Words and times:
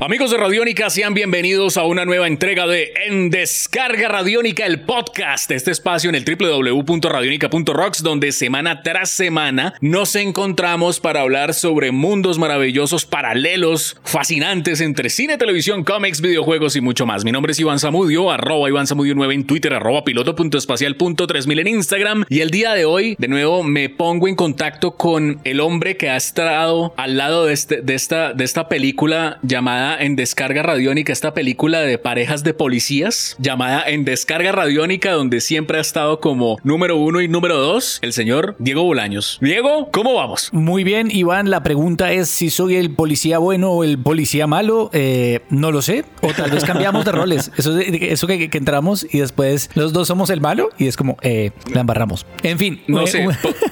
Amigos 0.00 0.30
de 0.30 0.36
Radiónica, 0.36 0.90
sean 0.90 1.12
bienvenidos 1.12 1.76
a 1.76 1.82
una 1.82 2.04
nueva 2.04 2.28
entrega 2.28 2.68
de 2.68 2.92
En 3.08 3.30
Descarga 3.30 4.06
Radiónica, 4.06 4.64
el 4.64 4.82
podcast, 4.82 5.50
este 5.50 5.72
espacio 5.72 6.08
en 6.08 6.14
el 6.14 6.24
www.radionica.rocks, 6.24 8.04
donde 8.04 8.30
semana 8.30 8.82
tras 8.84 9.10
semana 9.10 9.74
nos 9.80 10.14
encontramos 10.14 11.00
para 11.00 11.22
hablar 11.22 11.52
sobre 11.52 11.90
mundos 11.90 12.38
maravillosos, 12.38 13.06
paralelos, 13.06 13.96
fascinantes 14.04 14.80
entre 14.80 15.10
cine, 15.10 15.36
televisión, 15.36 15.82
cómics, 15.82 16.20
videojuegos 16.20 16.76
y 16.76 16.80
mucho 16.80 17.04
más. 17.04 17.24
Mi 17.24 17.32
nombre 17.32 17.50
es 17.50 17.58
Iván 17.58 17.80
Zamudio, 17.80 18.30
arroba 18.30 18.68
Iván 18.68 18.86
Zamudio 18.86 19.16
9 19.16 19.34
en 19.34 19.46
Twitter, 19.48 19.74
arroba 19.74 20.04
piloto.espacial.3000 20.04 21.60
en 21.60 21.66
Instagram. 21.66 22.24
Y 22.28 22.40
el 22.40 22.50
día 22.52 22.74
de 22.74 22.84
hoy, 22.84 23.16
de 23.18 23.26
nuevo, 23.26 23.64
me 23.64 23.88
pongo 23.88 24.28
en 24.28 24.36
contacto 24.36 24.92
con 24.92 25.40
el 25.42 25.58
hombre 25.58 25.96
que 25.96 26.08
ha 26.08 26.16
estado 26.16 26.94
al 26.96 27.16
lado 27.16 27.46
de, 27.46 27.52
este, 27.52 27.82
de, 27.82 27.94
esta, 27.94 28.32
de 28.32 28.44
esta 28.44 28.68
película 28.68 29.40
llamada 29.42 29.87
en 29.96 30.16
descarga 30.16 30.62
radiónica 30.62 31.12
esta 31.12 31.34
película 31.34 31.80
de 31.80 31.98
parejas 31.98 32.44
de 32.44 32.54
policías 32.54 33.36
llamada 33.38 33.84
En 33.86 34.04
descarga 34.04 34.52
radiónica 34.52 35.12
donde 35.12 35.40
siempre 35.40 35.78
ha 35.78 35.80
estado 35.80 36.20
como 36.20 36.58
número 36.62 36.96
uno 36.96 37.20
y 37.20 37.28
número 37.28 37.56
dos 37.56 37.98
el 38.02 38.12
señor 38.12 38.56
Diego 38.58 38.82
Bolaños. 38.82 39.38
Diego, 39.40 39.88
¿cómo 39.92 40.14
vamos? 40.14 40.50
Muy 40.52 40.84
bien, 40.84 41.10
Iván. 41.10 41.50
La 41.50 41.62
pregunta 41.62 42.12
es 42.12 42.28
si 42.28 42.50
soy 42.50 42.76
el 42.76 42.94
policía 42.94 43.38
bueno 43.38 43.70
o 43.70 43.84
el 43.84 43.98
policía 43.98 44.46
malo. 44.46 44.90
Eh, 44.92 45.40
no 45.50 45.72
lo 45.72 45.82
sé. 45.82 46.04
O 46.22 46.32
tal 46.32 46.50
vez 46.50 46.64
cambiamos 46.64 47.04
de 47.04 47.12
roles. 47.12 47.50
Eso, 47.58 47.78
eso 47.78 48.26
que, 48.26 48.50
entramos 48.52 49.06
y 49.10 49.18
después 49.18 49.70
los 49.74 49.92
dos 49.92 50.08
somos 50.08 50.30
el 50.30 50.40
malo 50.40 50.70
y 50.78 50.86
es 50.86 50.96
como 50.96 51.16
eh, 51.22 51.50
la 51.72 51.80
embarramos. 51.80 52.26
En 52.42 52.58
fin. 52.58 52.82
No 52.86 53.06
sé. 53.06 53.26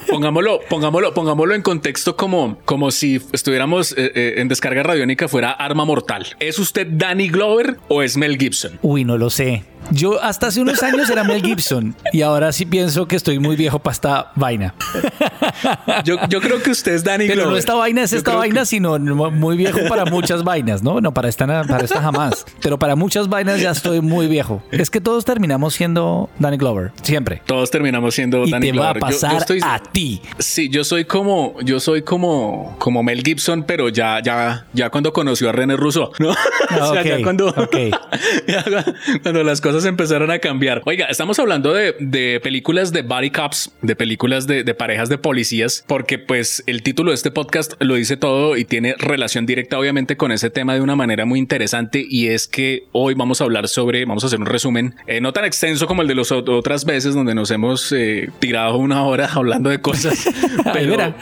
pongámoslo, 0.09 0.61
pongámoslo, 0.69 1.15
pongámoslo 1.15 1.55
en 1.55 1.63
contexto 1.63 2.17
como, 2.17 2.59
como 2.65 2.91
si 2.91 3.21
estuviéramos 3.33 3.95
eh, 3.97 4.35
en 4.39 4.49
descarga 4.49 4.83
radiónica 4.83 5.29
fuera 5.29 5.51
arma 5.51 5.85
mortal. 5.85 6.06
¿Es 6.39 6.59
usted 6.59 6.87
Danny 6.91 7.29
Glover 7.29 7.77
o 7.89 8.03
es 8.03 8.17
Mel 8.17 8.39
Gibson? 8.39 8.79
Uy, 8.83 9.05
no 9.05 9.19
lo 9.19 9.31
sé. 9.31 9.65
Yo 9.91 10.23
hasta 10.23 10.49
hace 10.49 10.61
unos 10.61 10.83
años 10.83 11.09
era 11.11 11.25
Mel 11.25 11.43
Gibson 11.43 11.95
y 12.13 12.23
ahora 12.23 12.53
sí 12.53 12.67
pienso 12.67 13.07
que 13.07 13.17
estoy 13.17 13.39
muy 13.39 13.57
viejo 13.57 13.79
para 13.79 13.93
esta 13.93 14.33
vaina. 14.35 14.75
Yo, 16.05 16.19
creo 16.41 16.63
que 16.63 16.71
usted 16.71 16.93
es 16.93 17.05
Danny 17.05 17.27
Pero 17.27 17.51
no 17.51 17.57
esta 17.57 17.75
vaina 17.75 18.03
es 18.03 18.13
esta 18.13 18.35
vaina, 18.35 18.65
sino 18.65 18.99
muy 18.99 19.57
viejo 19.57 19.79
para 19.89 20.05
muchas 20.05 20.45
vainas, 20.45 20.83
¿no? 20.83 21.01
No, 21.01 21.13
para 21.13 21.29
esta, 21.29 21.47
para 21.47 21.85
esta 21.85 22.01
jamás. 22.01 22.45
Pero 22.63 22.79
para 22.79 22.97
muchas 22.97 23.29
vainas 23.29 23.61
ya 23.61 23.71
estoy 23.71 24.01
muy 24.01 24.27
viejo. 24.27 24.63
Es 24.71 24.91
que 24.91 25.01
todos 25.01 25.25
terminamos 25.25 25.75
siendo 25.75 26.29
Danny 26.39 26.57
Glover, 26.57 26.93
siempre. 27.03 27.43
Todos 27.47 27.71
terminamos 27.71 28.15
siendo 28.15 28.45
y 28.45 28.51
Danny 28.51 28.73
te 28.73 28.79
va 28.79 28.91
a 28.91 28.95
pasar 28.95 29.45
a 29.63 29.79
ti. 29.81 30.21
Sí, 30.39 30.69
yo 30.69 30.85
soy 30.85 31.05
como, 31.05 31.57
yo 31.63 31.81
soy 31.81 32.03
como, 32.03 32.77
como 32.79 33.03
Mel 33.03 33.23
Gibson, 33.23 33.65
pero 33.65 33.89
ya, 33.89 34.21
ya, 34.23 34.67
ya 34.73 34.91
cuando 34.91 35.13
conoció 35.13 35.49
a 35.49 35.53
René 35.53 35.77
Russo, 35.77 36.13
¿no? 36.19 36.31
o 36.81 36.93
sea, 36.93 37.03
ya 37.03 37.23
cuando, 37.23 37.55
cuando 39.23 39.45
las 39.45 39.61
cosas 39.61 39.76
empezaron 39.85 40.31
a 40.31 40.39
cambiar. 40.39 40.83
Oiga, 40.85 41.07
estamos 41.07 41.39
hablando 41.39 41.75
de, 41.75 42.41
películas 42.43 42.93
de 42.93 43.03
body 43.03 43.31
cops, 43.31 43.73
de 43.83 43.97
películas 43.97 44.47
de, 44.47 44.65
parejas 44.75 45.09
de 45.09 45.19
policías, 45.19 45.85
porque 45.87 46.19
pues 46.19 46.63
el 46.67 46.83
título 46.83 47.11
de 47.11 47.17
este 47.17 47.31
podcast 47.31 47.75
lo 47.81 47.95
dice 47.95 48.17
todo 48.17 48.57
y 48.57 48.65
tiene 48.65 48.95
relación 48.99 49.47
directa 49.47 49.79
obviamente 49.79 50.17
con 50.17 50.33
ese 50.33 50.51
tema 50.51 50.75
de 50.75 50.81
una 50.81 50.97
manera 50.97 51.25
muy 51.25 51.39
interesante. 51.39 52.05
Y 52.09 52.29
es 52.29 52.49
que 52.49 52.85
hoy 52.93 53.15
vamos 53.15 53.41
a 53.41 53.45
hablar 53.45 53.69
sobre, 53.69 54.05
vamos 54.05 54.25
a 54.25 54.29
hacer 54.29 54.41
un 54.41 54.47
resumen, 54.47 54.95
eh, 55.07 55.21
no 55.21 55.33
tan 55.33 55.45
extenso 55.45 55.87
como 55.87 56.03
el 56.03 56.09
de 56.09 56.15
las 56.15 56.33
otras 56.33 56.85
veces 56.85 57.15
donde 57.15 57.35
nos 57.35 57.51
hemos 57.51 57.93
eh, 57.93 58.31
tirado 58.39 58.77
una 58.77 59.05
hora 59.05 59.29
hablando 59.35 59.71
de 59.71 59.81
cosas, 59.81 60.29
pero, 60.73 61.15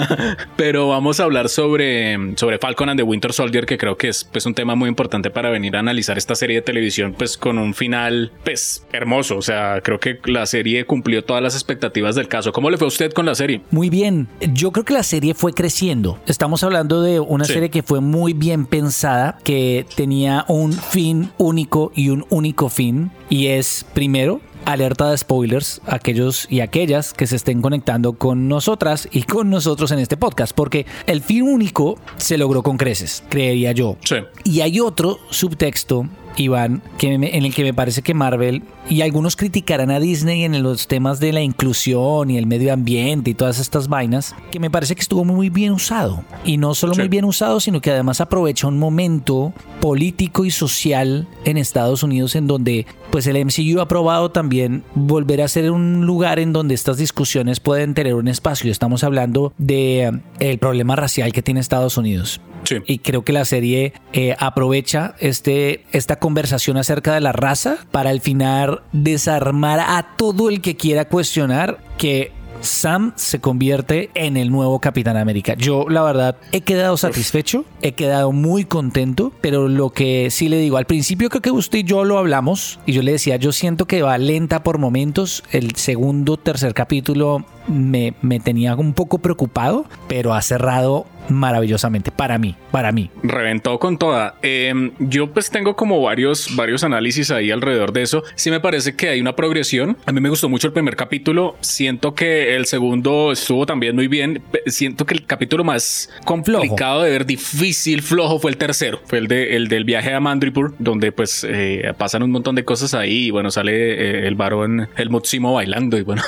pero 0.56 0.88
vamos 0.88 1.20
a 1.20 1.24
hablar 1.24 1.48
sobre, 1.48 2.36
sobre 2.36 2.58
Falcon 2.58 2.88
and 2.88 2.98
the 2.98 3.04
Winter 3.04 3.32
Soldier, 3.32 3.66
que 3.66 3.78
creo 3.78 3.96
que 3.96 4.08
es 4.08 4.24
pues 4.24 4.46
un 4.46 4.54
tema 4.54 4.74
muy 4.74 4.88
importante 4.88 5.30
para 5.30 5.50
venir 5.50 5.76
a 5.76 5.80
analizar 5.80 6.18
esta 6.18 6.34
serie 6.34 6.56
de 6.56 6.62
televisión 6.62 7.14
pues 7.16 7.36
con 7.36 7.58
un 7.58 7.74
final 7.74 7.99
pues, 8.44 8.86
hermoso. 8.92 9.36
O 9.36 9.42
sea, 9.42 9.80
creo 9.82 10.00
que 10.00 10.18
la 10.24 10.46
serie 10.46 10.84
cumplió 10.84 11.24
todas 11.24 11.42
las 11.42 11.54
expectativas 11.54 12.14
del 12.14 12.28
caso. 12.28 12.52
¿Cómo 12.52 12.70
le 12.70 12.76
fue 12.76 12.86
a 12.86 12.88
usted 12.88 13.12
con 13.12 13.26
la 13.26 13.34
serie? 13.34 13.62
Muy 13.70 13.90
bien. 13.90 14.28
Yo 14.52 14.72
creo 14.72 14.84
que 14.84 14.94
la 14.94 15.02
serie 15.02 15.34
fue 15.34 15.52
creciendo. 15.52 16.18
Estamos 16.26 16.62
hablando 16.64 17.02
de 17.02 17.20
una 17.20 17.44
serie 17.44 17.70
que 17.70 17.82
fue 17.82 18.00
muy 18.00 18.32
bien 18.32 18.66
pensada, 18.66 19.38
que 19.44 19.86
tenía 19.96 20.44
un 20.48 20.72
fin 20.72 21.30
único 21.38 21.92
y 21.94 22.10
un 22.10 22.26
único 22.30 22.68
fin. 22.68 23.10
Y 23.28 23.46
es, 23.46 23.86
primero, 23.94 24.40
alerta 24.64 25.10
de 25.10 25.18
spoilers 25.18 25.80
aquellos 25.86 26.46
y 26.50 26.60
aquellas 26.60 27.12
que 27.12 27.26
se 27.26 27.36
estén 27.36 27.62
conectando 27.62 28.14
con 28.14 28.48
nosotras 28.48 29.08
y 29.10 29.22
con 29.22 29.50
nosotros 29.50 29.90
en 29.90 29.98
este 29.98 30.16
podcast, 30.16 30.54
porque 30.54 30.86
el 31.06 31.22
fin 31.22 31.42
único 31.42 31.98
se 32.16 32.38
logró 32.38 32.62
con 32.62 32.76
creces, 32.76 33.24
creería 33.28 33.72
yo. 33.72 33.96
Sí. 34.04 34.16
Y 34.44 34.60
hay 34.60 34.80
otro 34.80 35.18
subtexto 35.30 36.08
Iván, 36.36 36.82
que 36.98 37.12
en 37.12 37.24
el 37.24 37.54
que 37.54 37.64
me 37.64 37.74
parece 37.74 38.02
que 38.02 38.14
Marvel 38.14 38.62
y 38.88 39.02
algunos 39.02 39.36
criticarán 39.36 39.90
a 39.90 40.00
Disney 40.00 40.44
en 40.44 40.62
los 40.62 40.88
temas 40.88 41.20
de 41.20 41.32
la 41.32 41.42
inclusión 41.42 42.30
y 42.30 42.38
el 42.38 42.46
medio 42.46 42.72
ambiente 42.72 43.30
y 43.30 43.34
todas 43.34 43.58
estas 43.58 43.88
vainas, 43.88 44.34
que 44.50 44.60
me 44.60 44.70
parece 44.70 44.94
que 44.94 45.02
estuvo 45.02 45.24
muy 45.24 45.48
bien 45.50 45.72
usado. 45.72 46.24
Y 46.44 46.56
no 46.56 46.74
solo 46.74 46.94
muy 46.94 47.08
bien 47.08 47.24
usado, 47.24 47.60
sino 47.60 47.80
que 47.80 47.90
además 47.90 48.20
aprovecha 48.20 48.66
un 48.66 48.78
momento 48.78 49.52
político 49.80 50.44
y 50.44 50.50
social 50.50 51.28
en 51.44 51.56
Estados 51.56 52.02
Unidos 52.02 52.34
en 52.34 52.46
donde 52.46 52.86
pues 53.10 53.26
el 53.26 53.44
MCU 53.44 53.80
ha 53.80 53.88
probado 53.88 54.30
también 54.30 54.84
volver 54.94 55.42
a 55.42 55.48
ser 55.48 55.70
un 55.70 56.06
lugar 56.06 56.38
en 56.38 56.52
donde 56.52 56.74
estas 56.74 56.96
discusiones 56.96 57.60
pueden 57.60 57.94
tener 57.94 58.14
un 58.14 58.28
espacio. 58.28 58.70
Estamos 58.70 59.04
hablando 59.04 59.52
de 59.58 60.04
eh, 60.04 60.12
el 60.38 60.58
problema 60.58 60.96
racial 60.96 61.32
que 61.32 61.42
tiene 61.42 61.60
Estados 61.60 61.96
Unidos. 61.96 62.40
Y 62.86 62.98
creo 62.98 63.22
que 63.22 63.32
la 63.32 63.44
serie 63.44 63.92
eh, 64.12 64.36
aprovecha 64.38 65.14
este, 65.18 65.84
esta 65.92 66.18
conversación 66.18 66.76
acerca 66.76 67.14
de 67.14 67.20
la 67.20 67.32
raza 67.32 67.78
para 67.90 68.10
al 68.10 68.20
final 68.20 68.82
desarmar 68.92 69.80
a 69.80 70.14
todo 70.16 70.48
el 70.48 70.60
que 70.60 70.76
quiera 70.76 71.06
cuestionar 71.06 71.78
que 71.98 72.32
Sam 72.60 73.12
se 73.16 73.40
convierte 73.40 74.10
en 74.14 74.36
el 74.36 74.50
nuevo 74.50 74.80
Capitán 74.80 75.16
América. 75.16 75.54
Yo, 75.54 75.88
la 75.88 76.02
verdad, 76.02 76.36
he 76.52 76.60
quedado 76.60 76.96
satisfecho, 76.96 77.64
he 77.82 77.92
quedado 77.92 78.32
muy 78.32 78.64
contento, 78.64 79.32
pero 79.40 79.68
lo 79.68 79.90
que 79.90 80.30
sí 80.30 80.48
le 80.48 80.58
digo, 80.58 80.76
al 80.76 80.86
principio 80.86 81.28
creo 81.28 81.42
que 81.42 81.50
usted 81.50 81.78
y 81.78 81.84
yo 81.84 82.04
lo 82.04 82.18
hablamos 82.18 82.78
y 82.86 82.92
yo 82.92 83.02
le 83.02 83.12
decía, 83.12 83.36
yo 83.36 83.52
siento 83.52 83.86
que 83.86 84.02
va 84.02 84.18
lenta 84.18 84.62
por 84.62 84.78
momentos. 84.78 85.42
El 85.50 85.74
segundo, 85.76 86.36
tercer 86.36 86.74
capítulo 86.74 87.44
me, 87.66 88.14
me 88.22 88.40
tenía 88.40 88.74
un 88.74 88.92
poco 88.92 89.18
preocupado, 89.18 89.86
pero 90.08 90.34
ha 90.34 90.42
cerrado 90.42 91.06
maravillosamente 91.30 92.10
para 92.10 92.38
mí, 92.38 92.56
para 92.70 92.92
mí. 92.92 93.10
Reventó 93.22 93.78
con 93.78 93.98
toda. 93.98 94.36
Em, 94.42 94.92
yo 94.98 95.32
pues 95.32 95.50
tengo 95.50 95.76
como 95.76 96.00
varios, 96.02 96.54
varios 96.56 96.84
análisis 96.84 97.30
ahí 97.30 97.50
alrededor 97.50 97.92
de 97.92 98.02
eso. 98.02 98.22
Sí 98.34 98.50
me 98.50 98.60
parece 98.60 98.96
que 98.96 99.08
hay 99.08 99.20
una 99.20 99.36
progresión. 99.36 99.96
A 100.06 100.12
mí 100.12 100.20
me 100.20 100.28
gustó 100.28 100.48
mucho 100.48 100.66
el 100.66 100.72
primer 100.72 100.96
capítulo. 100.96 101.56
Siento 101.60 102.14
que 102.14 102.56
el 102.56 102.66
segundo 102.66 103.32
estuvo 103.32 103.66
también 103.66 103.94
muy 103.94 104.08
bien. 104.08 104.42
Siento 104.66 105.06
que 105.06 105.14
el 105.14 105.26
capítulo 105.26 105.64
más 105.64 106.10
complicado 106.24 107.02
de 107.02 107.10
ver, 107.10 107.26
difícil, 107.26 108.02
flojo, 108.02 108.38
fue 108.38 108.50
el 108.50 108.56
tercero. 108.56 109.00
Fue 109.06 109.18
el, 109.18 109.28
de, 109.28 109.56
el 109.56 109.68
del 109.68 109.84
viaje 109.84 110.12
a 110.12 110.20
Mandripur, 110.20 110.74
donde 110.78 111.12
pues 111.12 111.46
eh, 111.48 111.92
pasan 111.96 112.22
un 112.22 112.30
montón 112.30 112.54
de 112.54 112.64
cosas 112.64 112.94
ahí. 112.94 113.26
Y 113.26 113.30
bueno, 113.30 113.50
sale 113.50 113.72
eh, 113.72 114.26
el 114.26 114.34
varón 114.34 114.88
Helmut 114.96 115.26
Simo 115.26 115.54
bailando 115.54 115.98
y 115.98 116.02
bueno. 116.02 116.22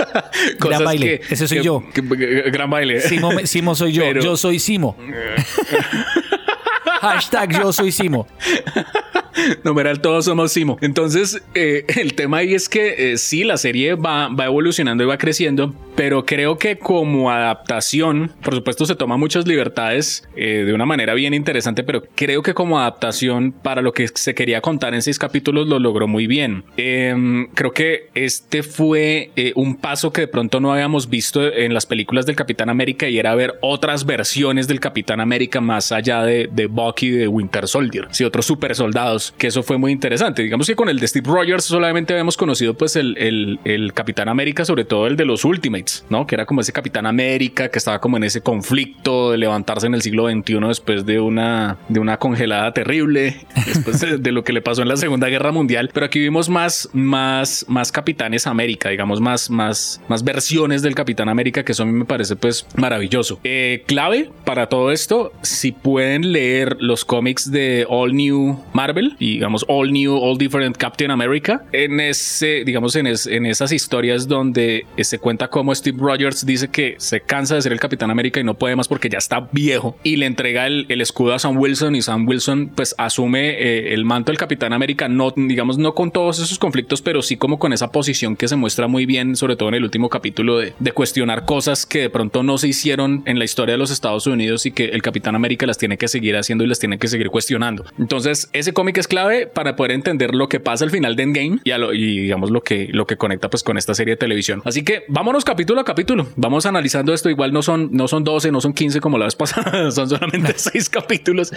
gran 0.60 0.84
baile. 0.84 1.20
Ese 1.28 1.48
soy 1.48 1.62
yo. 1.62 1.82
gran 1.94 2.70
baile. 2.70 3.00
Simo, 3.00 3.30
Simo 3.44 3.74
soy 3.74 3.92
yo. 3.92 4.04
Yo 4.18 4.36
soy 4.38 4.58
Simo. 4.58 4.96
Hashtag 7.02 7.58
yo 7.58 7.72
soy 7.72 7.92
Simo. 7.92 8.26
Numeral, 9.64 10.00
todos 10.00 10.24
somos 10.24 10.52
Simo. 10.52 10.78
Entonces, 10.80 11.42
eh, 11.54 11.84
el 11.96 12.14
tema 12.14 12.38
ahí 12.38 12.54
es 12.54 12.68
que 12.68 13.12
eh, 13.12 13.18
sí, 13.18 13.44
la 13.44 13.56
serie 13.56 13.94
va, 13.94 14.28
va 14.28 14.46
evolucionando 14.46 15.04
y 15.04 15.06
va 15.06 15.18
creciendo, 15.18 15.74
pero 15.96 16.24
creo 16.24 16.58
que 16.58 16.78
como 16.78 17.30
adaptación, 17.30 18.32
por 18.42 18.54
supuesto 18.54 18.86
se 18.86 18.94
toma 18.94 19.16
muchas 19.16 19.46
libertades 19.46 20.28
eh, 20.36 20.64
de 20.66 20.72
una 20.72 20.86
manera 20.86 21.14
bien 21.14 21.34
interesante, 21.34 21.82
pero 21.82 22.02
creo 22.14 22.42
que 22.42 22.54
como 22.54 22.78
adaptación 22.78 23.52
para 23.52 23.82
lo 23.82 23.92
que 23.92 24.08
se 24.08 24.34
quería 24.34 24.60
contar 24.60 24.94
en 24.94 25.02
seis 25.02 25.18
capítulos 25.18 25.68
lo 25.68 25.78
logró 25.78 26.06
muy 26.06 26.26
bien. 26.26 26.64
Em, 26.76 27.48
creo 27.54 27.72
que 27.72 28.08
este 28.14 28.62
fue 28.62 29.30
un 29.54 29.76
paso 29.76 30.12
que 30.12 30.22
de 30.22 30.28
pronto 30.28 30.60
no 30.60 30.72
habíamos 30.72 31.08
visto 31.08 31.52
en 31.52 31.74
las 31.74 31.86
películas 31.86 32.26
del 32.26 32.36
Capitán 32.36 32.70
América 32.70 33.08
y 33.08 33.18
era 33.18 33.34
ver 33.34 33.58
otras 33.60 34.04
versiones 34.04 34.68
del 34.68 34.80
Capitán 34.80 35.20
América 35.20 35.60
más 35.60 35.92
allá 35.92 36.22
de, 36.22 36.48
de 36.50 36.66
Bucky, 36.66 37.10
de 37.10 37.28
Winter 37.28 37.66
Soldier, 37.68 38.08
sí, 38.10 38.24
otros 38.24 38.46
super 38.46 38.74
soldados 38.74 39.27
que 39.36 39.48
eso 39.48 39.62
fue 39.62 39.78
muy 39.78 39.92
interesante. 39.92 40.42
Digamos 40.42 40.66
que 40.66 40.76
con 40.76 40.88
el 40.88 40.98
de 40.98 41.08
Steve 41.08 41.30
Rogers 41.30 41.64
solamente 41.64 42.12
habíamos 42.12 42.36
conocido 42.36 42.74
pues 42.74 42.96
el, 42.96 43.16
el, 43.18 43.60
el 43.64 43.92
Capitán 43.92 44.28
América, 44.28 44.64
sobre 44.64 44.84
todo 44.84 45.06
el 45.06 45.16
de 45.16 45.24
los 45.24 45.44
Ultimates, 45.44 46.04
¿no? 46.10 46.26
Que 46.26 46.34
era 46.34 46.46
como 46.46 46.60
ese 46.60 46.72
Capitán 46.72 47.06
América 47.06 47.68
que 47.68 47.78
estaba 47.78 48.00
como 48.00 48.16
en 48.16 48.24
ese 48.24 48.40
conflicto 48.40 49.30
de 49.30 49.38
levantarse 49.38 49.86
en 49.86 49.94
el 49.94 50.02
siglo 50.02 50.28
XXI 50.30 50.58
después 50.68 51.06
de 51.06 51.20
una, 51.20 51.76
de 51.88 52.00
una 52.00 52.18
congelada 52.18 52.72
terrible, 52.72 53.46
después 53.66 54.00
de, 54.00 54.32
lo 54.32 54.44
que 54.44 54.52
le 54.52 54.60
pasó 54.60 54.82
en 54.82 54.88
la 54.88 54.96
Segunda 54.96 55.28
Guerra 55.28 55.52
Mundial. 55.52 55.90
Pero 55.92 56.06
aquí 56.06 56.18
vimos 56.18 56.48
más, 56.48 56.88
más, 56.92 57.64
más 57.68 57.92
Capitanes 57.92 58.46
América, 58.46 58.88
digamos, 58.90 59.20
más, 59.20 59.50
más, 59.50 60.00
más 60.08 60.22
versiones 60.22 60.82
del 60.82 60.94
Capitán 60.94 61.28
América, 61.28 61.64
que 61.64 61.72
eso 61.72 61.82
a 61.82 61.86
mí 61.86 61.92
me 61.92 62.04
parece 62.04 62.36
pues 62.36 62.66
maravilloso. 62.76 63.40
Eh, 63.44 63.84
clave 63.86 64.30
para 64.44 64.68
todo 64.68 64.92
esto, 64.92 65.32
si 65.42 65.72
pueden 65.72 66.32
leer 66.32 66.76
los 66.80 67.04
cómics 67.04 67.50
de 67.50 67.86
All 67.88 68.14
New 68.14 68.58
Marvel 68.72 69.07
y 69.18 69.34
digamos 69.34 69.64
All 69.68 69.92
New, 69.92 70.16
All 70.16 70.38
Different 70.38 70.76
Captain 70.76 71.10
America, 71.10 71.64
en 71.72 72.00
ese, 72.00 72.64
digamos, 72.64 72.96
en, 72.96 73.06
en 73.06 73.46
esas 73.46 73.72
historias 73.72 74.28
donde 74.28 74.86
se 74.98 75.18
cuenta 75.18 75.48
cómo 75.48 75.74
Steve 75.74 75.98
Rogers 76.00 76.44
dice 76.44 76.68
que 76.68 76.96
se 76.98 77.20
cansa 77.20 77.54
de 77.54 77.62
ser 77.62 77.72
el 77.72 77.80
Capitán 77.80 78.10
América 78.10 78.40
y 78.40 78.44
no 78.44 78.54
puede 78.54 78.76
más 78.76 78.88
porque 78.88 79.08
ya 79.08 79.18
está 79.18 79.48
viejo 79.52 79.96
y 80.02 80.16
le 80.16 80.26
entrega 80.26 80.66
el, 80.66 80.86
escudo 81.00 81.34
a 81.34 81.38
Sam 81.38 81.56
Wilson 81.56 81.94
y 81.94 82.02
Sam 82.02 82.26
Wilson 82.26 82.72
pues 82.74 82.94
asume 82.98 83.50
eh, 83.50 83.94
el 83.94 84.04
manto 84.04 84.32
del 84.32 84.38
Capitán 84.38 84.72
América, 84.72 85.08
no 85.08 85.32
digamos 85.34 85.78
no 85.78 85.94
con 85.94 86.10
todos 86.10 86.38
esos 86.38 86.58
conflictos, 86.58 87.02
pero 87.02 87.22
sí 87.22 87.36
como 87.36 87.58
con 87.58 87.72
esa 87.72 87.90
posición 87.90 88.36
que 88.36 88.48
se 88.48 88.56
muestra 88.56 88.88
muy 88.88 89.06
bien, 89.06 89.36
sobre 89.36 89.56
todo 89.56 89.68
en 89.68 89.76
el 89.76 89.84
último 89.84 90.08
capítulo 90.08 90.58
de, 90.58 90.74
de 90.78 90.92
cuestionar 90.92 91.44
cosas 91.44 91.86
que 91.86 92.00
de 92.00 92.10
pronto 92.10 92.42
no 92.42 92.58
se 92.58 92.68
hicieron 92.68 93.22
en 93.26 93.38
la 93.38 93.44
historia 93.44 93.74
de 93.74 93.78
los 93.78 93.90
Estados 93.90 94.26
Unidos 94.26 94.66
y 94.66 94.72
que 94.72 94.86
el 94.86 95.02
Capitán 95.02 95.34
América 95.34 95.66
las 95.66 95.78
tiene 95.78 95.96
que 95.96 96.08
seguir 96.08 96.36
haciendo 96.36 96.64
y 96.64 96.66
las 96.66 96.78
tiene 96.78 96.98
que 96.98 97.08
seguir 97.08 97.30
cuestionando. 97.30 97.84
Entonces 97.98 98.50
ese 98.52 98.72
cómic 98.72 98.97
es 99.00 99.08
clave 99.08 99.46
para 99.46 99.76
poder 99.76 99.92
entender 99.92 100.34
lo 100.34 100.48
que 100.48 100.60
pasa 100.60 100.84
al 100.84 100.90
final 100.90 101.16
de 101.16 101.22
Endgame 101.22 101.58
y, 101.64 101.72
y 101.72 102.20
digamos 102.20 102.50
lo 102.50 102.62
que, 102.62 102.88
lo 102.90 103.06
que 103.06 103.16
conecta 103.16 103.50
pues 103.50 103.62
con 103.62 103.78
esta 103.78 103.94
serie 103.94 104.14
de 104.14 104.18
televisión. 104.18 104.62
Así 104.64 104.82
que 104.82 105.04
vámonos 105.08 105.44
capítulo 105.44 105.80
a 105.80 105.84
capítulo, 105.84 106.28
vamos 106.36 106.66
analizando 106.66 107.12
esto, 107.12 107.30
igual 107.30 107.52
no 107.52 107.62
son, 107.62 107.90
no 107.92 108.08
son 108.08 108.24
12, 108.24 108.52
no 108.52 108.60
son 108.60 108.72
15 108.72 109.00
como 109.00 109.18
la 109.18 109.26
vez 109.26 109.36
pasada, 109.36 109.90
son 109.90 110.08
solamente 110.08 110.54
6 110.56 110.88
capítulos. 110.90 111.52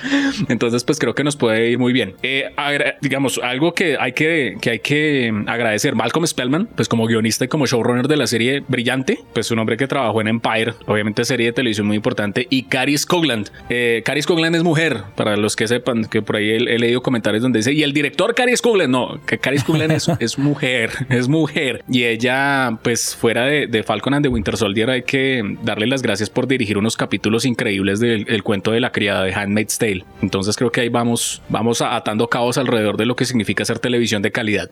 Entonces, 0.49 0.83
pues 0.83 0.99
creo 0.99 1.15
que 1.15 1.23
nos 1.23 1.35
puede 1.35 1.69
ir 1.69 1.79
muy 1.79 1.93
bien. 1.93 2.15
Eh, 2.23 2.51
digamos, 3.01 3.39
algo 3.43 3.73
que 3.73 3.97
hay 3.99 4.13
que, 4.13 4.55
que 4.61 4.69
hay 4.71 4.79
que 4.79 5.33
agradecer, 5.47 5.95
Malcolm 5.95 6.25
Spellman, 6.25 6.67
pues 6.75 6.87
como 6.87 7.05
guionista 7.05 7.45
y 7.45 7.47
como 7.47 7.65
showrunner 7.65 8.07
de 8.07 8.17
la 8.17 8.27
serie 8.27 8.63
brillante, 8.67 9.19
pues 9.33 9.51
un 9.51 9.59
hombre 9.59 9.77
que 9.77 9.87
trabajó 9.87 10.21
en 10.21 10.27
Empire, 10.27 10.73
obviamente 10.87 11.25
serie 11.25 11.47
de 11.47 11.53
televisión 11.53 11.87
muy 11.87 11.95
importante, 11.95 12.47
y 12.49 12.63
Caris 12.63 13.05
Cogland. 13.05 13.49
Eh, 13.69 14.01
Caris 14.05 14.25
Cogland 14.25 14.55
es 14.55 14.63
mujer, 14.63 15.03
para 15.15 15.37
los 15.37 15.55
que 15.55 15.67
sepan, 15.67 16.05
que 16.05 16.21
por 16.21 16.35
ahí 16.35 16.51
he, 16.51 16.79
leído 16.79 17.01
comentarios 17.01 17.30
donde 17.39 17.59
dice, 17.59 17.73
y 17.73 17.83
el 17.83 17.93
director 17.93 18.35
Caris 18.35 18.61
Cogland, 18.61 18.91
no, 18.91 19.21
que 19.25 19.37
Caris 19.37 19.63
Cogland 19.63 19.91
es, 19.91 20.09
es 20.19 20.37
mujer, 20.37 20.91
es 21.09 21.27
mujer. 21.27 21.83
Y 21.89 22.03
ella, 22.03 22.79
pues 22.83 23.15
fuera 23.15 23.45
de, 23.45 23.67
de 23.67 23.83
Falcon 23.83 24.13
and 24.13 24.25
the 24.25 24.29
Winter 24.29 24.57
Soldier, 24.57 24.89
hay 24.89 25.03
que 25.03 25.57
darle 25.63 25.87
las 25.87 26.01
gracias 26.01 26.29
por 26.29 26.47
dirigir 26.47 26.77
unos 26.77 26.97
capítulos 26.97 27.45
increíbles 27.45 27.99
del 27.99 28.43
cuento 28.43 28.71
de 28.71 28.79
la 28.79 28.91
criada 28.91 29.23
de 29.23 29.33
Handmaid's 29.33 29.77
Tale. 29.77 30.05
Entonces 30.21 30.55
creo 30.55 30.71
que 30.71 30.81
ahí 30.81 30.89
vamos, 30.89 31.41
vamos 31.49 31.81
atando 31.81 32.27
cabos 32.27 32.57
alrededor 32.57 32.97
de 32.97 33.05
lo 33.05 33.15
que 33.15 33.25
significa 33.25 33.63
hacer 33.63 33.79
televisión 33.79 34.21
de 34.21 34.31
calidad. 34.31 34.71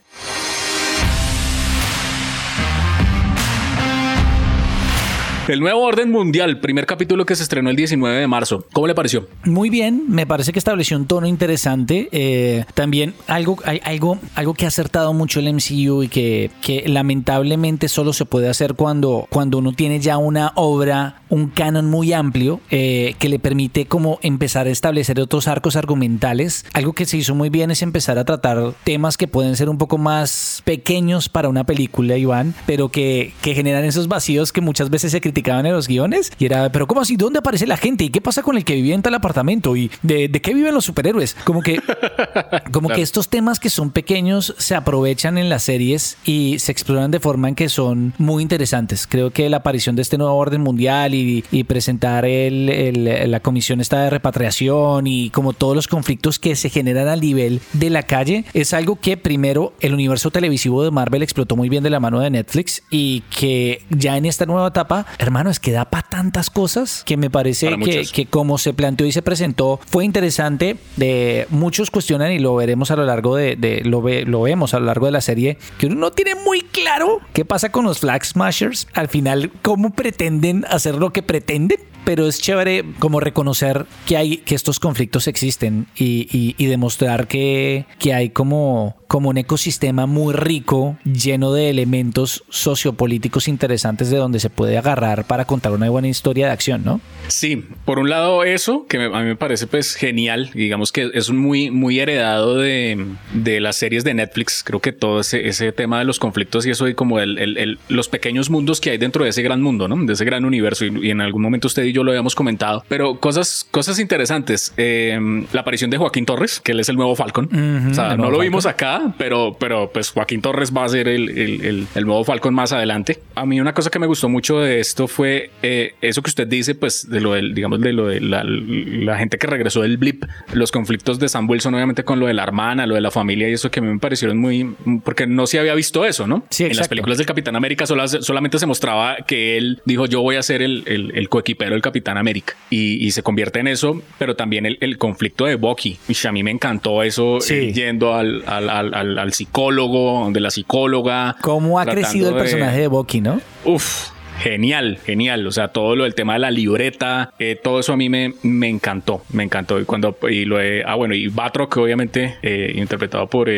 El 5.50 5.62
nuevo 5.62 5.82
orden 5.82 6.12
mundial, 6.12 6.60
primer 6.60 6.86
capítulo 6.86 7.26
que 7.26 7.36
se 7.36 7.42
estrenó 7.42 7.72
el 7.72 7.76
19 7.76 8.20
de 8.20 8.28
marzo. 8.28 8.68
¿Cómo 8.72 8.86
le 8.86 8.94
pareció? 8.94 9.28
Muy 9.46 9.72
bien, 9.72 10.04
me 10.08 10.28
parece 10.28 10.54
que 10.54 10.60
estableció 10.60 10.96
un 10.96 11.08
tono 11.08 11.26
interesante. 11.26 12.08
Eh, 12.12 12.66
también 12.76 13.16
algo, 13.26 13.58
algo, 13.84 14.20
algo 14.36 14.54
que 14.54 14.66
ha 14.66 14.68
acertado 14.68 15.12
mucho 15.12 15.40
el 15.40 15.52
MCU 15.52 16.04
y 16.04 16.08
que, 16.08 16.52
que 16.62 16.88
lamentablemente 16.88 17.88
solo 17.88 18.14
se 18.14 18.26
puede 18.26 18.48
hacer 18.48 18.76
cuando, 18.76 19.26
cuando 19.32 19.58
uno 19.58 19.74
tiene 19.74 20.00
ya 20.00 20.20
una 20.20 20.52
obra, 20.54 21.24
un 21.30 21.48
canon 21.48 21.88
muy 21.88 22.14
amplio 22.14 22.62
eh, 22.70 23.16
que 23.18 23.28
le 23.28 23.40
permite 23.40 23.88
como 23.88 24.20
empezar 24.22 24.68
a 24.68 24.70
establecer 24.70 25.20
otros 25.20 25.48
arcos 25.48 25.76
argumentales. 25.76 26.64
Algo 26.74 26.94
que 26.94 27.08
se 27.08 27.18
hizo 27.18 27.34
muy 27.34 27.50
bien 27.50 27.72
es 27.72 27.82
empezar 27.82 28.20
a 28.20 28.24
tratar 28.24 28.76
temas 28.84 29.18
que 29.18 29.28
pueden 29.28 29.56
ser 29.56 29.68
un 29.68 29.80
poco 29.80 29.98
más 29.98 30.62
pequeños 30.64 31.28
para 31.28 31.50
una 31.50 31.64
película, 31.64 32.18
Iván, 32.18 32.54
pero 32.68 32.90
que, 32.90 33.34
que 33.42 33.56
generan 33.56 33.84
esos 33.84 34.08
vacíos 34.08 34.54
que 34.54 34.62
muchas 34.62 34.92
veces 34.92 35.12
se 35.12 35.20
critican 35.22 35.39
en 35.40 35.72
los 35.72 35.88
guiones 35.88 36.32
y 36.38 36.46
era, 36.46 36.72
pero 36.72 36.88
¿cómo 36.88 37.02
así? 37.02 37.16
¿Dónde 37.16 37.40
aparece 37.40 37.66
la 37.66 37.78
gente? 37.78 38.04
¿Y 38.04 38.10
qué 38.10 38.22
pasa 38.22 38.44
con 38.44 38.58
el 38.58 38.66
que 38.66 38.76
vivía 38.76 38.94
en 38.96 39.02
tal 39.02 39.16
apartamento? 39.16 39.76
¿Y 39.76 39.90
de, 40.04 40.30
qué 40.30 40.54
viven 40.54 40.74
los 40.74 40.86
superhéroes? 40.86 41.36
Como 41.44 41.62
que, 41.62 41.80
como 42.72 42.90
que 42.90 43.02
estos 43.02 43.30
temas 43.30 43.60
que 43.60 43.70
son 43.70 43.92
pequeños 43.92 44.54
se 44.58 44.76
aprovechan 44.76 45.38
en 45.38 45.50
las 45.50 45.64
series 45.64 46.18
y 46.26 46.60
se 46.60 46.72
exploran 46.72 47.12
de 47.12 47.20
forma 47.20 47.50
en 47.50 47.56
que 47.56 47.70
son 47.70 48.14
muy 48.18 48.44
interesantes. 48.44 49.08
Creo 49.08 49.32
que 49.32 49.50
la 49.50 49.58
aparición 49.58 49.96
de 49.96 50.02
este 50.02 50.18
nuevo 50.18 50.36
orden 50.36 50.62
mundial 50.62 51.14
y, 51.14 51.44
presentar 51.70 52.26
el, 52.26 53.32
la 53.32 53.40
comisión 53.42 53.80
esta 53.80 54.04
de 54.04 54.10
repatriación 54.10 55.06
y 55.06 55.30
como 55.30 55.54
todos 55.54 55.76
los 55.76 55.88
conflictos 55.88 56.40
que 56.40 56.56
se 56.56 56.70
generan 56.70 57.08
al 57.08 57.22
nivel 57.22 57.62
de 57.74 57.90
la 57.90 58.04
calle 58.04 58.46
es 58.54 58.74
algo 58.74 58.96
que 59.00 59.18
primero 59.18 59.74
el 59.82 59.94
universo 59.94 60.32
televisivo 60.32 60.84
de 60.84 60.90
Marvel 60.90 61.22
explotó 61.22 61.56
muy 61.56 61.70
bien 61.70 61.84
de 61.84 61.90
la 61.90 62.00
mano 62.00 62.22
de 62.22 62.30
Netflix 62.30 62.82
y 62.90 63.22
que 63.30 63.84
ya 63.90 64.18
en 64.18 64.26
esta 64.26 64.46
nueva 64.46 64.70
etapa 64.70 65.06
hermano, 65.30 65.50
es 65.50 65.60
que 65.60 65.72
da 65.72 65.86
para 65.86 66.08
tantas 66.08 66.50
cosas 66.50 67.04
que 67.06 67.16
me 67.16 67.30
parece 67.30 67.78
que, 68.14 68.26
como 68.26 68.58
se 68.58 68.74
planteó 68.74 69.06
y 69.06 69.12
se 69.12 69.22
presentó 69.22 69.80
fue 69.86 70.04
interesante. 70.06 70.78
De, 70.98 71.46
muchos 71.50 71.92
cuestionan 71.92 72.32
y 72.32 72.40
lo 72.40 72.56
veremos 72.56 72.92
a 72.92 72.96
lo 72.96 73.06
largo 73.06 73.36
de, 73.36 73.82
lo, 73.86 74.02
lo 74.02 74.42
vemos 74.42 74.74
a 74.74 74.80
lo 74.80 74.88
largo 74.88 75.06
de 75.06 75.12
la 75.12 75.22
serie, 75.22 75.58
que 75.78 75.86
uno 75.86 75.96
no 75.96 76.12
tiene 76.12 76.36
muy 76.36 76.62
claro 76.62 77.20
qué 77.34 77.46
pasa 77.46 77.72
con 77.72 77.86
los 77.86 78.00
Flag 78.00 78.26
Smashers. 78.26 78.88
Al 78.94 79.08
final, 79.08 79.52
cómo 79.62 79.92
pretenden 79.92 80.66
hacer 80.70 80.96
lo 80.96 81.12
que 81.14 81.22
pretenden 81.22 81.80
pero 82.10 82.28
es 82.28 82.42
chévere 82.42 82.84
como 82.98 83.20
reconocer 83.20 83.86
que 84.08 84.18
hay 84.18 84.38
que 84.38 84.56
estos 84.56 84.80
conflictos 84.80 85.28
existen 85.28 85.86
y, 85.96 86.56
y, 86.58 86.66
demostrar 86.66 87.28
que, 87.28 87.86
que 88.00 88.16
hay 88.16 88.32
como, 88.32 88.96
como 89.08 89.30
un 89.30 89.38
ecosistema 89.38 90.08
muy 90.08 90.34
rico, 90.34 90.98
lleno 91.04 91.54
de 91.54 91.70
elementos 91.70 92.44
sociopolíticos 92.50 93.48
interesantes 93.48 94.10
de 94.10 94.18
donde 94.18 94.40
se 94.40 94.50
puede 94.50 94.80
agarrar 94.80 95.26
para 95.26 95.46
contar 95.46 95.72
una 95.72 95.88
buena 95.88 96.08
historia 96.08 96.48
de 96.48 96.54
acción, 96.54 96.84
¿no? 96.84 97.00
Sí, 97.30 97.66
por 97.86 98.00
un 98.00 98.10
lado 98.10 98.44
eso, 98.44 98.86
que 98.88 98.98
a 98.98 99.20
mí 99.22 99.26
me 99.26 99.36
parece 99.36 99.68
pues 99.68 99.96
genial, 99.96 100.50
digamos 100.54 100.92
que 100.92 101.10
es 101.14 101.30
muy, 101.32 101.72
muy 101.72 102.00
heredado 102.00 102.58
de, 102.58 103.06
de 103.34 103.60
las 103.60 103.78
series 103.78 104.04
de 104.04 104.14
Netflix, 104.14 104.64
creo 104.64 104.80
que 104.80 104.92
todo 104.92 105.22
ese, 105.22 105.48
ese 105.48 105.72
tema 105.72 106.00
de 106.00 106.06
los 106.06 106.20
conflictos 106.20 106.66
y 106.66 106.72
eso 106.72 106.88
y 106.88 106.96
como 106.96 107.20
el, 107.20 107.38
el, 107.38 107.80
los 107.88 108.10
pequeños 108.10 108.50
mundos 108.50 108.82
que 108.82 108.92
hay 108.92 108.98
dentro 108.98 109.24
de 109.24 109.30
ese 109.30 109.42
gran 109.42 109.62
mundo, 109.62 109.88
¿no? 109.88 109.96
De 110.06 110.14
ese 110.14 110.26
gran 110.26 110.44
universo 110.46 110.86
y, 110.86 111.08
y 111.08 111.12
en 111.12 111.22
algún 111.22 111.42
momento 111.42 111.68
usted 111.68 111.84
y 111.84 111.92
yo 111.92 112.04
lo 112.04 112.12
habíamos 112.12 112.36
comentado, 112.36 112.84
pero 112.88 113.20
cosas, 113.20 113.68
cosas 113.72 114.00
interesantes. 114.00 114.74
Em, 114.78 115.46
la 115.54 115.62
aparición 115.62 115.90
de 115.90 115.98
Joaquín 115.98 116.26
Torres, 116.26 116.60
que 116.60 116.72
él 116.72 116.80
es 116.80 116.90
el 116.90 116.96
nuevo 116.96 117.16
Falcon. 117.16 117.90
o 117.92 117.94
sea, 117.94 118.18
no 118.18 118.30
lo 118.30 118.40
vimos 118.40 118.66
acá, 118.66 119.14
pero, 119.18 119.56
pero 119.60 119.92
pues 119.92 120.12
Joaquín 120.12 120.42
Torres 120.42 120.74
va 120.76 120.86
a 120.86 120.90
ser 120.90 121.08
el, 121.08 121.30
el, 121.30 121.88
el, 121.94 122.06
nuevo 122.06 122.24
Falcon 122.24 122.54
más 122.54 122.72
adelante. 122.72 123.20
A 123.36 123.46
mí 123.46 123.60
una 123.62 123.74
cosa 123.74 123.90
que 123.90 124.00
me 124.00 124.08
gustó 124.08 124.30
mucho 124.30 124.60
de 124.60 124.80
esto 124.80 125.08
fue 125.08 125.52
eh, 125.62 125.94
eso 126.02 126.22
que 126.22 126.30
usted 126.30 126.48
dice, 126.48 126.76
pues 126.76 127.10
de 127.10 127.19
lo 127.22 127.34
del, 127.34 127.54
digamos, 127.54 127.80
de 127.82 127.94
lo 127.94 128.08
de 128.08 128.22
la, 128.22 128.44
la, 128.44 129.18
gente 129.18 129.38
que 129.38 129.48
regresó 129.48 129.82
del 129.82 129.98
blip, 129.98 130.26
los 130.54 130.72
conflictos 130.72 131.20
de 131.20 131.30
Sam 131.30 131.50
Wilson, 131.50 131.74
obviamente 131.74 132.04
con 132.04 132.20
lo 132.20 132.28
de 132.28 132.34
la 132.34 132.44
hermana, 132.44 132.86
lo 132.86 132.96
de 132.96 133.02
la 133.02 133.12
familia 133.12 133.50
y 133.50 133.54
eso 133.54 133.72
que 133.72 133.80
a 133.80 133.84
mí 133.84 133.90
me 133.90 134.00
parecieron 134.00 134.38
muy, 134.38 134.76
porque 135.04 135.28
no 135.28 135.48
se 135.48 135.60
había 135.60 135.76
visto 135.76 136.06
eso, 136.06 136.28
¿no? 136.28 136.44
Sí, 136.50 136.66
en 136.66 136.76
las 136.76 136.88
películas 136.88 137.18
del 137.18 137.28
Capitán 137.28 137.56
América 137.56 137.86
solamente 137.86 138.60
se 138.60 138.66
mostraba 138.66 139.18
que 139.28 139.58
él 139.58 139.82
dijo 139.86 140.06
yo 140.06 140.22
voy 140.22 140.36
a 140.36 140.44
ser 140.44 140.62
el, 140.62 140.84
el, 140.86 141.12
el 141.16 141.30
coequipero 141.30 141.74
del 141.74 141.82
Capitán 141.82 142.18
América 142.18 142.56
y, 142.70 143.10
se 143.10 143.24
convierte 143.24 143.60
en 143.60 143.68
eso, 143.68 144.02
pero 144.18 144.36
también 144.36 144.66
el, 144.66 144.98
conflicto 144.98 145.46
de 145.46 145.56
Bucky. 145.56 145.98
Y 146.08 146.28
a 146.28 146.32
mí 146.32 146.44
me 146.44 146.52
encantó 146.52 147.02
eso 147.04 147.40
eh, 147.50 147.72
yendo 147.74 148.14
al, 148.14 148.44
al, 148.48 149.34
psicólogo, 149.34 150.30
de 150.32 150.40
la 150.40 150.52
psicóloga. 150.52 151.36
¿Cómo 151.42 151.80
ha 151.80 151.86
crecido 151.86 152.30
el 152.30 152.36
personaje 152.36 152.82
de 152.82 152.88
Bucky, 152.88 153.22
no? 153.22 153.42
Uf, 153.66 154.10
genial, 154.40 154.98
genial. 155.06 155.46
O 155.46 155.52
sea, 155.52 155.70
todo 155.70 155.96
lo 155.96 156.04
del 156.04 156.16
tema 156.16 156.34
de 156.34 156.40
la 156.40 156.52
libreta, 156.52 157.32
eh, 157.40 157.60
todo 157.62 157.80
eso 157.80 157.94
a 157.94 157.98
mí 157.98 158.10
me, 158.10 158.34
me 158.44 158.68
encantó, 158.68 159.24
me 159.32 159.44
encantó. 159.44 159.80
Y 159.80 159.86
cuando, 159.86 160.18
y 160.30 160.46
lo 160.46 160.58
de, 160.58 160.84
ah, 160.86 160.96
bueno, 160.96 161.14
y 161.14 161.28
Batroc, 161.28 161.78
obviamente, 161.78 162.38
eh, 162.42 162.74
interpretado 162.76 163.28
por, 163.28 163.50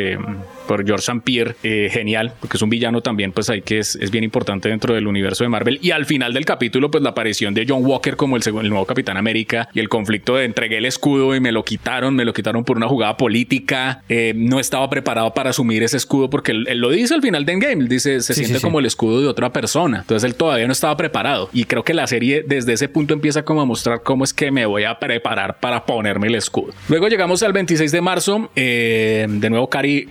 por 0.72 0.86
George 0.86 1.02
St. 1.02 1.20
Pierre, 1.26 1.58
eh, 1.64 1.90
genial, 1.92 2.32
porque 2.40 2.56
es 2.56 2.62
un 2.62 2.70
villano 2.70 3.02
también, 3.02 3.34
pues 3.34 3.50
ahí 3.50 3.62
que 3.62 3.80
es, 3.80 3.98
es, 3.98 4.10
bien 4.10 4.24
importante 4.24 4.70
dentro 4.70 4.94
del 4.94 5.06
universo 5.06 5.44
de 5.44 5.50
Marvel. 5.50 5.80
Y 5.82 5.92
al 5.92 6.06
final 6.06 6.32
del 6.32 6.46
capítulo, 6.46 6.90
pues 6.90 7.04
la 7.04 7.10
aparición 7.10 7.54
de 7.54 7.66
John 7.68 7.86
Walker 7.86 8.16
como 8.16 8.38
el, 8.38 8.44
el 8.48 8.70
nuevo 8.70 8.86
Capitán 8.86 9.18
América 9.18 9.68
y 9.74 9.82
el 9.82 9.90
conflicto 9.90 10.38
de 10.38 10.46
entregué 10.46 10.78
el 10.78 10.86
escudo 10.86 11.36
y 11.36 11.42
me 11.42 11.52
lo 11.52 11.66
quitaron, 11.66 12.16
me 12.16 12.24
lo 12.24 12.32
quitaron 12.32 12.64
por 12.64 12.78
una 12.78 12.88
jugada 12.88 13.18
política. 13.18 14.02
Eh, 14.08 14.32
no 14.34 14.62
estaba 14.62 14.90
preparado 14.90 15.34
para 15.34 15.50
asumir 15.50 15.84
ese 15.84 15.98
escudo 15.98 16.30
porque 16.30 16.54
él, 16.54 16.66
lo 16.80 16.90
dice 16.90 17.16
al 17.16 17.22
final 17.22 17.44
de 17.44 17.52
Endgame. 17.52 17.90
Dice, 17.90 18.22
se 18.22 18.34
siente 18.34 18.62
como 18.62 18.80
el 18.80 18.86
escudo 18.86 19.20
de 19.20 19.28
otra 19.28 19.52
persona. 19.52 20.00
Entonces 20.00 20.24
él 20.24 20.36
todavía 20.36 20.68
no 20.68 20.72
estaba 20.72 20.96
preparado. 20.96 21.50
Y 21.52 21.66
creo 21.66 21.84
que 21.84 21.94
la 21.94 22.08
serie 22.08 22.46
desde 22.48 22.72
ese 22.72 22.88
punto 22.88 23.14
empieza 23.14 23.44
como 23.44 23.60
a 23.60 23.66
mostrar 23.66 24.04
cómo 24.04 24.24
es 24.24 24.34
que 24.34 24.52
me 24.52 24.66
voy 24.66 24.86
a 24.86 24.98
preparar 25.00 25.60
para 25.60 25.86
ponerme 25.86 26.28
el 26.28 26.36
escudo. 26.36 26.74
Luego 26.88 27.10
llegamos 27.10 27.44
al 27.44 27.52
26 27.52 27.92
de 27.92 28.00
marzo. 28.00 28.50
Eh, 28.56 29.28
de 29.28 29.50
nuevo, 29.50 29.70
Cari 29.70 30.08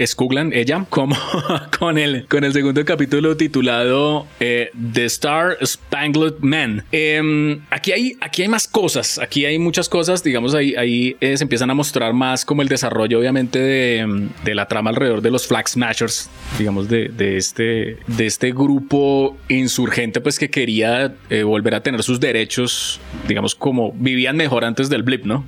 Ella, 0.53 0.85
como 0.89 1.17
con 1.79 1.99
el, 1.99 2.27
con 2.27 2.45
el 2.45 2.53
segundo 2.53 2.85
capítulo 2.85 3.37
titulado 3.37 4.27
eh, 4.39 4.71
The 4.93 5.05
Star 5.07 5.59
Spangled 5.65 6.41
Man. 6.41 6.85
Em, 6.93 7.61
aquí, 7.71 7.93
hay, 7.93 8.17
aquí 8.21 8.43
hay 8.43 8.49
más 8.49 8.67
cosas. 8.69 9.19
Aquí 9.19 9.45
hay 9.45 9.59
muchas 9.59 9.89
cosas. 9.89 10.23
Digamos, 10.23 10.55
ahí, 10.55 10.75
ahí 10.77 11.17
eh, 11.21 11.37
se 11.37 11.45
empiezan 11.45 11.71
a 11.71 11.75
mostrar 11.75 12.13
más 12.13 12.45
como 12.45 12.63
el 12.63 12.69
desarrollo, 12.69 13.19
obviamente, 13.19 13.59
de, 13.59 14.29
de 14.45 14.55
la 14.55 14.67
trama 14.67 14.91
alrededor 14.91 15.23
de 15.23 15.31
los 15.31 15.47
Flag 15.47 15.69
Smashers, 15.69 16.31
digamos, 16.59 16.89
de, 16.89 17.09
de, 17.09 17.37
este, 17.37 17.99
de 18.07 18.27
este 18.27 18.53
grupo 18.53 19.37
insurgente, 19.49 20.21
pues 20.21 20.39
que 20.39 20.51
quería 20.51 21.15
volver 21.45 21.75
a 21.75 21.83
tener 21.83 22.03
sus 22.03 22.21
derechos, 22.21 23.01
digamos, 23.29 23.55
como 23.55 23.93
vivían 23.93 24.37
mejor 24.37 24.65
antes 24.65 24.89
del 24.89 25.03
blip, 25.03 25.25
¿no? 25.25 25.47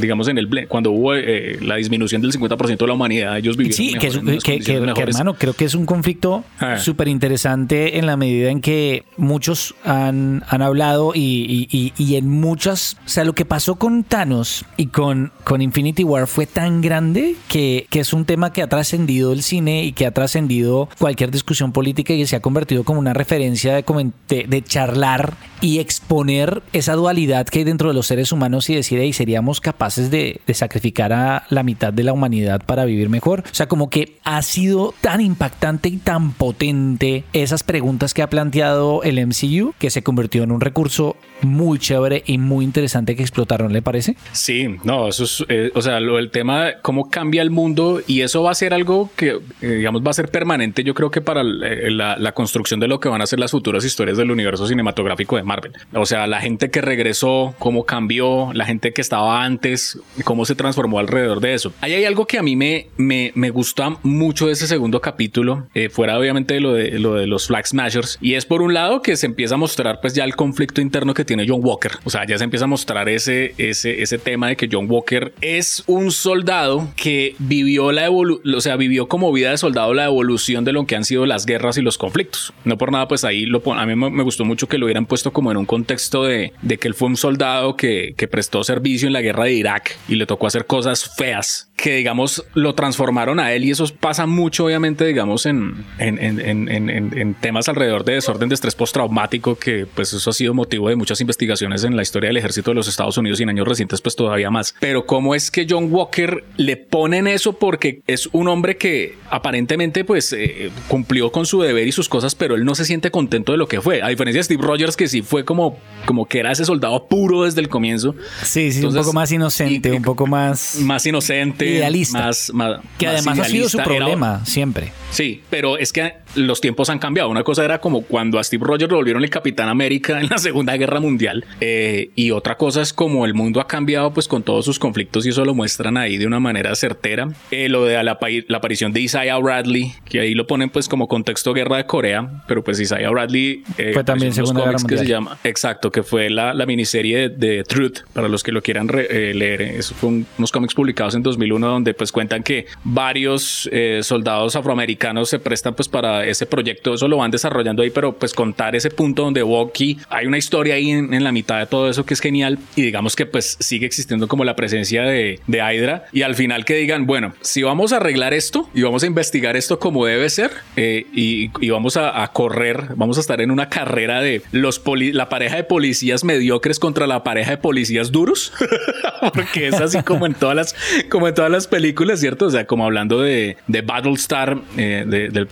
digamos, 0.00 0.28
en 0.28 0.38
el 0.38 0.46
blip, 0.46 0.68
cuando 0.68 0.90
hubo 0.90 1.14
la 1.14 1.76
disminución 1.76 2.22
del 2.22 2.32
50% 2.32 2.78
de 2.78 2.86
la 2.86 2.92
humanidad, 2.92 3.36
ellos 3.36 3.56
vivían 3.56 3.76
Sí, 3.76 3.94
que, 3.94 4.35
que, 4.38 4.60
hermano, 5.02 5.34
creo 5.34 5.54
que 5.54 5.64
es 5.64 5.74
un 5.74 5.86
conflicto 5.86 6.44
ah. 6.60 6.78
súper 6.78 7.08
interesante 7.08 7.98
en 7.98 8.06
la 8.06 8.16
medida 8.16 8.50
en 8.50 8.60
que 8.60 9.04
muchos 9.16 9.74
han, 9.84 10.44
han 10.48 10.62
hablado 10.62 11.12
y, 11.14 11.68
y, 11.70 11.92
y, 11.96 12.16
en 12.16 12.28
muchas, 12.28 12.96
o 13.04 13.08
sea, 13.08 13.24
lo 13.24 13.34
que 13.34 13.44
pasó 13.44 13.76
con 13.76 14.04
Thanos 14.04 14.64
y 14.76 14.86
con, 14.86 15.32
con 15.44 15.62
Infinity 15.62 16.04
War 16.04 16.26
fue 16.26 16.46
tan 16.46 16.80
grande 16.80 17.36
que, 17.48 17.86
que 17.90 18.00
es 18.00 18.12
un 18.12 18.24
tema 18.24 18.52
que 18.52 18.62
ha 18.62 18.68
trascendido 18.68 19.32
el 19.32 19.42
cine 19.42 19.84
y 19.84 19.92
que 19.92 20.06
ha 20.06 20.10
trascendido 20.10 20.88
cualquier 20.98 21.30
discusión 21.30 21.72
política 21.72 22.12
y 22.12 22.26
se 22.26 22.36
ha 22.36 22.40
convertido 22.40 22.84
como 22.84 23.00
una 23.00 23.14
referencia 23.14 23.74
de, 23.74 23.84
de, 24.28 24.44
de 24.44 24.62
charlar 24.62 25.34
y 25.60 25.78
exponer 25.78 26.62
esa 26.72 26.94
dualidad 26.94 27.46
que 27.46 27.60
hay 27.60 27.64
dentro 27.64 27.88
de 27.88 27.94
los 27.94 28.06
seres 28.06 28.32
humanos 28.32 28.68
y 28.70 28.74
decir, 28.74 28.98
hey, 29.00 29.12
seríamos 29.12 29.60
capaces 29.60 30.10
de, 30.10 30.40
de 30.46 30.54
sacrificar 30.54 31.12
a 31.12 31.44
la 31.50 31.62
mitad 31.62 31.92
de 31.92 32.04
la 32.04 32.12
humanidad 32.12 32.62
para 32.64 32.84
vivir 32.84 33.08
mejor. 33.08 33.40
O 33.40 33.54
sea, 33.54 33.68
como 33.68 33.90
que 33.90 34.18
ha 34.26 34.42
sido 34.42 34.92
tan 35.00 35.20
impactante 35.20 35.88
y 35.88 35.98
tan 35.98 36.32
potente 36.32 37.22
esas 37.32 37.62
preguntas 37.62 38.12
que 38.12 38.22
ha 38.22 38.28
planteado 38.28 39.04
el 39.04 39.24
MCU 39.24 39.72
que 39.78 39.88
se 39.88 40.02
convirtió 40.02 40.42
en 40.42 40.50
un 40.50 40.60
recurso 40.60 41.16
muy 41.42 41.78
chévere 41.78 42.24
y 42.26 42.38
muy 42.38 42.64
interesante 42.64 43.14
que 43.14 43.22
explotaron, 43.22 43.72
¿le 43.72 43.82
parece? 43.82 44.16
Sí, 44.32 44.66
no, 44.82 45.06
eso 45.06 45.24
es, 45.24 45.44
eh, 45.48 45.70
o 45.74 45.82
sea, 45.82 46.00
lo, 46.00 46.18
el 46.18 46.32
tema 46.32 46.64
de 46.64 46.74
cómo 46.82 47.08
cambia 47.08 47.40
el 47.40 47.50
mundo 47.50 48.00
y 48.04 48.22
eso 48.22 48.42
va 48.42 48.50
a 48.50 48.54
ser 48.56 48.74
algo 48.74 49.10
que, 49.14 49.38
eh, 49.60 49.66
digamos, 49.68 50.02
va 50.04 50.10
a 50.10 50.14
ser 50.14 50.28
permanente, 50.28 50.82
yo 50.82 50.94
creo 50.94 51.12
que 51.12 51.20
para 51.20 51.42
eh, 51.42 51.90
la, 51.92 52.16
la, 52.16 52.32
construcción 52.32 52.80
de 52.80 52.88
lo 52.88 52.98
que 52.98 53.08
van 53.08 53.22
a 53.22 53.26
ser 53.26 53.38
las 53.38 53.52
futuras 53.52 53.84
historias 53.84 54.18
del 54.18 54.32
universo 54.32 54.66
cinematográfico 54.66 55.36
de 55.36 55.44
Marvel. 55.44 55.72
O 55.94 56.04
sea, 56.04 56.26
la 56.26 56.40
gente 56.40 56.70
que 56.70 56.80
regresó, 56.80 57.54
cómo 57.60 57.84
cambió, 57.84 58.50
la 58.54 58.66
gente 58.66 58.92
que 58.92 59.02
estaba 59.02 59.44
antes, 59.44 60.00
cómo 60.24 60.44
se 60.44 60.56
transformó 60.56 60.98
alrededor 60.98 61.38
de 61.38 61.54
eso. 61.54 61.72
Ahí 61.80 61.94
hay 61.94 62.04
algo 62.04 62.26
que 62.26 62.38
a 62.38 62.42
mí 62.42 62.56
me, 62.56 62.88
me, 62.96 63.30
me 63.36 63.50
gusta 63.50 63.90
mucho 64.02 64.15
de 64.46 64.52
ese 64.52 64.66
segundo 64.66 65.00
capítulo, 65.00 65.68
fuera 65.90 66.18
obviamente 66.18 66.54
de 66.54 66.60
lo 66.60 66.72
de, 66.72 66.98
lo 66.98 67.14
de 67.14 67.26
los 67.26 67.46
Flag 67.46 67.66
Smashers, 67.66 68.18
y 68.20 68.34
es 68.34 68.46
por 68.46 68.62
un 68.62 68.74
lado 68.74 69.02
que 69.02 69.16
se 69.16 69.26
empieza 69.26 69.54
a 69.54 69.58
mostrar 69.58 70.00
pues 70.00 70.14
ya 70.14 70.24
el 70.24 70.34
conflicto 70.34 70.80
interno 70.80 71.14
que 71.14 71.24
tiene 71.24 71.46
John 71.46 71.60
Walker. 71.62 71.92
O 72.04 72.10
sea, 72.10 72.26
ya 72.26 72.38
se 72.38 72.44
empieza 72.44 72.64
a 72.64 72.68
mostrar 72.68 73.08
ese, 73.08 73.54
ese, 73.58 74.02
ese 74.02 74.18
tema 74.18 74.48
de 74.48 74.56
que 74.56 74.68
John 74.70 74.86
Walker 74.88 75.32
es 75.40 75.84
un 75.86 76.10
soldado 76.10 76.88
que 76.96 77.34
vivió 77.38 77.92
la 77.92 78.06
evolución, 78.06 78.54
o 78.54 78.60
sea, 78.60 78.76
vivió 78.76 79.06
como 79.08 79.32
vida 79.32 79.50
de 79.50 79.58
soldado 79.58 79.94
la 79.94 80.06
evolución 80.06 80.64
de 80.64 80.72
lo 80.72 80.86
que 80.86 80.96
han 80.96 81.04
sido 81.04 81.26
las 81.26 81.46
guerras 81.46 81.76
y 81.78 81.82
los 81.82 81.98
conflictos. 81.98 82.52
No 82.64 82.78
por 82.78 82.92
nada, 82.92 83.08
pues 83.08 83.24
ahí 83.24 83.46
lo 83.46 83.62
a 83.74 83.86
mí 83.86 83.94
me 83.96 84.22
gustó 84.22 84.44
mucho 84.44 84.68
que 84.68 84.78
lo 84.78 84.86
hubieran 84.86 85.06
puesto 85.06 85.32
como 85.32 85.50
en 85.50 85.56
un 85.56 85.66
contexto 85.66 86.24
de, 86.24 86.52
de 86.62 86.78
que 86.78 86.88
él 86.88 86.94
fue 86.94 87.08
un 87.08 87.16
soldado 87.16 87.76
que, 87.76 88.14
que 88.16 88.28
prestó 88.28 88.64
servicio 88.64 89.06
en 89.06 89.12
la 89.12 89.20
guerra 89.20 89.44
de 89.44 89.52
Irak 89.52 89.96
y 90.08 90.14
le 90.14 90.26
tocó 90.26 90.46
hacer 90.46 90.66
cosas 90.66 91.14
feas 91.16 91.70
que 91.76 91.96
digamos 91.96 92.44
lo 92.54 92.74
transformaron 92.74 93.38
a 93.38 93.52
él 93.52 93.64
y 93.64 93.70
eso 93.70 93.86
pasa 94.06 94.24
mucho 94.24 94.66
obviamente 94.66 95.04
digamos 95.04 95.46
en, 95.46 95.84
en, 95.98 96.20
en, 96.20 96.68
en, 96.68 97.34
temas 97.34 97.68
alrededor 97.68 98.04
de 98.04 98.12
desorden 98.12 98.48
de 98.48 98.54
estrés 98.54 98.76
postraumático 98.76 99.56
que 99.56 99.84
pues 99.84 100.12
eso 100.12 100.30
ha 100.30 100.32
sido 100.32 100.54
motivo 100.54 100.88
de 100.88 100.94
muchas 100.94 101.20
investigaciones 101.20 101.82
en 101.82 101.96
la 101.96 102.02
historia 102.02 102.28
del 102.28 102.36
ejército 102.36 102.70
de 102.70 102.76
los 102.76 102.86
Estados 102.86 103.18
Unidos 103.18 103.40
y 103.40 103.42
en 103.42 103.48
años 103.48 103.66
recientes 103.66 104.00
pues 104.00 104.14
todavía 104.14 104.48
más. 104.48 104.76
Pero 104.78 105.06
cómo 105.06 105.34
es 105.34 105.50
que 105.50 105.66
John 105.68 105.88
Walker 105.90 106.44
le 106.56 106.76
ponen 106.76 107.26
eso 107.26 107.54
porque 107.54 108.00
es 108.06 108.28
un 108.30 108.46
hombre 108.46 108.76
que 108.76 109.16
aparentemente 109.28 110.04
pues 110.04 110.32
eh, 110.32 110.70
cumplió 110.86 111.32
con 111.32 111.44
su 111.44 111.60
deber 111.60 111.88
y 111.88 111.90
sus 111.90 112.08
cosas 112.08 112.36
pero 112.36 112.54
él 112.54 112.64
no 112.64 112.76
se 112.76 112.84
siente 112.84 113.10
contento 113.10 113.50
de 113.50 113.58
lo 113.58 113.66
que 113.66 113.80
fue. 113.80 114.02
A 114.02 114.08
diferencia 114.08 114.38
de 114.38 114.44
Steve 114.44 114.62
Rogers 114.62 114.96
que 114.96 115.08
sí 115.08 115.22
fue 115.22 115.44
como 115.44 115.80
como 116.04 116.26
que 116.26 116.38
era 116.38 116.52
ese 116.52 116.64
soldado 116.64 117.08
puro 117.08 117.42
desde 117.42 117.60
el 117.60 117.68
comienzo. 117.68 118.14
Sí 118.44 118.70
sí 118.70 118.84
un 118.84 118.94
poco 118.94 119.12
más 119.12 119.32
inocente 119.32 119.90
un 119.90 120.02
poco 120.02 120.28
más 120.28 120.76
más 120.76 121.04
inocente 121.06 121.66
idealista. 121.66 122.20
Más, 122.20 122.52
más, 122.54 122.80
que 122.98 123.08
además 123.08 123.40
ha 123.40 123.44
sido 123.46 123.68
su 123.68 123.78
problema 123.86 124.44
siempre. 124.44 124.92
Sí, 125.10 125.42
pero 125.48 125.78
es 125.78 125.92
que 125.92 126.14
los 126.34 126.60
tiempos 126.60 126.90
han 126.90 126.98
cambiado. 126.98 127.30
Una 127.30 127.42
cosa 127.42 127.64
era 127.64 127.80
como 127.80 128.02
cuando 128.02 128.38
a 128.38 128.44
Steve 128.44 128.64
Rogers 128.66 128.90
lo 128.90 128.98
volvieron 128.98 129.22
el 129.22 129.30
Capitán 129.30 129.68
América 129.68 130.20
en 130.20 130.28
la 130.28 130.38
Segunda 130.46 130.76
Guerra 130.76 131.00
Mundial. 131.00 131.44
Eh, 131.60 132.10
y 132.14 132.30
otra 132.30 132.56
cosa 132.56 132.82
es 132.82 132.92
como 132.92 133.24
el 133.24 133.34
mundo 133.34 133.60
ha 133.60 133.66
cambiado 133.66 134.12
pues 134.12 134.28
con 134.28 134.42
todos 134.42 134.64
sus 134.64 134.78
conflictos 134.78 135.24
y 135.26 135.30
eso 135.30 135.44
lo 135.44 135.54
muestran 135.54 135.96
ahí 135.96 136.16
de 136.16 136.26
una 136.26 136.40
manera 136.40 136.74
certera. 136.74 137.28
Eh, 137.50 137.68
lo 137.68 137.84
de 137.84 137.94
la, 137.94 138.02
la, 138.02 138.56
aparición 138.58 138.92
de 138.92 139.00
Isaiah 139.00 139.38
Bradley, 139.38 139.94
que 140.04 140.20
ahí 140.20 140.34
lo 140.34 140.46
ponen 140.46 140.70
pues 140.70 140.88
como 140.88 141.08
contexto 141.08 141.54
guerra 141.54 141.78
de 141.78 141.86
Corea, 141.86 142.42
pero 142.46 142.62
pues 142.62 142.78
Isaiah 142.80 143.10
Bradley 143.10 143.62
eh, 143.78 143.92
fue 143.94 144.04
también 144.04 144.32
Segunda 144.32 144.60
Guerra 144.60 144.78
Mundial. 144.78 145.00
Que 145.00 145.06
se 145.06 145.10
llama, 145.10 145.38
exacto, 145.44 145.90
que 145.90 146.02
fue 146.02 146.30
la, 146.30 146.52
la 146.52 146.66
miniserie 146.66 147.28
de, 147.28 147.64
Truth, 147.64 148.00
para 148.12 148.28
los 148.28 148.42
que 148.42 148.52
lo 148.52 148.62
quieran 148.62 148.86
leer. 148.88 149.62
Eso 149.62 149.94
fue 149.94 150.10
unos 150.36 150.52
cómics 150.52 150.74
publicados 150.74 151.14
en 151.14 151.22
2001 151.22 151.66
donde 151.66 151.94
pues 151.94 152.12
cuentan 152.12 152.42
que 152.42 152.66
varios 152.84 153.68
soldados 154.02 154.56
afroamericanos 154.56 155.28
se 155.28 155.38
prestan 155.38 155.74
pues 155.74 155.88
para 155.88 156.26
ese 156.26 156.46
proyecto, 156.46 156.94
eso 156.94 157.08
lo 157.08 157.18
van 157.18 157.30
desarrollando 157.30 157.82
ahí, 157.82 157.90
pero 157.90 158.12
pues 158.12 158.34
contar 158.34 158.76
ese 158.76 158.90
punto 158.90 159.22
donde 159.22 159.42
Bucky, 159.42 159.98
hay 160.08 160.26
una 160.26 160.38
historia 160.38 160.74
ahí 160.74 160.90
en, 160.90 161.24
la 161.24 161.32
mitad 161.32 161.58
de 161.58 161.66
todo 161.66 161.88
eso 161.88 162.04
que 162.04 162.14
es 162.14 162.20
genial 162.20 162.58
y 162.76 162.82
digamos 162.82 163.16
que 163.16 163.26
pues 163.26 163.56
sigue 163.60 163.86
existiendo 163.86 164.28
como 164.28 164.44
la 164.44 164.54
presencia 164.54 165.02
de, 165.02 165.40
de 165.46 165.58
Hydra 165.58 166.04
y 166.12 166.22
al 166.22 166.34
final 166.34 166.64
que 166.64 166.74
digan, 166.74 167.06
bueno, 167.06 167.34
si 167.40 167.62
vamos 167.62 167.92
a 167.92 167.96
arreglar 167.96 168.34
esto 168.34 168.68
y 168.74 168.82
vamos 168.82 169.02
a 169.02 169.06
investigar 169.06 169.56
esto 169.56 169.78
como 169.78 170.06
debe 170.06 170.28
ser 170.30 170.50
eh, 170.76 171.06
y, 171.12 171.48
vamos 171.68 171.96
a, 171.96 172.22
a, 172.22 172.32
correr, 172.32 172.94
vamos 172.96 173.18
a 173.18 173.20
estar 173.20 173.40
en 173.40 173.50
una 173.50 173.68
carrera 173.68 174.20
de 174.20 174.42
los 174.52 174.80
la 174.94 175.28
pareja 175.28 175.56
de 175.56 175.64
policías 175.64 176.24
mediocres 176.24 176.78
contra 176.78 177.06
la 177.06 177.24
pareja 177.24 177.52
de 177.52 177.56
policías 177.58 178.12
duros, 178.12 178.52
porque 179.34 179.68
es 179.68 179.74
así 179.74 180.02
como 180.02 180.26
en 180.26 180.34
todas 180.34 180.56
las, 180.56 180.76
como 181.10 181.28
en 181.28 181.34
todas 181.34 181.50
las 181.50 181.66
películas, 181.66 182.20
¿cierto? 182.20 182.46
O 182.46 182.50
sea, 182.50 182.66
como 182.66 182.84
hablando 182.84 183.20
de, 183.20 183.56
de 183.68 183.82
Battlestar, 183.82 184.58
eh, 184.76 185.04
del 185.06 185.48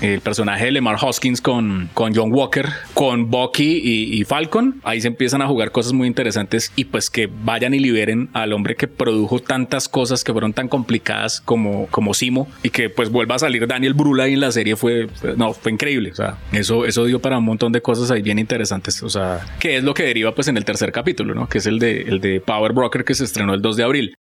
el, 0.00 0.20
personaje 0.20 0.66
de 0.66 0.72
Lemar 0.72 0.96
Hoskins 1.00 1.40
con, 1.40 1.88
con 1.94 2.14
John 2.14 2.32
Walker, 2.32 2.68
con 2.94 3.30
Bucky 3.30 3.80
y, 3.84 4.24
Falcon. 4.24 4.80
Ahí 4.82 5.00
se 5.00 5.08
empiezan 5.08 5.42
a 5.42 5.46
jugar 5.46 5.70
cosas 5.70 5.92
muy 5.92 6.08
interesantes 6.08 6.72
y 6.74 6.86
pues 6.86 7.10
que 7.10 7.28
vayan 7.44 7.74
y 7.74 7.78
liberen 7.78 8.28
al 8.32 8.52
hombre 8.52 8.74
que 8.76 8.88
produjo 8.88 9.38
tantas 9.38 9.88
cosas 9.88 10.24
que 10.24 10.32
fueron 10.32 10.52
tan 10.52 10.68
complicadas 10.68 11.40
como, 11.40 11.86
como 11.88 12.14
Simo 12.14 12.48
y 12.62 12.70
que 12.70 12.90
pues 12.90 13.10
vuelva 13.10 13.36
a 13.36 13.38
salir 13.38 13.66
Daniel 13.66 13.94
Brula 13.94 14.24
ahí 14.24 14.34
en 14.34 14.40
la 14.40 14.50
serie 14.50 14.76
fue, 14.76 15.08
no, 15.36 15.52
fue 15.52 15.72
increíble. 15.72 16.10
O 16.10 16.14
sea, 16.14 16.38
eso, 16.52 16.86
eso 16.86 17.04
dio 17.04 17.20
para 17.20 17.38
un 17.38 17.44
montón 17.44 17.72
de 17.72 17.80
cosas 17.82 18.10
ahí 18.10 18.22
bien 18.22 18.38
interesantes. 18.38 19.02
O 19.02 19.10
sea, 19.10 19.40
que 19.60 19.76
es 19.76 19.84
lo 19.84 19.94
que 19.94 20.04
deriva 20.04 20.34
pues 20.34 20.48
en 20.48 20.56
el 20.56 20.64
tercer 20.64 20.92
capítulo, 20.92 21.34
¿no? 21.34 21.48
Que 21.48 21.58
es 21.58 21.66
el 21.66 21.78
de, 21.78 22.02
el 22.02 22.20
de 22.20 22.40
Power 22.40 22.72
Broker 22.72 23.04
que 23.04 23.14
se 23.14 23.24
estrenó 23.24 23.54
el 23.54 23.62
2 23.62 23.76
de 23.76 23.82
abril. 23.84 24.16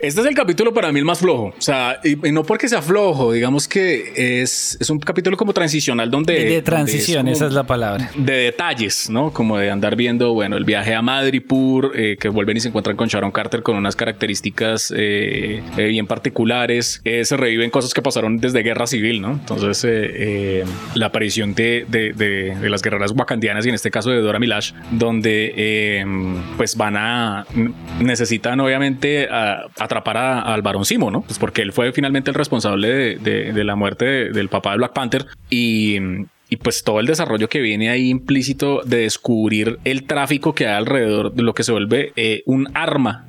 Este 0.00 0.20
es 0.20 0.26
el 0.28 0.34
capítulo 0.34 0.72
para 0.72 0.92
mí 0.92 1.00
el 1.00 1.04
más 1.04 1.18
flojo. 1.18 1.54
O 1.58 1.60
sea, 1.60 2.00
y, 2.04 2.14
no 2.30 2.44
porque 2.44 2.68
sea 2.68 2.82
flojo, 2.82 3.32
digamos 3.32 3.66
que 3.66 4.42
es, 4.42 4.78
es 4.80 4.90
un 4.90 5.00
capítulo 5.00 5.36
como 5.36 5.52
transicional 5.52 6.10
donde. 6.10 6.44
De, 6.44 6.62
transición, 6.62 7.26
esa 7.26 7.46
es 7.46 7.52
la 7.52 7.64
palabra. 7.64 8.10
De 8.16 8.32
detalles, 8.32 9.10
¿no? 9.10 9.32
Como 9.32 9.58
de 9.58 9.70
andar 9.70 9.96
viendo, 9.96 10.34
bueno, 10.34 10.56
el 10.56 10.64
viaje 10.64 10.94
a 10.94 11.02
Madripoor, 11.02 11.92
eh, 11.94 12.16
que 12.18 12.28
vuelven 12.28 12.56
y 12.56 12.60
se 12.60 12.68
encuentran 12.68 12.96
con 12.96 13.08
Sharon 13.08 13.32
Carter 13.32 13.62
con 13.62 13.76
unas 13.76 13.96
características 13.96 14.92
eh, 14.96 15.62
eh, 15.76 15.84
bien 15.86 16.06
particulares. 16.06 17.00
se 17.04 17.36
reviven 17.36 17.70
cosas 17.70 17.92
que 17.92 18.02
pasaron 18.02 18.38
desde 18.38 18.62
guerra 18.62 18.86
civil, 18.86 19.20
¿no? 19.20 19.32
Entonces, 19.32 19.86
la 20.94 21.06
aparición 21.06 21.54
de, 21.54 21.86
de, 21.88 22.12
de, 22.12 22.68
las 22.68 22.82
guerreras 22.82 23.12
wakandianas 23.12 23.66
y 23.66 23.70
en 23.70 23.74
este 23.74 23.90
caso 23.90 24.10
de 24.10 24.20
Dora 24.20 24.38
Milash, 24.38 24.72
donde 24.92 26.04
pues 26.56 26.76
van 26.76 26.96
a. 26.96 27.46
necesitan 28.00 28.60
obviamente 28.60 29.28
a 29.30 29.66
atrapar 29.88 30.16
al 30.16 30.62
varón 30.62 30.84
Simo, 30.84 31.10
¿no? 31.10 31.22
Pues 31.22 31.38
porque 31.38 31.62
él 31.62 31.72
fue 31.72 31.92
finalmente 31.92 32.30
el 32.30 32.34
responsable 32.34 33.16
de, 33.18 33.64
la 33.64 33.74
muerte 33.74 34.30
del 34.30 34.48
papá 34.48 34.72
de 34.72 34.78
Black 34.78 34.92
Panther 34.92 35.26
y 35.50 35.98
y 36.50 36.56
pues 36.56 36.82
todo 36.82 37.00
el 37.00 37.06
desarrollo 37.06 37.48
que 37.48 37.60
viene 37.60 37.90
ahí 37.90 38.08
implícito 38.08 38.80
de 38.84 38.98
descubrir 38.98 39.78
el 39.84 40.04
tráfico 40.04 40.54
que 40.54 40.66
hay 40.66 40.74
alrededor 40.74 41.34
de 41.34 41.42
lo 41.42 41.54
que 41.54 41.62
se 41.62 41.72
vuelve 41.72 42.12
eh, 42.16 42.42
un 42.46 42.68
arma. 42.74 43.26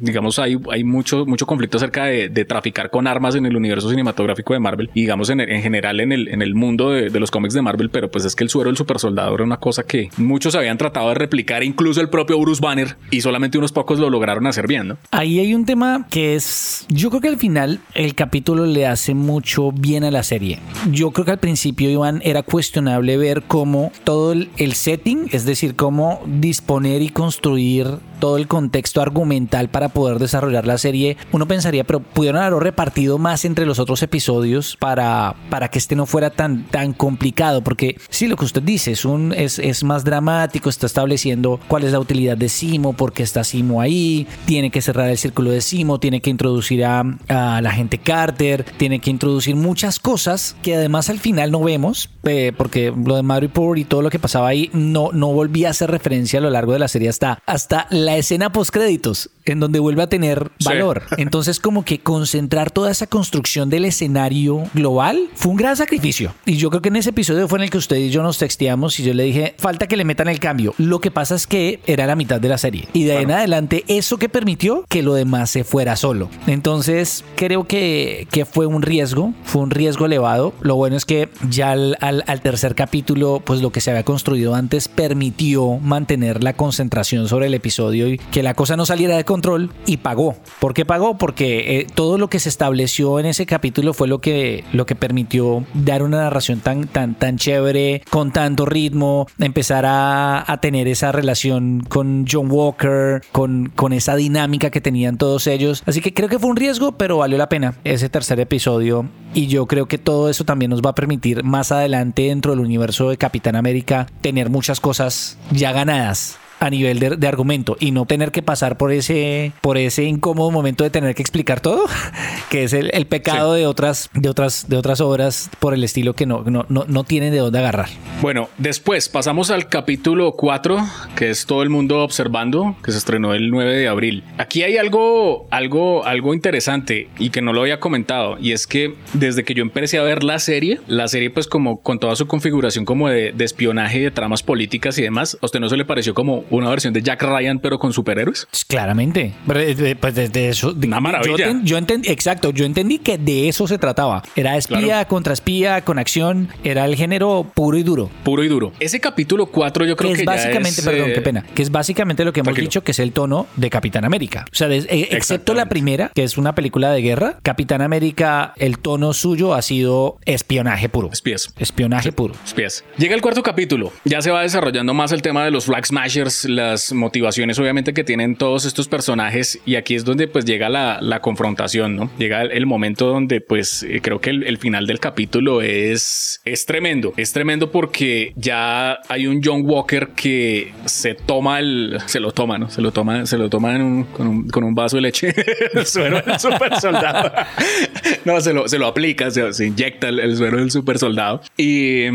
Digamos, 0.00 0.38
hay, 0.38 0.56
hay 0.70 0.84
mucho, 0.84 1.26
mucho 1.26 1.46
conflicto 1.46 1.78
acerca 1.78 2.04
de, 2.04 2.42
traficar 2.44 2.90
con 2.90 3.06
armas 3.06 3.36
en 3.36 3.46
el 3.46 3.56
universo 3.56 3.88
cinematográfico 3.88 4.52
de 4.52 4.58
Marvel 4.58 4.90
y 4.94 5.02
digamos 5.02 5.30
en, 5.30 5.40
en 5.40 5.62
general 5.62 6.00
en 6.00 6.10
el, 6.10 6.28
en 6.28 6.42
el 6.42 6.54
mundo 6.54 6.90
de, 6.90 7.08
los 7.20 7.30
cómics 7.30 7.54
de 7.54 7.62
Marvel, 7.62 7.88
pero 7.88 8.10
pues 8.10 8.24
es 8.24 8.34
que 8.34 8.42
el 8.44 8.50
suero 8.50 8.68
del 8.68 8.76
super 8.76 8.98
soldado 8.98 9.34
era 9.34 9.44
una 9.44 9.58
cosa 9.58 9.84
que 9.84 10.10
muchos 10.16 10.54
habían 10.54 10.76
tratado 10.76 11.08
de 11.08 11.14
replicar, 11.14 11.62
incluso 11.62 12.00
el 12.00 12.08
propio 12.08 12.38
Bruce 12.40 12.60
Banner, 12.60 12.96
y 13.10 13.20
solamente 13.20 13.58
unos 13.58 13.72
pocos 13.72 13.98
lo 13.98 14.10
lograron 14.10 14.46
hacer 14.46 14.66
bien. 14.66 14.96
Ahí 15.12 15.38
hay 15.38 15.54
un 15.54 15.64
tema 15.64 16.06
que 16.10 16.34
es, 16.34 16.86
yo 16.88 17.10
creo 17.10 17.20
que 17.20 17.28
al 17.28 17.38
final 17.38 17.80
el 17.94 18.14
capítulo 18.14 18.66
le 18.66 18.86
hace 18.86 19.14
mucho 19.14 19.70
bien 19.72 20.04
a 20.04 20.10
la 20.10 20.24
serie. 20.24 20.58
Yo 20.90 21.12
creo 21.12 21.24
que 21.24 21.32
al 21.32 21.38
principio 21.38 21.88
Iván 21.88 22.20
era 22.24 22.41
cuestionable 22.42 23.16
ver 23.16 23.42
cómo 23.42 23.92
todo 24.04 24.32
el, 24.32 24.74
setting, 24.74 25.28
es 25.32 25.44
decir, 25.44 25.76
cómo 25.76 26.20
disponer 26.26 27.02
y 27.02 27.08
construir 27.08 27.98
todo 28.22 28.36
el 28.36 28.46
contexto 28.46 29.02
argumental 29.02 29.68
para 29.68 29.88
poder 29.88 30.20
desarrollar 30.20 30.64
la 30.64 30.78
serie, 30.78 31.16
uno 31.32 31.48
pensaría, 31.48 31.82
pero 31.82 31.98
pudieron 31.98 32.40
haberlo 32.40 32.60
repartido 32.60 33.18
más 33.18 33.44
entre 33.44 33.66
los 33.66 33.80
otros 33.80 34.00
episodios 34.00 34.76
para, 34.78 35.34
para 35.50 35.66
que 35.66 35.80
este 35.80 35.96
no 35.96 36.06
fuera 36.06 36.30
tan, 36.30 36.68
tan 36.68 36.92
complicado, 36.92 37.64
porque 37.64 37.96
sí, 38.10 38.28
lo 38.28 38.36
que 38.36 38.44
usted 38.44 38.62
dice 38.62 38.92
es, 38.92 39.04
un, 39.04 39.34
es, 39.36 39.58
es 39.58 39.82
más 39.82 40.04
dramático, 40.04 40.70
está 40.70 40.86
estableciendo 40.86 41.58
cuál 41.66 41.82
es 41.82 41.90
la 41.90 41.98
utilidad 41.98 42.36
de 42.36 42.48
Simo, 42.48 42.92
por 42.92 43.12
qué 43.12 43.24
está 43.24 43.42
Simo 43.42 43.80
ahí, 43.80 44.28
tiene 44.46 44.70
que 44.70 44.82
cerrar 44.82 45.10
el 45.10 45.18
círculo 45.18 45.50
de 45.50 45.60
Simo, 45.60 45.98
tiene 45.98 46.20
que 46.20 46.30
introducir 46.30 46.84
a, 46.84 47.02
la 47.28 47.72
gente 47.72 47.98
Carter, 47.98 48.64
tiene 48.76 49.00
que 49.00 49.10
introducir 49.10 49.56
muchas 49.56 49.98
cosas 49.98 50.54
que 50.62 50.76
además 50.76 51.10
al 51.10 51.18
final 51.18 51.50
no 51.50 51.60
vemos, 51.60 52.08
eh, 52.22 52.52
porque 52.56 52.94
lo 52.96 53.16
de 53.16 53.24
Mario 53.24 53.52
Power 53.52 53.80
y 53.80 53.84
todo 53.84 54.00
lo 54.00 54.10
que 54.10 54.20
pasaba 54.20 54.46
ahí 54.46 54.70
no, 54.72 55.10
no 55.12 55.32
volvía 55.32 55.66
a 55.66 55.70
hacer 55.72 55.90
referencia 55.90 56.38
a 56.38 56.42
lo 56.42 56.50
largo 56.50 56.72
de 56.72 56.78
la 56.78 56.86
serie 56.86 57.08
hasta, 57.08 57.42
hasta 57.46 57.88
la 57.90 58.11
escena 58.16 58.52
post 58.52 58.72
créditos, 58.72 59.30
en 59.44 59.60
donde 59.60 59.78
vuelve 59.78 60.02
a 60.02 60.08
tener 60.08 60.50
valor. 60.64 61.02
Entonces, 61.16 61.58
como 61.58 61.84
que 61.84 62.00
concentrar 62.00 62.70
toda 62.70 62.90
esa 62.90 63.06
construcción 63.06 63.70
del 63.70 63.84
escenario 63.84 64.64
global 64.74 65.28
fue 65.34 65.52
un 65.52 65.56
gran 65.56 65.76
sacrificio. 65.76 66.34
Y 66.44 66.56
yo 66.56 66.70
creo 66.70 66.82
que 66.82 66.88
en 66.88 66.96
ese 66.96 67.10
episodio 67.10 67.48
fue 67.48 67.58
en 67.58 67.64
el 67.64 67.70
que 67.70 67.78
usted 67.78 67.96
y 67.96 68.10
yo 68.10 68.22
nos 68.22 68.38
texteamos 68.38 68.98
y 69.00 69.04
yo 69.04 69.14
le 69.14 69.24
dije, 69.24 69.54
falta 69.58 69.86
que 69.86 69.96
le 69.96 70.04
metan 70.04 70.28
el 70.28 70.38
cambio. 70.38 70.74
Lo 70.78 71.00
que 71.00 71.10
pasa 71.10 71.34
es 71.34 71.46
que 71.46 71.80
era 71.86 72.06
la 72.06 72.16
mitad 72.16 72.40
de 72.40 72.48
la 72.48 72.58
serie. 72.58 72.88
Y 72.92 73.04
de 73.04 73.16
ahí 73.16 73.24
en 73.24 73.30
adelante, 73.30 73.84
eso 73.88 74.18
que 74.18 74.28
permitió 74.28 74.84
que 74.88 75.02
lo 75.02 75.14
demás 75.14 75.50
se 75.50 75.64
fuera 75.64 75.96
solo. 75.96 76.28
Entonces, 76.46 77.24
creo 77.36 77.64
que, 77.64 78.26
que 78.30 78.44
fue 78.44 78.66
un 78.66 78.82
riesgo, 78.82 79.32
fue 79.44 79.62
un 79.62 79.70
riesgo 79.70 80.06
elevado. 80.06 80.52
Lo 80.60 80.76
bueno 80.76 80.96
es 80.96 81.04
que 81.04 81.28
ya 81.48 81.72
al 81.72 81.96
al, 82.02 82.40
tercer 82.40 82.74
capítulo, 82.74 83.42
pues 83.44 83.60
lo 83.60 83.70
que 83.70 83.80
se 83.80 83.90
había 83.90 84.04
construido 84.04 84.54
antes 84.54 84.88
permitió 84.88 85.78
mantener 85.78 86.42
la 86.42 86.54
concentración 86.54 87.28
sobre 87.28 87.46
el 87.46 87.54
episodio 87.54 88.01
y 88.08 88.18
que 88.18 88.42
la 88.42 88.54
cosa 88.54 88.76
no 88.76 88.86
saliera 88.86 89.16
de 89.16 89.24
control 89.24 89.70
y 89.86 89.98
pagó. 89.98 90.36
¿Por 90.60 90.74
qué 90.74 90.84
pagó? 90.84 91.18
Porque 91.18 91.80
eh, 91.80 91.86
todo 91.94 92.18
lo 92.18 92.28
que 92.28 92.40
se 92.40 92.48
estableció 92.48 93.18
en 93.18 93.26
ese 93.26 93.46
capítulo 93.46 93.94
fue 93.94 94.08
lo 94.08 94.20
que, 94.20 94.64
lo 94.72 94.86
que 94.86 94.94
permitió 94.94 95.64
dar 95.74 96.02
una 96.02 96.18
narración 96.18 96.60
tan, 96.60 96.86
tan, 96.86 97.14
tan 97.14 97.36
chévere, 97.36 98.02
con 98.10 98.32
tanto 98.32 98.66
ritmo, 98.66 99.26
empezar 99.38 99.86
a, 99.86 100.50
a 100.50 100.60
tener 100.60 100.88
esa 100.88 101.12
relación 101.12 101.84
con 101.88 102.26
John 102.30 102.48
Walker, 102.50 103.22
con, 103.32 103.72
con 103.74 103.92
esa 103.92 104.16
dinámica 104.16 104.70
que 104.70 104.80
tenían 104.80 105.18
todos 105.18 105.46
ellos. 105.46 105.82
Así 105.86 106.00
que 106.00 106.14
creo 106.14 106.28
que 106.28 106.38
fue 106.38 106.50
un 106.50 106.56
riesgo, 106.56 106.92
pero 106.92 107.18
valió 107.18 107.38
la 107.38 107.48
pena 107.48 107.74
ese 107.84 108.08
tercer 108.08 108.40
episodio 108.40 109.08
y 109.34 109.46
yo 109.46 109.66
creo 109.66 109.86
que 109.86 109.98
todo 109.98 110.28
eso 110.28 110.44
también 110.44 110.70
nos 110.70 110.82
va 110.82 110.90
a 110.90 110.94
permitir 110.94 111.42
más 111.42 111.72
adelante 111.72 112.22
dentro 112.22 112.52
del 112.52 112.60
universo 112.60 113.10
de 113.10 113.16
Capitán 113.16 113.56
América 113.56 114.06
tener 114.20 114.50
muchas 114.50 114.80
cosas 114.80 115.38
ya 115.50 115.72
ganadas 115.72 116.38
a 116.62 116.70
nivel 116.70 117.00
de, 117.00 117.26
argumento 117.26 117.76
y 117.80 117.90
no 117.90 118.06
tener 118.06 118.30
que 118.30 118.40
pasar 118.40 118.76
por 118.76 118.92
ese, 118.92 119.50
por 119.62 119.78
ese 119.78 120.04
incómodo 120.04 120.52
momento 120.52 120.84
de 120.84 120.90
tener 120.90 121.12
que 121.16 121.20
explicar 121.20 121.58
todo, 121.58 121.86
que 122.50 122.62
es 122.62 122.72
el, 122.72 123.06
pecado 123.06 123.54
de, 123.54 123.66
otras, 123.66 124.10
de, 124.14 124.28
otras, 124.28 124.68
de 124.68 124.76
otras 124.76 125.00
obras 125.00 125.50
por 125.58 125.74
el 125.74 125.82
estilo 125.82 126.14
que 126.14 126.24
no, 126.24 126.44
no, 126.44 126.64
no, 126.68 127.04
tienen 127.04 127.32
de 127.32 127.38
dónde 127.38 127.58
agarrar. 127.58 127.88
Bueno, 128.20 128.48
después 128.58 129.08
pasamos 129.08 129.50
al 129.50 129.68
capítulo 129.68 130.32
4, 130.32 130.78
que 131.16 131.30
es 131.30 131.46
todo 131.46 131.64
el 131.64 131.68
mundo 131.68 132.04
observando, 132.04 132.76
que 132.84 132.92
se 132.92 132.98
estrenó 132.98 133.34
el 133.34 133.50
9 133.50 133.78
de 133.78 133.88
abril. 133.88 134.22
Aquí 134.38 134.62
hay 134.62 134.76
algo, 134.76 135.48
algo, 135.50 136.04
algo 136.04 136.32
interesante 136.32 137.08
y 137.18 137.30
que 137.30 137.42
no 137.42 137.52
lo 137.52 137.62
había 137.62 137.80
comentado, 137.80 138.38
y 138.38 138.52
es 138.52 138.68
que 138.68 138.94
desde 139.14 139.42
que 139.42 139.54
yo 139.54 139.62
empecé 139.62 139.98
a 139.98 140.04
ver 140.04 140.22
la 140.22 140.38
serie, 140.38 140.78
la 140.86 141.08
serie 141.08 141.30
pues 141.30 141.48
como 141.48 141.82
con 141.82 141.98
toda 141.98 142.14
su 142.14 142.28
configuración 142.28 142.84
como 142.84 143.08
de, 143.08 143.32
de 143.32 143.44
espionaje, 143.44 143.98
de 143.98 144.10
tramas 144.12 144.44
políticas 144.44 144.96
y 144.98 145.02
demás, 145.02 145.36
¿a 145.42 145.46
usted 145.46 145.58
no 145.58 145.68
se 145.68 145.76
le 145.76 145.84
pareció 145.84 146.14
como 146.14 146.44
una 146.58 146.70
versión 146.70 146.92
de 146.92 147.02
Jack 147.02 147.22
Ryan, 147.22 147.58
pero 147.58 147.78
con 147.78 147.92
superhéroes. 147.92 148.46
Claramente. 148.66 149.34
Eh, 149.54 149.96
pues 149.98 150.14
desde 150.14 150.48
eso. 150.48 150.74
Una 150.74 151.00
maravilla. 151.00 151.60
Yo, 151.62 151.78
entendí, 151.78 152.10
exacto, 152.10 152.50
yo 152.50 152.64
entendí 152.64 152.98
que 152.98 153.18
de 153.18 153.48
eso 153.48 153.66
se 153.66 153.78
trataba. 153.78 154.22
Era 154.36 154.56
espía 154.56 155.04
contra 155.06 155.32
espía, 155.32 155.82
con 155.82 155.98
acción. 155.98 156.48
Era 156.64 156.84
el 156.84 156.96
género 156.96 157.50
puro 157.54 157.76
y 157.78 157.82
duro. 157.82 158.10
Puro 158.24 158.44
y 158.44 158.48
duro. 158.48 158.72
Ese 158.80 159.00
capítulo 159.00 159.46
4 159.46 159.84
yo 159.84 159.96
creo 159.96 160.12
que, 160.12 160.20
es 160.20 160.24
básicamente, 160.24 160.82
perdón, 160.82 161.06
qué 161.06 161.18
eh, 161.18 161.22
pena, 161.22 161.44
que 161.54 161.62
es 161.62 161.70
básicamente 161.70 162.24
lo 162.24 162.32
que 162.32 162.40
hemos 162.40 162.54
dicho 162.54 162.82
que 162.82 162.92
es 162.92 162.98
el 162.98 163.12
tono 163.12 163.46
de 163.56 163.70
Capitán 163.70 164.04
América. 164.04 164.46
O 164.52 164.54
sea, 164.54 164.68
eh, 164.70 165.08
excepto 165.10 165.54
la 165.54 165.66
primera, 165.66 166.10
que 166.14 166.24
es 166.24 166.36
una 166.36 166.54
película 166.54 166.90
de 166.90 167.02
guerra, 167.02 167.38
Capitán 167.42 167.82
América, 167.82 168.52
el 168.56 168.78
tono 168.78 169.12
suyo 169.12 169.54
ha 169.54 169.62
sido 169.62 170.18
espionaje 170.24 170.88
puro. 170.88 171.10
Espías. 171.12 171.52
Espionaje 171.58 172.12
puro. 172.12 172.34
Espías. 172.44 172.84
Llega 172.98 173.14
el 173.14 173.22
cuarto 173.22 173.42
capítulo. 173.42 173.92
Ya 174.04 174.22
se 174.22 174.30
va 174.30 174.42
desarrollando 174.42 174.94
más 174.94 175.12
el 175.12 175.22
tema 175.22 175.44
de 175.44 175.50
los 175.50 175.66
Flag 175.66 175.86
Smashers 175.86 176.41
las 176.44 176.92
motivaciones 176.92 177.58
obviamente 177.58 177.94
que 177.94 178.04
tienen 178.04 178.36
todos 178.36 178.64
estos 178.64 178.88
personajes 178.88 179.60
y 179.64 179.76
aquí 179.76 179.94
es 179.94 180.04
donde 180.04 180.28
pues 180.28 180.44
llega 180.44 180.68
la, 180.68 181.20
confrontación, 181.20 181.96
¿no? 181.96 182.10
Llega 182.18 182.42
el, 182.42 182.66
momento 182.66 183.06
donde 183.06 183.40
pues 183.40 183.82
eh, 183.82 184.00
creo 184.02 184.20
que 184.20 184.30
el, 184.30 184.58
final 184.58 184.86
del 184.86 184.98
capítulo 184.98 185.62
es, 185.62 186.40
es 186.44 186.66
tremendo, 186.66 187.12
es 187.16 187.32
tremendo 187.32 187.70
porque 187.70 188.32
ya 188.36 188.98
hay 189.08 189.26
un 189.26 189.40
John 189.42 189.62
Walker 189.64 190.08
que 190.16 190.72
se 190.84 191.14
toma 191.14 191.58
el, 191.58 191.98
se 192.06 192.20
lo 192.20 192.32
toma, 192.32 192.58
¿no? 192.58 192.70
Se 192.70 192.80
lo 192.80 192.92
toma, 192.92 193.26
se 193.26 193.38
lo 193.38 193.48
toma 193.48 193.72
con, 193.72 194.26
un, 194.26 194.48
con, 194.48 194.64
un, 194.64 194.74
vaso 194.74 194.96
de 194.96 195.02
leche, 195.02 195.34
el 195.74 195.86
suero 195.86 196.22
del 196.22 196.38
super 196.38 196.78
soldado. 196.80 197.32
no, 198.24 198.40
se 198.40 198.52
lo, 198.52 198.68
se 198.68 198.78
lo 198.78 198.86
aplica, 198.86 199.30
se, 199.30 199.66
inyecta 199.66 200.08
el, 200.08 200.36
suero 200.36 200.58
del 200.58 200.70
super 200.70 200.98
soldado 200.98 201.42
y, 201.56 202.06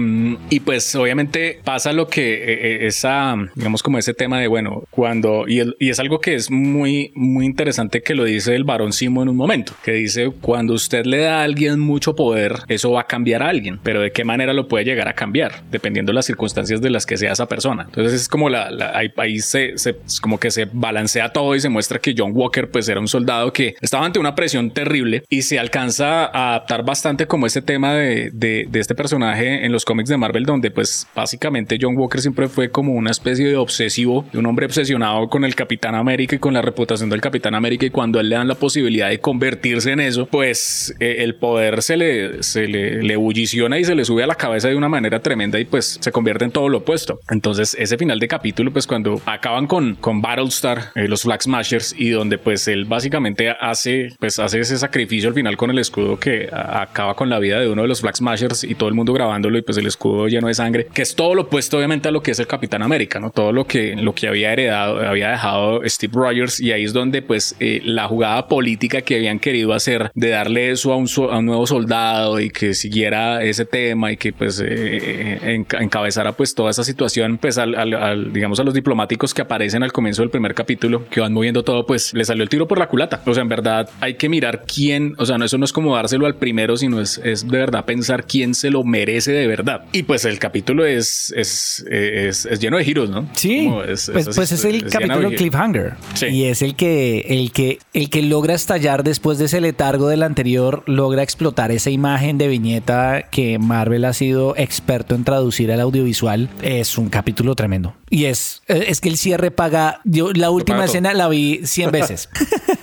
y 0.50 0.60
pues 0.62 0.96
obviamente 0.96 1.60
pasa 1.64 1.94
lo 1.94 2.08
que 2.08 2.34
eh, 2.34 2.54
eh, 2.84 2.88
esa, 2.88 3.36
digamos 3.56 3.84
como 3.84 3.98
ese 3.98 4.14
tema 4.18 4.40
de, 4.40 4.48
bueno, 4.48 4.84
cuando, 4.90 5.46
y, 5.48 5.62
y, 5.80 5.90
es 5.90 6.00
algo 6.00 6.20
que 6.20 6.36
es 6.36 6.52
muy, 6.52 7.12
muy 7.16 7.46
interesante 7.46 8.02
que 8.02 8.16
lo 8.16 8.26
dice 8.26 8.56
el 8.56 8.64
varón 8.64 8.92
Simo 8.92 9.24
en 9.24 9.30
un 9.30 9.38
momento, 9.38 9.74
que 9.84 9.94
dice, 9.94 10.32
cuando 10.42 10.74
usted 10.74 11.06
le 11.06 11.20
da 11.20 11.42
a 11.42 11.44
alguien 11.44 11.80
mucho 11.80 12.16
poder, 12.16 12.58
eso 12.68 12.92
va 12.92 13.02
a 13.02 13.08
cambiar 13.08 13.44
a 13.44 13.50
alguien, 13.50 13.80
pero 13.84 14.02
de 14.02 14.12
qué 14.12 14.24
manera 14.24 14.54
lo 14.54 14.68
puede 14.68 14.86
llegar 14.86 15.08
a 15.08 15.14
cambiar, 15.14 15.64
dependiendo 15.72 16.12
de 16.12 16.16
las 16.16 16.26
circunstancias 16.26 16.82
de 16.82 16.90
las 16.90 17.06
que 17.06 17.18
sea 17.18 17.32
esa 17.32 17.48
persona. 17.48 17.84
Entonces 17.84 18.22
es 18.22 18.28
como 18.28 18.50
la, 18.50 18.70
ahí, 19.18 19.40
se, 19.40 19.78
se, 19.78 19.96
como 20.22 20.40
que 20.40 20.52
se 20.52 20.66
balancea 20.72 21.30
todo 21.30 21.56
y 21.56 21.60
se 21.60 21.70
muestra 21.70 22.00
que 22.00 22.14
John 22.18 22.32
Walker 22.34 22.70
pues 22.70 22.90
era 22.90 23.00
un 23.00 23.08
soldado 23.08 23.54
que 23.54 23.76
estaba 23.82 24.06
ante 24.06 24.20
una 24.20 24.36
presión 24.36 24.72
terrible 24.72 25.24
y 25.30 25.44
se 25.44 25.60
alcanza 25.60 26.26
a 26.26 26.50
adaptar 26.50 26.84
bastante 26.84 27.28
como 27.28 27.46
ese 27.46 27.62
tema 27.62 27.94
de, 27.94 28.32
de, 28.34 28.68
de 28.70 28.80
este 28.80 28.96
personaje 28.96 29.66
en 29.66 29.72
los 29.72 29.86
cómics 29.86 30.10
de 30.10 30.18
Marvel, 30.18 30.46
donde 30.46 30.72
pues 30.72 31.08
básicamente 31.16 31.78
John 31.80 31.98
Walker 31.98 32.22
siempre 32.22 32.48
fue 32.48 32.70
como 32.72 32.94
una 32.94 33.12
especie 33.12 33.48
de 33.48 33.56
obsesivo 33.58 34.07
de 34.32 34.40
un 34.40 34.46
hombre 34.46 34.66
obsesionado 34.66 35.28
con 35.28 35.44
el 35.44 35.56
Capitán 35.56 35.96
América 35.96 36.36
y 36.36 36.40
con 36.40 36.54
la 36.54 36.62
reputación 36.62 37.10
del 37.10 37.22
Capitán 37.22 37.56
América 37.56 37.86
y 37.86 37.90
cuando 37.90 38.20
él 38.20 38.30
le 38.30 38.36
dan 38.36 38.48
la 38.48 38.56
posibilidad 38.56 39.10
de 39.10 39.20
convertirse 39.20 39.92
en 39.92 40.00
eso, 40.00 40.26
pues 40.26 40.96
eh, 41.00 41.18
el 41.20 41.36
poder 41.36 41.82
se 41.82 41.98
le, 41.98 42.44
se 42.44 42.68
le, 42.68 43.04
le 43.04 43.16
bulliciona 43.16 43.80
y 43.80 43.84
se 43.84 43.96
le 43.96 44.06
sube 44.06 44.24
a 44.24 44.28
la 44.28 44.36
cabeza 44.36 44.70
de 44.70 44.76
una 44.76 44.90
manera 44.90 45.20
tremenda 45.20 45.60
y 45.60 45.66
pues 45.66 45.98
se 46.00 46.12
convierte 46.12 46.46
en 46.46 46.52
todo 46.52 46.70
lo 46.70 46.80
opuesto. 46.80 47.20
Entonces 47.30 47.76
ese 47.78 47.98
final 47.98 48.20
de 48.20 48.28
capítulo, 48.28 48.72
pues 48.72 48.88
cuando 48.88 49.22
acaban 49.26 49.68
con, 49.68 49.96
con 49.96 50.22
Battlestar, 50.22 50.92
eh, 50.96 51.08
los 51.08 51.24
Flag 51.24 51.44
Smashers 51.44 51.96
y 51.98 52.10
donde 52.10 52.38
pues 52.38 52.68
él 52.68 52.86
básicamente 52.86 53.50
hace, 53.50 54.16
pues 54.20 54.40
hace 54.40 54.60
ese 54.60 54.78
sacrificio 54.78 55.30
al 55.30 55.36
final 55.36 55.58
con 55.58 55.70
el 55.70 55.80
escudo 55.80 56.20
que 56.20 56.50
acaba 56.52 57.16
con 57.16 57.30
la 57.30 57.40
vida 57.40 57.60
de 57.60 57.70
uno 57.70 57.82
de 57.82 57.88
los 57.88 58.02
Flag 58.02 58.16
Smashers 58.16 58.64
y 58.64 58.76
todo 58.76 58.90
el 58.90 58.96
mundo 58.96 59.14
grabándolo 59.14 59.58
y 59.58 59.62
pues 59.62 59.78
el 59.78 59.88
escudo 59.88 60.28
lleno 60.28 60.48
de 60.48 60.54
sangre, 60.54 60.88
que 60.94 61.02
es 61.02 61.16
todo 61.16 61.36
lo 61.36 61.44
opuesto 61.44 61.78
obviamente 61.78 62.10
a 62.10 62.12
lo 62.12 62.22
que 62.22 62.32
es 62.32 62.40
el 62.40 62.48
Capitán 62.48 62.82
América, 62.82 63.20
¿no? 63.20 63.32
Todo 63.32 63.52
lo 63.52 63.66
que 63.66 63.87
lo 63.96 64.14
que 64.14 64.28
había 64.28 64.54
heredado, 64.54 65.00
había 65.00 65.32
dejado 65.32 65.82
Steve 65.86 66.14
Rogers 66.16 66.60
y 66.60 66.72
ahí 66.72 66.84
es 66.84 66.94
donde 66.94 67.22
pues 67.22 67.56
eh, 67.60 67.82
la 67.84 68.08
jugada 68.08 68.48
política 68.48 69.02
que 69.02 69.16
habían 69.16 69.40
querido 69.40 69.74
hacer 69.74 70.12
de 70.14 70.30
darle 70.30 70.72
eso 70.72 70.92
a 70.94 70.98
un, 70.98 71.08
a 71.32 71.38
un 71.38 71.46
nuevo 71.46 71.68
soldado 71.68 72.40
y 72.40 72.50
que 72.50 72.74
siguiera 72.74 73.44
ese 73.44 73.66
tema 73.66 74.12
y 74.12 74.18
que 74.18 74.34
pues 74.34 74.62
eh, 74.66 75.66
encabezara 75.80 76.34
pues 76.34 76.54
toda 76.54 76.72
esa 76.72 76.84
situación 76.84 77.38
pues 77.38 77.58
al, 77.58 78.34
digamos 78.34 78.60
a 78.60 78.64
los 78.64 78.74
diplomáticos 78.74 79.34
que 79.34 79.42
aparecen 79.42 79.84
al 79.84 79.92
comienzo 79.92 80.22
del 80.22 80.30
primer 80.30 80.54
capítulo 80.54 81.08
que 81.10 81.22
van 81.22 81.34
moviendo 81.34 81.64
todo 81.64 81.86
pues 81.86 82.14
le 82.14 82.26
salió 82.26 82.44
el 82.44 82.50
tiro 82.50 82.68
por 82.68 82.80
la 82.80 82.88
culata. 82.88 83.22
O 83.26 83.34
sea, 83.34 83.44
en 83.44 83.50
verdad 83.50 83.90
hay 84.00 84.16
que 84.16 84.30
mirar 84.30 84.66
quién, 84.66 85.16
o 85.18 85.26
sea, 85.26 85.38
no, 85.38 85.46
eso 85.46 85.58
no 85.58 85.66
es 85.66 85.74
como 85.74 85.96
dárselo 85.96 86.26
al 86.26 86.36
primero, 86.36 86.78
sino 86.78 87.02
es, 87.02 87.20
es 87.24 87.48
de 87.48 87.58
verdad 87.58 87.86
pensar 87.86 88.26
quién 88.26 88.54
se 88.54 88.70
lo 88.70 88.84
merece 88.84 89.32
de 89.32 89.48
verdad. 89.48 89.86
Y 89.92 90.04
pues 90.04 90.26
el 90.26 90.40
capítulo 90.40 90.86
es, 90.86 91.34
es, 91.36 91.86
es, 91.90 92.60
lleno 92.60 92.78
de 92.78 92.86
giros, 92.86 93.10
¿no? 93.10 93.30
Sí. 93.34 93.70
Es, 93.84 94.10
pues, 94.12 94.30
pues 94.36 94.52
es, 94.52 94.66
el 94.66 94.90
capítulo 94.90 95.30
cliffhanger. 95.30 95.96
Y 96.30 96.46
es 96.46 96.62
el 96.62 96.76
que, 96.76 97.26
el 97.30 97.52
que, 97.52 97.80
el 97.94 98.10
que 98.10 98.22
logra 98.22 98.54
estallar 98.54 99.04
después 99.04 99.38
de 99.38 99.46
ese 99.46 99.62
letargo 99.62 100.08
del 100.08 100.24
anterior, 100.24 100.84
logra 100.86 101.24
explotar 101.24 101.72
esa 101.72 101.90
imagen 101.90 102.38
de 102.38 102.48
viñeta 102.48 103.24
que 103.30 103.60
Marvel 103.60 104.06
ha 104.06 104.14
sido 104.14 104.56
experto 104.58 105.16
en 105.16 105.24
traducir 105.24 105.72
al 105.72 105.80
audiovisual. 105.82 106.50
Es 106.62 106.98
un 106.98 107.10
capítulo 107.10 107.56
tremendo. 107.56 107.96
Y 108.10 108.26
es, 108.26 108.62
es 108.68 109.02
que 109.02 109.10
el 109.10 109.18
cierre 109.18 109.52
paga. 109.52 110.00
Yo 110.06 110.32
la 110.32 110.50
última 110.50 110.86
escena 110.86 111.14
la 111.14 111.28
vi 111.28 111.62
100 111.64 111.92
veces. 111.92 112.30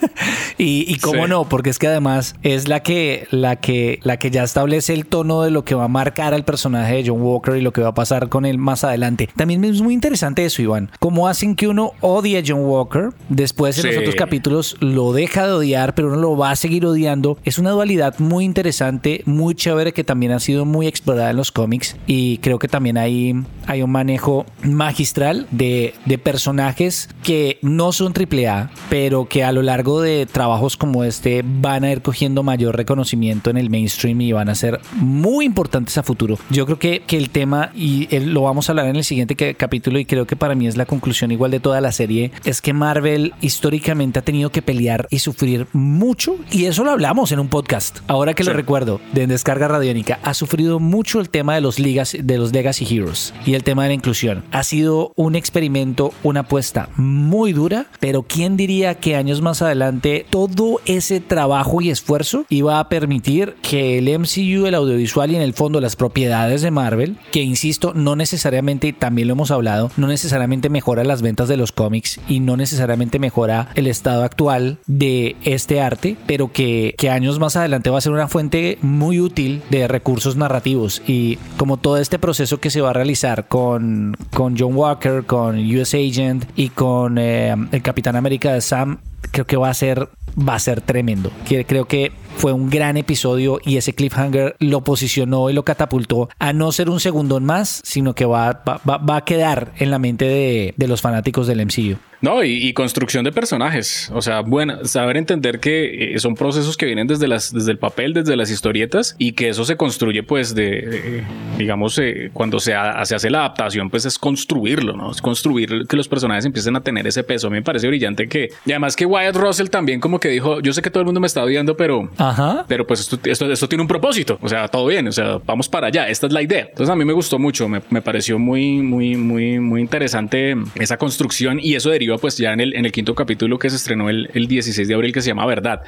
y, 0.59 0.85
y 0.87 0.99
cómo 0.99 1.27
no, 1.27 1.49
porque 1.49 1.71
es 1.71 1.79
que 1.79 1.87
además 1.87 2.37
es 2.43 2.69
la 2.69 2.81
que, 2.81 3.27
la 3.31 3.57
que, 3.57 4.01
la 4.03 4.19
que 4.19 4.31
ya 4.31 4.43
establece 4.43 4.93
el 4.93 5.07
tono 5.07 5.43
de 5.43 5.51
lo 5.51 5.65
que 5.65 5.75
va 5.75 5.85
a 5.85 5.89
marcar 5.89 6.35
al 6.35 6.45
personaje 6.45 6.97
de 6.97 7.05
John 7.09 7.23
Walker 7.23 7.57
y 7.57 7.61
lo 7.61 7.73
que 7.73 7.81
va 7.81 7.89
a 7.89 7.95
pasar 7.95 8.29
con 8.29 8.45
él 8.45 8.59
más 8.59 8.85
adelante. 8.85 9.29
También 9.37 9.65
es 9.65 9.81
muy 9.81 9.95
interesante 9.95 10.45
eso, 10.45 10.63
Iván. 10.63 10.84
Cómo 10.99 11.29
hacen 11.29 11.57
que 11.57 11.69
uno 11.69 11.93
odie 12.01 12.39
a 12.39 12.43
John 12.47 12.65
Walker, 12.65 13.11
después 13.29 13.79
en 13.79 13.87
los 13.87 13.99
otros 13.99 14.15
capítulos 14.15 14.77
lo 14.81 15.13
deja 15.13 15.47
de 15.47 15.53
odiar, 15.53 15.95
pero 15.95 16.09
uno 16.09 16.17
lo 16.17 16.37
va 16.37 16.51
a 16.51 16.57
seguir 16.57 16.87
odiando. 16.87 17.39
Es 17.45 17.59
una 17.59 17.71
dualidad 17.71 18.19
muy 18.19 18.45
interesante, 18.45 19.23
muy 19.27 19.55
chévere 19.55 19.93
que 19.93 20.05
también 20.05 20.33
ha 20.33 20.41
sido 20.41 20.65
muy 20.65 20.87
explorada 20.87 21.31
en 21.31 21.37
los 21.37 21.53
cómics 21.53 21.97
y 22.07 22.39
creo 22.39 22.59
que 22.59 22.69
también 22.69 22.99
hay, 22.99 23.35
hay 23.67 23.83
un 23.83 23.91
manejo 23.91 24.47
magistral 24.63 25.47
de, 25.51 25.95
de 26.05 26.19
personajes 26.19 27.09
que 27.23 27.59
no 27.63 27.93
son 27.93 28.13
AAA, 28.13 28.71
pero 28.91 29.27
que 29.27 29.45
a 29.45 29.53
lo 29.53 29.63
largo 29.63 30.01
de 30.01 30.27
trabajos 30.27 30.77
como 30.77 31.05
este 31.05 31.43
van 31.45 31.85
a 31.85 31.91
ir 31.91 32.03
cogiendo 32.03 32.43
mayor 32.43 32.77
reconocimiento 32.77 33.51
en 33.51 33.57
el 33.57 33.71
mainstream 33.71 34.21
y 34.21 34.33
van 34.33 34.49
a 34.49 34.55
ser 34.55 34.81
muy 34.95 35.45
importantes 35.45 35.97
a 35.99 36.03
futuro. 36.03 36.39
Yo 36.51 36.67
creo 36.67 36.79
que, 36.79 37.03
que 37.07 37.17
el 37.17 37.31
tema, 37.31 37.71
y 37.75 38.07
lo 38.21 38.43
vamos 38.43 38.69
a 38.69 38.73
hablar 38.73 38.87
en 38.87 38.97
el 38.97 39.05
siguiente 39.05 39.55
capítulo, 39.55 39.99
y 39.99 40.05
creo 40.05 40.27
que 40.27 40.37
para 40.37 40.55
mí 40.55 40.67
es 40.67 40.74
la 40.77 40.87
conclusión 40.87 41.31
igual 41.31 41.51
de 41.51 41.61
toda 41.61 41.81
la 41.81 41.93
serie, 41.93 42.33
es 42.45 42.61
que 42.61 42.73
Marvel 42.73 43.35
históricamente 43.41 44.19
ha 44.19 44.23
tenido 44.23 44.51
que 44.51 44.63
pelear 44.63 45.07
y 45.11 45.19
sufrir 45.19 45.67
mucho, 45.73 46.37
y 46.51 46.67
eso 46.67 46.85
lo 46.85 46.91
hablamos 46.91 47.33
en 47.33 47.41
un 47.41 47.49
podcast, 47.49 47.99
ahora 48.07 48.35
que 48.35 48.45
lo 48.45 48.53
recuerdo, 48.53 49.01
de 49.13 49.27
Descarga 49.27 49.69
Radiónica, 49.69 50.19
ha 50.23 50.35
sufrido 50.35 50.81
mucho 50.81 51.21
el 51.21 51.31
tema 51.31 51.55
de 51.55 51.61
los, 51.61 51.79
ligas, 51.79 52.17
de 52.19 52.39
los 52.39 52.53
Legacy 52.53 52.87
Heroes 52.89 53.35
y 53.47 53.55
el 53.55 53.65
tema 53.65 53.83
de 53.83 53.89
la 53.89 53.95
inclusión. 53.95 54.45
Ha 54.51 54.63
sido 54.65 55.13
un 55.17 55.37
experimento, 55.37 56.13
una 56.23 56.41
apuesta 56.41 56.89
muy 56.97 57.53
dura, 57.53 57.87
pero 58.01 58.23
¿quién 58.23 58.57
diría 58.57 58.95
que 58.97 59.17
años 59.17 59.41
más 59.41 59.63
adelante 59.63 60.27
todo 60.31 60.81
ese 60.87 61.21
trabajo 61.21 61.81
y 61.81 61.91
esfuerzo 61.91 62.47
iba 62.49 62.79
a 62.79 62.89
permitir 62.89 63.57
que 63.63 63.99
el 63.99 64.19
MCU, 64.19 64.67
el 64.67 64.75
audiovisual 64.75 65.31
y 65.31 65.37
en 65.37 65.43
el 65.43 65.55
fondo 65.55 65.81
las 65.81 65.97
propiedades 65.97 66.63
de 66.63 66.71
Marvel, 66.71 67.17
que 67.33 67.43
insisto, 67.43 67.93
no 67.95 68.17
necesariamente, 68.17 68.93
también 68.93 69.29
lo 69.29 69.35
hemos 69.35 69.51
hablado, 69.51 69.91
no 69.97 70.07
necesariamente 70.07 70.64
mejora 70.69 71.05
las 71.05 71.23
ventas 71.23 71.49
de 71.49 71.57
los 71.57 71.73
cómics 71.73 72.21
y 72.29 72.41
no 72.41 72.57
necesariamente 72.57 73.19
mejora 73.19 73.69
el 73.75 73.87
estado 73.87 74.25
actual 74.25 74.79
de 74.87 75.37
este 75.45 75.81
arte, 75.81 76.17
pero 76.27 76.53
que, 76.53 76.95
que 76.99 77.11
años 77.11 77.39
más 77.39 77.57
adelante 77.57 77.91
va 77.91 77.99
a 77.99 78.03
ser 78.03 78.13
una 78.13 78.29
fuente 78.29 78.79
muy 78.83 79.21
útil 79.21 79.63
de 79.71 79.89
recursos 79.89 80.37
narrativos 80.37 81.03
y 81.07 81.37
como 81.57 81.77
todo 81.77 81.99
este 81.99 82.19
proceso 82.19 82.59
que 82.61 82.71
se 82.71 82.81
va 82.81 82.91
a 82.91 82.95
realizar 82.95 83.49
con, 83.49 84.17
con 84.33 84.57
John 84.59 84.77
Walker, 84.77 85.25
con 85.25 85.59
US 85.59 85.95
Agent 85.95 86.45
y 86.57 86.71
con 86.71 87.19
eh, 87.19 87.55
el 87.73 87.83
Capitán 87.83 88.17
América 88.17 88.53
de 88.53 88.61
Sam, 88.61 88.99
creo 89.31 89.47
que 89.47 89.57
va 89.57 89.71
a 89.71 89.75
ser 89.75 90.09
va 90.37 90.55
a 90.55 90.59
ser 90.59 90.81
tremendo. 90.81 91.31
Creo 91.67 91.87
que 91.87 92.13
fue 92.37 92.53
un 92.53 92.71
gran 92.71 92.97
episodio 92.97 93.61
y 93.65 93.77
ese 93.77 93.95
cliffhanger 93.95 94.57
lo 94.59 94.83
posicionó 94.83 95.51
y 95.51 95.53
lo 95.53 95.65
catapultó 95.65 96.29
a 96.39 96.53
no 96.53 96.73
ser 96.73 96.91
un 96.91 97.01
segundo 97.01 97.41
más, 97.41 97.81
sino 97.85 98.15
que 98.15 98.25
va, 98.25 98.63
va, 98.67 99.17
a 99.17 99.25
quedar 99.25 99.73
en 99.79 99.91
la 99.91 99.99
mente 99.99 100.25
de, 100.25 100.75
de 100.77 100.89
los 100.89 101.01
fanáticos 101.01 101.47
del 101.47 101.65
MCU. 101.65 101.97
No, 102.25 102.43
y, 102.43 102.73
construcción 102.73 103.23
de 103.23 103.33
personajes. 103.33 104.11
O 104.15 104.23
sea, 104.23 104.41
bueno, 104.41 104.87
saber 104.87 105.19
entender 105.19 105.61
que 105.61 106.15
eh, 106.15 106.19
son 106.19 106.35
procesos 106.35 106.79
que 106.79 106.87
vienen 106.87 107.07
desde, 107.07 107.29
las, 107.29 107.53
desde 107.53 107.71
el 107.71 107.77
papel, 107.77 108.15
desde 108.15 108.35
las 108.35 108.51
historietas, 108.51 109.15
y 109.19 109.33
que 109.33 109.51
eso 109.51 109.67
se 109.67 109.77
construye, 109.77 110.23
pues, 110.23 110.55
de, 110.55 111.23
digamos, 111.59 111.99
eh, 111.99 112.31
cuando 112.33 112.61
se, 112.61 112.73
se, 113.03 113.15
hace 113.15 113.29
la 113.29 113.41
adaptación, 113.41 113.91
pues 113.91 114.07
es 114.07 114.19
construirlo, 114.19 114.97
¿no? 114.97 115.11
Es 115.11 115.21
construir 115.21 115.87
que 115.87 115.97
los 115.99 116.09
personajes 116.09 116.47
empiecen 116.47 116.75
a 116.77 116.81
tener 116.81 117.07
ese 117.07 117.25
peso. 117.25 117.49
A 117.49 117.51
mí 117.51 117.57
me 117.57 117.63
parece 117.63 117.89
brillante 117.89 118.27
que, 118.27 118.49
y 118.65 118.71
además 118.71 118.97
que 118.97 119.05
Wyatt 119.05 119.37
Russell 119.37 119.69
también 119.69 120.01
como 120.01 120.19
que 120.19 120.29
dijo, 120.31 120.61
yo 120.61 120.73
sé 120.73 120.81
que 120.81 120.89
todo 120.89 121.03
el 121.03 121.05
mundo 121.05 121.21
me 121.21 121.27
está 121.27 121.45
odiando, 121.45 121.77
pero, 121.77 122.09
Ajá. 122.17 122.65
pero 122.67 122.87
pues 122.87 123.01
esto, 123.01 123.19
esto, 123.23 123.53
esto, 123.53 123.69
tiene 123.69 123.83
un 123.83 123.89
propósito. 123.89 124.39
O 124.41 124.49
sea, 124.49 124.67
todo 124.69 124.87
bien, 124.87 125.07
o 125.09 125.13
sea, 125.13 125.41
vamos 125.45 125.69
para 125.69 125.89
allá. 125.89 126.09
Esta 126.09 126.27
es 126.27 126.33
la 126.33 126.41
idea. 126.41 126.69
Entonces 126.71 126.89
a 126.89 126.97
mí 126.97 127.05
me 127.05 127.13
gustó 127.13 127.39
mucho, 127.39 127.69
me, 127.69 127.83
me 127.91 128.01
pareció 128.01 128.39
muy, 128.39 128.81
muy, 128.81 129.15
muy, 129.17 129.59
muy 129.59 129.83
interesante 129.83 130.57
esa 130.77 130.97
construcción 130.97 131.61
y 131.61 131.75
eso 131.75 131.93
pues 132.19 132.37
ya 132.37 132.53
en 132.53 132.61
el, 132.61 132.75
en 132.75 132.85
el 132.85 132.93
quinto 132.93 133.15
capítulo 133.15 133.59
que 133.59 133.71
se 133.71 133.77
estrenó 133.77 134.09
el, 134.09 134.31
el 134.35 134.47
16 134.47 134.87
de 134.87 134.95
abril 134.95 135.13
que 135.13 135.23
se 135.23 135.29
llama 135.29 135.47
Verdad. 135.47 135.83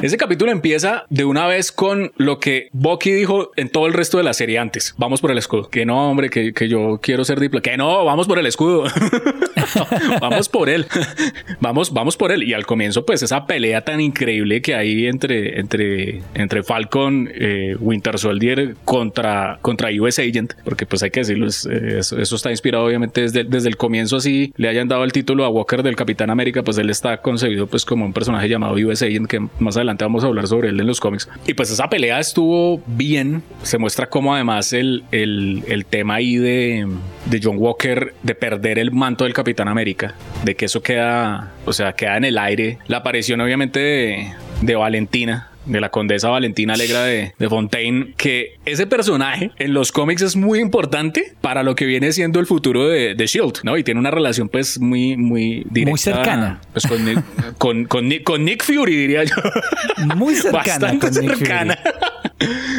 Ese 0.00 0.16
capítulo 0.16 0.52
empieza 0.52 1.06
de 1.10 1.24
una 1.24 1.48
vez 1.48 1.72
con 1.72 2.12
lo 2.16 2.38
que 2.38 2.68
Bucky 2.72 3.10
dijo 3.10 3.50
en 3.56 3.68
todo 3.68 3.88
el 3.88 3.92
resto 3.92 4.16
de 4.16 4.22
la 4.22 4.32
serie 4.32 4.58
antes. 4.60 4.94
Vamos 4.96 5.20
por 5.20 5.32
el 5.32 5.38
escudo. 5.38 5.68
Que 5.68 5.84
no, 5.84 6.08
hombre, 6.08 6.30
que, 6.30 6.52
que 6.52 6.68
yo 6.68 7.00
quiero 7.02 7.24
ser 7.24 7.40
diplomático. 7.40 7.72
Que 7.72 7.76
no, 7.76 8.04
vamos 8.04 8.28
por 8.28 8.38
el 8.38 8.46
escudo. 8.46 8.84
vamos 10.20 10.48
por 10.48 10.68
él. 10.68 10.86
vamos, 11.60 11.92
vamos 11.92 12.16
por 12.16 12.30
él. 12.30 12.44
Y 12.44 12.54
al 12.54 12.64
comienzo, 12.64 13.04
pues 13.04 13.24
esa 13.24 13.44
pelea 13.46 13.80
tan 13.80 14.00
increíble 14.00 14.62
que 14.62 14.76
hay 14.76 15.06
entre, 15.08 15.58
entre, 15.58 16.22
entre 16.34 16.62
Falcon, 16.62 17.28
eh, 17.34 17.76
Winter 17.80 18.20
Soldier 18.20 18.76
contra, 18.84 19.58
contra 19.62 19.90
US 20.00 20.20
Agent, 20.20 20.54
porque 20.62 20.86
pues 20.86 21.02
hay 21.02 21.10
que 21.10 21.20
decirlo, 21.20 21.48
eh, 21.48 21.98
eso, 21.98 22.36
está 22.36 22.52
inspirado 22.52 22.84
obviamente 22.84 23.22
desde, 23.22 23.42
desde 23.42 23.68
el 23.68 23.76
comienzo, 23.76 24.16
así 24.16 24.52
le 24.56 24.68
hayan 24.68 24.86
dado 24.86 25.02
el 25.02 25.12
título 25.12 25.44
a 25.44 25.48
Walker 25.48 25.82
del 25.82 25.96
Capitán 25.96 26.30
América, 26.30 26.62
pues 26.62 26.78
él 26.78 26.88
está 26.88 27.20
concebido 27.20 27.66
pues 27.66 27.84
como 27.84 28.04
un 28.04 28.12
personaje 28.12 28.48
llamado 28.48 28.74
US 28.74 29.02
Agent 29.02 29.26
que 29.26 29.40
más 29.58 29.76
adelante 29.76 29.87
vamos 29.96 30.24
a 30.24 30.26
hablar 30.26 30.46
sobre 30.46 30.68
él 30.68 30.80
en 30.80 30.86
los 30.86 31.00
cómics. 31.00 31.28
Y 31.46 31.54
pues 31.54 31.70
esa 31.70 31.88
pelea 31.88 32.18
estuvo 32.18 32.82
bien. 32.86 33.42
Se 33.62 33.78
muestra 33.78 34.08
cómo 34.08 34.34
además 34.34 34.72
el, 34.72 35.04
el, 35.12 35.62
el 35.68 35.86
tema 35.86 36.16
ahí 36.16 36.36
de, 36.36 36.86
de 37.26 37.40
John 37.42 37.56
Walker 37.58 38.14
de 38.22 38.34
perder 38.34 38.78
el 38.78 38.90
manto 38.92 39.24
del 39.24 39.32
Capitán 39.32 39.68
América, 39.68 40.14
de 40.44 40.54
que 40.54 40.66
eso 40.66 40.82
queda, 40.82 41.52
o 41.64 41.72
sea, 41.72 41.92
queda 41.94 42.16
en 42.16 42.24
el 42.24 42.38
aire. 42.38 42.78
La 42.86 42.98
aparición 42.98 43.40
obviamente 43.40 43.80
de, 43.80 44.32
de 44.62 44.74
Valentina, 44.76 45.47
de 45.68 45.80
la 45.80 45.90
condesa 45.90 46.28
Valentina 46.28 46.74
Alegra 46.74 47.04
de, 47.04 47.34
de, 47.38 47.48
Fontaine, 47.48 48.14
que 48.16 48.56
ese 48.64 48.86
personaje 48.86 49.50
en 49.58 49.74
los 49.74 49.92
cómics 49.92 50.22
es 50.22 50.36
muy 50.36 50.58
importante 50.60 51.34
para 51.40 51.62
lo 51.62 51.74
que 51.74 51.86
viene 51.86 52.12
siendo 52.12 52.40
el 52.40 52.46
futuro 52.46 52.88
de, 52.88 53.14
de 53.14 53.26
Shield, 53.26 53.60
¿no? 53.62 53.76
Y 53.76 53.84
tiene 53.84 54.00
una 54.00 54.10
relación 54.10 54.48
pues 54.48 54.80
muy, 54.80 55.16
muy 55.16 55.66
directa. 55.70 55.90
Muy 55.90 55.98
cercana. 55.98 56.60
Pues 56.72 56.86
con, 57.58 57.84
con, 57.86 58.18
con, 58.22 58.44
Nick, 58.44 58.64
Fury, 58.64 58.96
diría 58.96 59.24
yo. 59.24 59.36
Muy 60.16 60.34
cercana. 60.34 60.62
Bastante 60.64 61.12
cercana. 61.12 61.78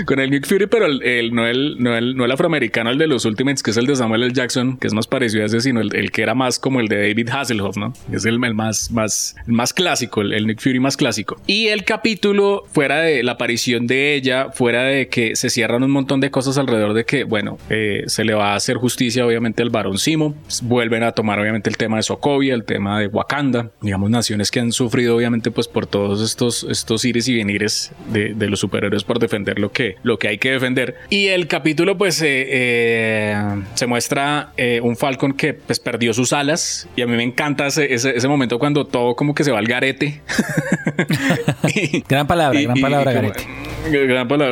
Con 0.06 0.19
el 0.19 0.30
Nick 0.30 0.48
Fury, 0.48 0.67
pero 0.67 0.86
el, 0.86 1.34
no, 1.34 1.45
el, 1.45 1.76
no, 1.80 1.95
el, 1.95 2.15
no 2.15 2.26
el 2.26 2.32
afroamericano, 2.32 2.89
el 2.89 2.98
de 2.98 3.08
los 3.08 3.26
Ultimates, 3.26 3.63
que 3.63 3.72
es 3.72 3.78
el 3.78 3.86
de 3.86 3.95
Samuel 3.95 4.24
L. 4.24 4.34
Jackson, 4.34 4.78
que 4.78 4.88
es 4.88 4.93
más 4.93 5.08
parecido 5.08 5.43
a 5.43 5.45
ese, 5.48 5.62
sino 5.62 5.82
el, 5.82 6.12
que 6.12 6.22
era 6.22 6.36
más 6.36 6.60
como 6.60 6.80
el 6.80 6.88
de 6.88 7.10
David 7.10 7.30
Hasselhoff, 7.30 7.78
¿no? 7.78 7.93
Es 8.12 8.26
el, 8.26 8.39
más, 8.39 8.91
más, 8.91 9.36
más 9.45 9.74
clásico, 9.74 10.22
el, 10.22 10.48
Nick 10.48 10.62
Fury 10.62 10.80
más 10.80 10.98
clásico. 10.98 11.41
Y 11.48 11.67
el 11.67 11.84
capítulo, 11.84 12.63
fuera 12.72 13.02
de 13.02 13.24
la 13.24 13.34
aparición 13.34 13.88
de 13.88 14.15
ella, 14.15 14.52
fuera 14.52 14.84
de 14.84 15.10
que 15.10 15.36
se 15.36 15.50
cierran 15.50 15.84
un 15.84 15.91
montón 15.91 16.19
de 16.22 16.32
cosas 16.32 16.58
alrededor 16.58 16.93
de 16.93 17.06
que, 17.06 17.24
bueno, 17.24 17.58
eh, 17.69 18.04
se 18.08 18.24
le 18.24 18.34
va 18.34 18.54
a 18.54 18.56
hacer 18.56 18.78
justicia, 18.78 19.26
obviamente, 19.26 19.63
al 19.63 19.69
varón 19.69 19.98
Simo. 19.98 20.36
Vuelven 20.63 21.04
a 21.04 21.12
tomar, 21.12 21.39
obviamente, 21.39 21.69
el 21.69 21.78
tema 21.78 21.98
de 21.98 22.04
Sokovia, 22.04 22.54
el 22.54 22.63
tema 22.63 23.00
de 23.00 23.08
Wakanda, 23.08 23.72
digamos, 23.82 24.10
naciones 24.10 24.52
que 24.52 24.60
han 24.60 24.72
sufrido, 24.72 25.15
obviamente, 25.15 25.52
pues 25.52 25.67
por 25.67 25.86
todos 25.86 26.22
estos, 26.22 26.65
estos 26.69 27.06
ires 27.06 27.28
y 27.28 27.36
venires 27.36 27.91
de, 28.12 28.34
de 28.34 28.50
los 28.50 28.60
superhéroes 28.60 29.04
por 29.04 29.19
defender 29.19 29.48
lo 29.57 29.71
que, 29.71 29.95
lo 30.03 30.19
que 30.19 30.27
hay 30.27 30.38
que 30.38 30.51
defender. 30.51 30.95
Y 31.09 31.27
el 31.27 31.47
capítulo, 31.47 31.97
pues, 31.97 32.21
eh, 32.21 32.45
eh, 32.49 33.35
se 33.73 33.88
muestra 33.88 34.51
eh, 34.57 34.81
un 34.83 34.95
Falcon 34.95 35.33
que 35.33 35.53
pues 35.53 35.79
perdió 35.79 36.13
sus 36.13 36.33
alas. 36.33 36.88
Y 36.95 37.01
a 37.01 37.07
mí 37.07 37.15
me 37.15 37.23
encanta 37.23 37.67
ese, 37.67 37.93
ese, 37.93 38.27
momento 38.27 38.59
cuando 38.59 38.85
todo 38.85 39.15
como 39.15 39.33
que 39.33 39.43
se 39.43 39.51
va 39.51 39.59
al 39.59 39.67
garete. 39.67 40.21
gran 42.07 42.27
palabra, 42.27 42.62
gran 42.62 42.81
palabra, 42.81 43.13
garete 43.13 43.43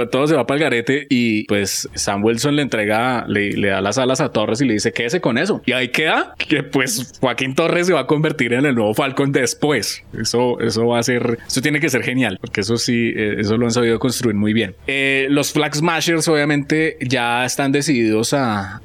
todo 0.09 0.27
se 0.27 0.35
va 0.35 0.47
para 0.47 0.57
el 0.57 0.63
garete 0.63 1.07
y 1.09 1.45
pues 1.45 1.89
Sam 1.93 2.23
Wilson 2.23 2.55
le 2.55 2.61
entrega, 2.61 3.25
le, 3.27 3.51
le, 3.51 3.69
da 3.69 3.81
las 3.81 3.97
alas 3.97 4.21
a 4.21 4.31
Torres 4.31 4.61
y 4.61 4.65
le 4.65 4.73
dice 4.73 4.91
quédese 4.91 5.21
con 5.21 5.37
eso. 5.37 5.61
Y 5.65 5.73
ahí 5.73 5.89
queda 5.89 6.33
que 6.37 6.63
pues 6.63 7.13
Joaquín 7.19 7.55
Torres 7.55 7.87
se 7.87 7.93
va 7.93 8.01
a 8.01 8.07
convertir 8.07 8.53
en 8.53 8.65
el 8.65 8.75
nuevo 8.75 8.93
Falcon 8.93 9.31
después. 9.31 10.03
Eso, 10.19 10.59
eso 10.59 10.87
va 10.87 10.99
a 10.99 11.03
ser, 11.03 11.39
eso 11.45 11.61
tiene 11.61 11.79
que 11.79 11.89
ser 11.89 12.03
genial, 12.03 12.37
porque 12.39 12.61
eso 12.61 12.77
sí, 12.77 13.13
eh, 13.15 13.35
eso 13.39 13.57
lo 13.57 13.65
han 13.65 13.71
sabido 13.71 13.99
construir 13.99 14.35
muy 14.35 14.53
bien. 14.53 14.75
Eh, 14.87 15.27
los 15.29 15.51
Flag 15.51 15.75
Smashers 15.75 16.27
obviamente 16.27 16.97
ya 17.01 17.45
están 17.45 17.71
decididos 17.71 18.33
a, 18.33 18.81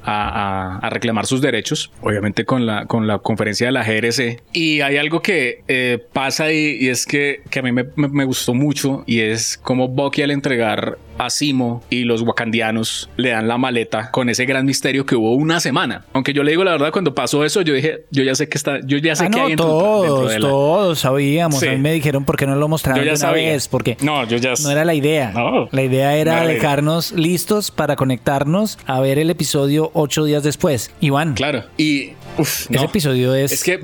reclamar 0.91 1.27
sus 1.27 1.41
derechos, 1.41 1.91
obviamente 2.03 2.45
con 2.45 2.67
la, 2.67 2.87
con 2.87 3.07
la 3.07 3.19
conferencia 3.19 3.67
de 3.67 3.73
la 3.73 3.85
GRC. 3.85 4.43
Y 4.53 4.81
hay 4.81 4.97
algo 4.97 5.23
que 5.23 5.63
eh, 5.69 6.05
pasa 6.13 6.45
ahí 6.45 6.77
y 6.81 6.89
es 6.89 7.07
que, 7.07 7.43
que 7.51 7.61
a 7.61 7.63
mí 7.63 7.73
me, 7.73 7.85
me, 7.97 8.09
me 8.09 8.25
gustó 8.25 8.53
mucho 8.53 9.05
y 9.07 9.21
es 9.21 9.57
como 9.57 9.89
Bucky 9.89 10.23
al 10.23 10.33
entregar 10.33 10.99
a 11.19 11.31
Simo 11.31 11.83
y 11.91 12.05
los 12.05 12.23
wakandianos 12.23 13.11
le 13.17 13.31
dan 13.31 13.49
la 13.49 13.59
maleta 13.59 14.11
con 14.11 14.29
ese 14.29 14.45
gran 14.45 14.67
misterio 14.67 15.07
que 15.07 15.17
hubo 15.17 15.35
una 15.35 15.61
semana. 15.61 16.05
Aunque 16.13 16.33
yo 16.33 16.43
le 16.43 16.51
digo 16.51 16.65
la 16.65 16.73
verdad, 16.73 16.93
cuando 16.93 17.15
pasó 17.15 17.45
eso, 17.45 17.63
yo 17.63 17.75
dije, 17.75 18.05
yo 18.11 18.23
ya 18.23 18.35
sé 18.35 18.49
que 18.49 18.59
está, 18.59 18.81
yo 18.85 18.99
ya 18.99 19.17
sé 19.17 19.25
ah, 19.25 19.31
que 19.31 19.39
no, 19.39 19.47
hay 19.47 19.57
todos, 19.57 20.37
todos 20.39 20.99
sabíamos. 20.99 21.61
Sí. 21.61 21.69
A 21.69 21.73
mí 21.73 21.79
me 21.79 21.93
dijeron 21.93 22.25
por 22.25 22.37
qué 22.37 22.47
no 22.47 22.57
lo 22.57 22.69
mostraron 22.69 23.05
yo 23.05 23.15
ya 23.15 23.27
una 23.27 23.33
vez, 23.35 23.69
porque 23.69 23.97
no, 24.01 24.27
yo 24.27 24.37
ya 24.37 24.55
no 24.63 24.71
era 24.71 24.85
la 24.85 24.95
idea. 24.95 25.33
No, 25.33 25.69
la 25.71 25.83
idea 25.83 26.17
era 26.17 26.47
dejarnos 26.47 27.13
listos 27.13 27.71
para 27.71 27.97
conectarnos 27.97 28.79
a 28.87 29.01
ver 29.01 29.19
el 29.19 29.31
episodio 29.31 29.91
ocho 29.95 30.25
días 30.25 30.43
después. 30.43 30.93
Iván. 31.01 31.35
Claro. 31.35 31.65
Y 31.77 32.13
uf, 32.39 32.71
ese 32.71 32.85
episodio 32.85 33.35
es, 33.35 33.53
es 33.53 33.65
que 33.65 33.79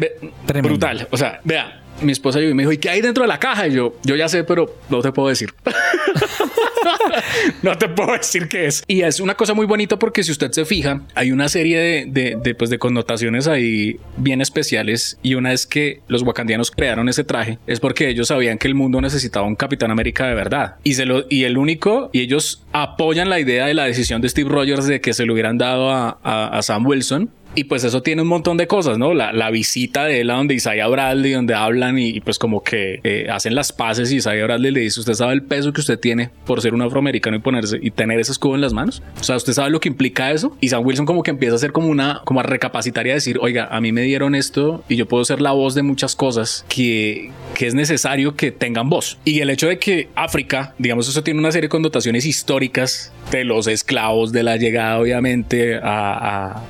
brutal. 0.62 1.08
O 1.10 1.16
sea, 1.16 1.40
vea, 1.44 1.82
mi 2.02 2.12
esposa 2.12 2.40
y 2.40 2.54
me 2.54 2.62
dijo, 2.62 2.72
¿y 2.72 2.78
qué 2.78 2.90
hay 2.90 3.00
dentro 3.00 3.22
de 3.22 3.28
la 3.28 3.38
caja? 3.38 3.66
Y 3.66 3.72
yo, 3.72 3.94
yo 4.04 4.16
ya 4.16 4.28
sé, 4.28 4.44
pero 4.44 4.74
no 4.88 5.00
te 5.00 5.12
puedo 5.12 5.28
decir. 5.28 5.52
no 7.62 7.76
te 7.76 7.88
puedo 7.88 8.12
decir 8.12 8.48
qué 8.48 8.66
es. 8.66 8.84
Y 8.86 9.02
es 9.02 9.20
una 9.20 9.34
cosa 9.34 9.54
muy 9.54 9.66
bonita 9.66 9.98
porque 9.98 10.22
si 10.22 10.32
usted 10.32 10.50
se 10.52 10.64
fija, 10.64 11.02
hay 11.14 11.32
una 11.32 11.48
serie 11.48 12.06
de, 12.06 12.54
pues 12.58 12.70
de 12.70 12.78
connotaciones 12.78 13.46
ahí 13.46 13.98
bien 14.16 14.40
especiales. 14.40 15.18
Y 15.22 15.34
una 15.34 15.52
es 15.52 15.66
que 15.66 16.00
los 16.08 16.22
wakandianos 16.22 16.70
crearon 16.70 17.08
ese 17.08 17.24
traje, 17.24 17.58
es 17.66 17.80
porque 17.80 18.08
ellos 18.08 18.28
sabían 18.28 18.58
que 18.58 18.68
el 18.68 18.74
mundo 18.74 19.00
necesitaba 19.00 19.46
un 19.46 19.56
Capitán 19.56 19.90
América 19.90 20.26
de 20.26 20.34
verdad. 20.34 20.76
Y, 20.84 20.98
el 21.44 21.58
único, 21.58 22.10
y 22.12 22.20
ellos 22.20 22.64
apoyan 22.72 23.30
la 23.30 23.40
idea 23.40 23.66
de 23.66 23.74
la 23.74 23.84
decisión 23.84 24.20
de 24.20 24.28
Steve 24.28 24.50
Rogers 24.50 24.86
de 24.86 25.00
que 25.00 25.14
se 25.14 25.24
lo 25.24 25.32
hubieran 25.32 25.58
dado 25.58 25.90
a 25.90 26.60
Sam 26.62 26.86
Wilson 26.86 27.30
y 27.54 27.64
pues 27.64 27.84
eso 27.84 28.02
tiene 28.02 28.22
un 28.22 28.28
montón 28.28 28.56
de 28.56 28.66
cosas, 28.66 28.98
¿no? 28.98 29.14
La, 29.14 29.50
visita 29.50 30.04
de 30.04 30.20
él 30.20 30.30
a 30.30 30.34
donde 30.34 30.54
Isaiah 30.54 30.86
Bradley, 30.88 31.32
donde 31.32 31.54
hablan 31.54 31.98
y, 31.98 32.08
y 32.08 32.20
pues 32.20 32.38
como 32.38 32.62
que 32.62 33.00
eh, 33.02 33.28
hacen 33.30 33.54
las 33.54 33.72
paces 33.72 34.12
y 34.12 34.16
Isaiah 34.16 34.44
Bradley 34.44 34.70
le 34.70 34.80
dice, 34.80 35.00
usted 35.00 35.14
sabe 35.14 35.32
el 35.32 35.42
peso 35.42 35.72
que 35.72 35.80
usted 35.80 35.98
tiene 35.98 36.30
por 36.44 36.60
ser 36.60 36.74
un 36.74 36.82
afroamericano 36.82 37.36
y 37.36 37.40
ponerse 37.40 37.78
y 37.80 37.90
tener 37.90 38.20
ese 38.20 38.32
escudo 38.32 38.54
en 38.54 38.60
las 38.60 38.74
manos. 38.74 39.02
O 39.20 39.24
sea, 39.24 39.36
usted 39.36 39.54
sabe 39.54 39.70
lo 39.70 39.80
que 39.80 39.88
implica 39.88 40.30
eso. 40.30 40.56
Y 40.60 40.68
Sam 40.68 40.84
Wilson 40.84 41.06
como 41.06 41.22
que 41.22 41.30
empieza 41.30 41.54
a 41.54 41.56
hacer 41.56 41.72
como 41.72 41.88
una, 41.88 42.20
como 42.24 42.40
a 42.40 42.42
recapacitar 42.42 43.06
y 43.06 43.10
a 43.10 43.14
decir, 43.14 43.38
oiga, 43.40 43.68
a 43.70 43.80
mí 43.80 43.90
me 43.90 44.02
dieron 44.02 44.34
esto 44.34 44.84
y 44.88 44.96
yo 44.96 45.08
puedo 45.08 45.24
ser 45.24 45.40
la 45.40 45.52
voz 45.52 45.74
de 45.74 45.82
muchas 45.82 46.14
cosas 46.14 46.64
que, 46.68 47.30
que 47.54 47.66
es 47.66 47.74
necesario 47.74 48.36
que 48.36 48.52
tengan 48.52 48.88
voz. 48.88 49.18
Y 49.24 49.40
el 49.40 49.50
hecho 49.50 49.68
de 49.68 49.78
que 49.78 50.08
África, 50.14 50.74
digamos, 50.78 51.08
eso 51.08 51.22
tiene 51.22 51.40
una 51.40 51.52
serie 51.52 51.66
de 51.66 51.70
connotaciones 51.70 52.26
históricas 52.26 53.12
de 53.30 53.44
los 53.44 53.66
esclavos, 53.66 54.32
de 54.32 54.42
la 54.42 54.56
llegada 54.56 54.98
obviamente 54.98 55.78
a, 55.82 56.62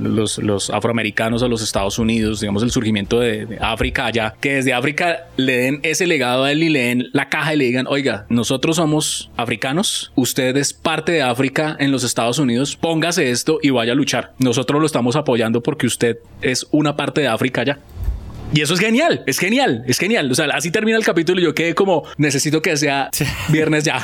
los, 0.00 0.70
afroamericanos 0.70 1.42
a 1.42 1.48
los 1.48 1.62
Estados 1.62 1.98
Unidos, 1.98 2.40
digamos 2.40 2.62
el 2.62 2.70
surgimiento 2.70 3.20
de, 3.20 3.46
de, 3.46 3.58
África 3.60 4.06
allá, 4.06 4.34
que 4.40 4.54
desde 4.54 4.72
África 4.72 5.28
le 5.36 5.56
den 5.58 5.80
ese 5.82 6.06
legado 6.06 6.44
a 6.44 6.52
él 6.52 6.62
y 6.62 6.68
le 6.68 6.80
den 6.80 7.06
la 7.12 7.28
caja 7.28 7.54
y 7.54 7.58
le 7.58 7.64
digan, 7.66 7.86
oiga, 7.86 8.26
nosotros 8.28 8.76
somos 8.76 9.30
africanos, 9.36 10.12
usted 10.16 10.56
es 10.56 10.72
parte 10.72 11.12
de 11.12 11.22
África 11.22 11.76
en 11.78 11.92
los 11.92 12.04
Estados 12.04 12.38
Unidos, 12.38 12.76
póngase 12.76 13.30
esto 13.30 13.58
y 13.62 13.70
vaya 13.70 13.92
a 13.92 13.96
luchar. 13.96 14.32
Nosotros 14.38 14.80
lo 14.80 14.86
estamos 14.86 15.16
apoyando 15.16 15.62
porque 15.62 15.86
usted 15.86 16.18
es 16.42 16.66
una 16.70 16.96
parte 16.96 17.20
de 17.20 17.28
África 17.28 17.60
allá. 17.60 17.78
Y 18.56 18.62
eso 18.62 18.72
es 18.72 18.80
genial, 18.80 19.22
es 19.26 19.38
genial, 19.38 19.84
es 19.86 19.98
genial. 19.98 20.32
O 20.32 20.34
sea, 20.34 20.46
así 20.54 20.70
termina 20.70 20.96
el 20.96 21.04
capítulo 21.04 21.38
y 21.42 21.44
yo 21.44 21.54
quedé 21.54 21.74
como, 21.74 22.04
necesito 22.16 22.62
que 22.62 22.74
sea 22.78 23.10
viernes 23.50 23.84
ya. 23.84 24.02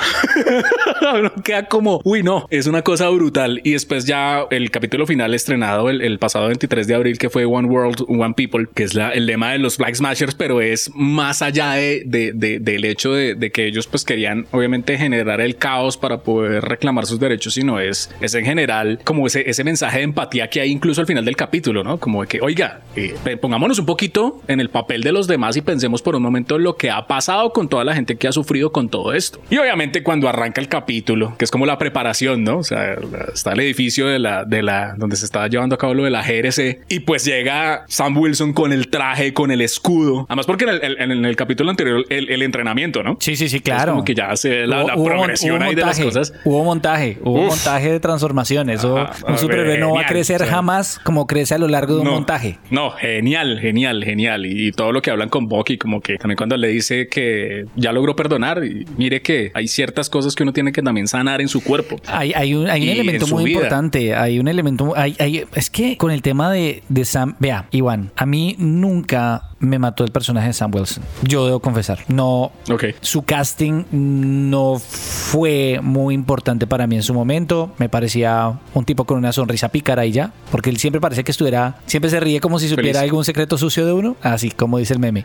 no 1.22 1.34
queda 1.42 1.64
como, 1.68 2.02
uy, 2.04 2.22
no, 2.22 2.46
es 2.50 2.66
una 2.66 2.82
cosa 2.82 3.08
brutal. 3.08 3.62
Y 3.64 3.72
después 3.72 4.04
ya 4.04 4.44
el 4.50 4.70
capítulo 4.70 5.06
final 5.06 5.32
estrenado 5.32 5.88
el, 5.88 6.02
el, 6.02 6.18
pasado 6.18 6.48
23 6.48 6.86
de 6.86 6.94
abril, 6.94 7.16
que 7.16 7.30
fue 7.30 7.46
One 7.46 7.66
World, 7.66 8.04
One 8.08 8.34
People, 8.36 8.66
que 8.74 8.82
es 8.82 8.92
la, 8.92 9.12
el 9.12 9.24
lema 9.24 9.52
de 9.52 9.58
los 9.58 9.76
Flag 9.76 9.96
Smashers, 9.96 10.34
pero 10.34 10.60
es 10.60 10.90
más 10.94 11.40
allá 11.40 11.72
de, 11.72 12.02
de, 12.04 12.32
de 12.34 12.58
del 12.58 12.84
hecho 12.84 13.14
de, 13.14 13.34
de, 13.34 13.50
que 13.50 13.66
ellos 13.66 13.86
pues 13.86 14.04
querían 14.04 14.44
obviamente 14.50 14.98
generar 14.98 15.40
el 15.40 15.56
caos 15.56 15.96
para 15.96 16.18
poder 16.18 16.62
reclamar 16.62 17.06
sus 17.06 17.18
derechos, 17.18 17.54
sino 17.54 17.80
es, 17.80 18.10
es 18.20 18.34
en 18.34 18.44
general 18.44 18.98
como 19.02 19.26
ese, 19.26 19.48
ese 19.48 19.64
mensaje 19.64 19.96
de 19.96 20.04
empatía 20.04 20.50
que 20.50 20.60
hay 20.60 20.70
incluso 20.70 21.00
al 21.00 21.06
final 21.06 21.24
del 21.24 21.36
capítulo, 21.36 21.82
¿no? 21.82 21.98
Como 21.98 22.20
de 22.20 22.28
que, 22.28 22.40
oiga, 22.42 22.82
eh, 22.96 23.14
pongámonos 23.40 23.78
un 23.78 23.86
poquito 23.86 24.41
en 24.48 24.60
el 24.60 24.70
papel 24.70 25.02
de 25.02 25.12
los 25.12 25.26
demás 25.26 25.56
y 25.56 25.62
pensemos 25.62 26.02
por 26.02 26.16
un 26.16 26.22
momento 26.22 26.58
lo 26.58 26.76
que 26.76 26.90
ha 26.90 27.06
pasado 27.06 27.52
con 27.52 27.68
toda 27.68 27.84
la 27.84 27.94
gente 27.94 28.16
que 28.16 28.28
ha 28.28 28.32
sufrido 28.32 28.72
con 28.72 28.88
todo 28.88 29.12
esto. 29.12 29.40
Y 29.50 29.58
obviamente 29.58 30.02
cuando 30.02 30.28
arranca 30.28 30.60
el 30.60 30.68
capítulo, 30.68 31.34
que 31.38 31.44
es 31.44 31.50
como 31.50 31.66
la 31.66 31.78
preparación, 31.78 32.44
¿no? 32.44 32.58
O 32.58 32.62
sea, 32.64 32.96
está 33.32 33.52
el 33.52 33.60
edificio 33.60 34.06
de 34.06 34.18
la, 34.18 34.44
de 34.44 34.62
la, 34.62 34.94
donde 34.96 35.16
se 35.16 35.24
estaba 35.24 35.48
llevando 35.48 35.74
a 35.74 35.78
cabo 35.78 35.94
lo 35.94 36.04
de 36.04 36.10
la 36.10 36.22
GRC 36.22 36.82
y 36.88 37.00
pues 37.00 37.24
llega 37.24 37.84
Sam 37.88 38.16
Wilson 38.16 38.52
con 38.52 38.72
el 38.72 38.88
traje, 38.88 39.32
con 39.32 39.50
el 39.50 39.60
escudo. 39.60 40.26
Además 40.28 40.46
porque 40.46 40.64
en 40.64 40.70
el, 40.70 40.96
en, 40.98 41.12
en 41.12 41.24
el 41.24 41.36
capítulo 41.36 41.70
anterior 41.70 42.04
el, 42.08 42.30
el, 42.30 42.42
entrenamiento, 42.42 43.02
¿no? 43.02 43.16
Sí, 43.20 43.36
sí, 43.36 43.48
sí, 43.48 43.60
claro. 43.60 43.82
Es 43.82 43.88
como 43.90 44.04
que 44.04 44.14
ya 44.14 44.30
hace 44.30 44.66
la, 44.66 44.84
hubo, 44.84 45.08
la 45.08 45.14
progresión 45.16 45.56
hubo 45.56 45.64
ahí 45.64 45.74
de 45.74 45.82
las 45.82 45.98
cosas. 46.00 46.32
Hubo 46.44 46.64
montaje, 46.64 47.18
hubo 47.22 47.42
Uf. 47.42 47.48
montaje 47.48 47.92
de 47.92 48.00
transformación. 48.00 48.70
Eso, 48.70 48.98
Ajá, 48.98 49.14
un 49.26 49.38
superhéroe 49.38 49.78
no 49.78 49.94
va 49.94 50.02
a 50.02 50.06
crecer 50.06 50.42
o 50.42 50.44
sea, 50.44 50.54
jamás 50.54 51.00
como 51.02 51.26
crece 51.26 51.54
a 51.54 51.58
lo 51.58 51.68
largo 51.68 51.94
de 51.94 52.00
un 52.00 52.06
no, 52.06 52.12
montaje. 52.12 52.58
No, 52.70 52.90
genial, 52.90 53.58
genial, 53.60 54.02
genial. 54.04 54.21
Y, 54.22 54.68
y 54.68 54.72
todo 54.72 54.92
lo 54.92 55.02
que 55.02 55.10
hablan 55.10 55.28
con 55.28 55.48
Bucky, 55.48 55.78
como 55.78 56.00
que 56.00 56.16
también 56.16 56.36
cuando 56.36 56.56
le 56.56 56.68
dice 56.68 57.08
que 57.08 57.66
ya 57.76 57.92
logró 57.92 58.16
perdonar, 58.16 58.64
y 58.64 58.86
mire 58.96 59.22
que 59.22 59.50
hay 59.54 59.68
ciertas 59.68 60.08
cosas 60.10 60.34
que 60.34 60.42
uno 60.42 60.52
tiene 60.52 60.72
que 60.72 60.82
también 60.82 61.08
sanar 61.08 61.40
en 61.40 61.48
su 61.48 61.62
cuerpo. 61.62 61.96
Hay, 62.06 62.32
hay 62.34 62.54
un, 62.54 62.68
hay 62.68 62.82
un 62.82 62.88
elemento 62.88 63.26
muy 63.28 63.44
vida. 63.44 63.58
importante, 63.58 64.14
hay 64.14 64.38
un 64.38 64.48
elemento, 64.48 64.92
hay, 64.96 65.16
hay, 65.18 65.44
es 65.54 65.70
que 65.70 65.96
con 65.96 66.10
el 66.10 66.22
tema 66.22 66.50
de, 66.50 66.82
de 66.88 67.04
Sam, 67.04 67.36
vea, 67.38 67.66
Iván, 67.70 68.10
a 68.16 68.26
mí 68.26 68.56
nunca 68.58 69.48
me 69.62 69.78
mató 69.78 70.04
el 70.04 70.10
personaje 70.10 70.48
de 70.48 70.52
Sam 70.52 70.74
Wilson. 70.74 71.04
Yo 71.22 71.46
debo 71.46 71.60
confesar. 71.60 72.00
No. 72.08 72.50
Okay. 72.68 72.94
Su 73.00 73.22
casting 73.22 73.84
no 73.92 74.78
fue 74.78 75.78
muy 75.82 76.14
importante 76.14 76.66
para 76.66 76.86
mí 76.88 76.96
en 76.96 77.02
su 77.04 77.14
momento. 77.14 77.72
Me 77.78 77.88
parecía 77.88 78.58
un 78.74 78.84
tipo 78.84 79.04
con 79.04 79.18
una 79.18 79.32
sonrisa 79.32 79.68
pícara 79.68 80.04
y 80.04 80.10
ya. 80.10 80.32
Porque 80.50 80.68
él 80.68 80.78
siempre 80.78 81.00
parece 81.00 81.22
que 81.22 81.30
estuviera. 81.30 81.76
Siempre 81.86 82.10
se 82.10 82.18
ríe 82.18 82.40
como 82.40 82.58
si 82.58 82.68
supiera 82.68 82.98
Feliz. 82.98 83.02
algún 83.10 83.24
secreto 83.24 83.56
sucio 83.56 83.86
de 83.86 83.92
uno. 83.92 84.11
Así 84.20 84.50
como 84.50 84.78
dice 84.78 84.94
el 84.94 85.00
meme. 85.00 85.24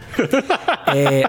eh, 0.93 1.23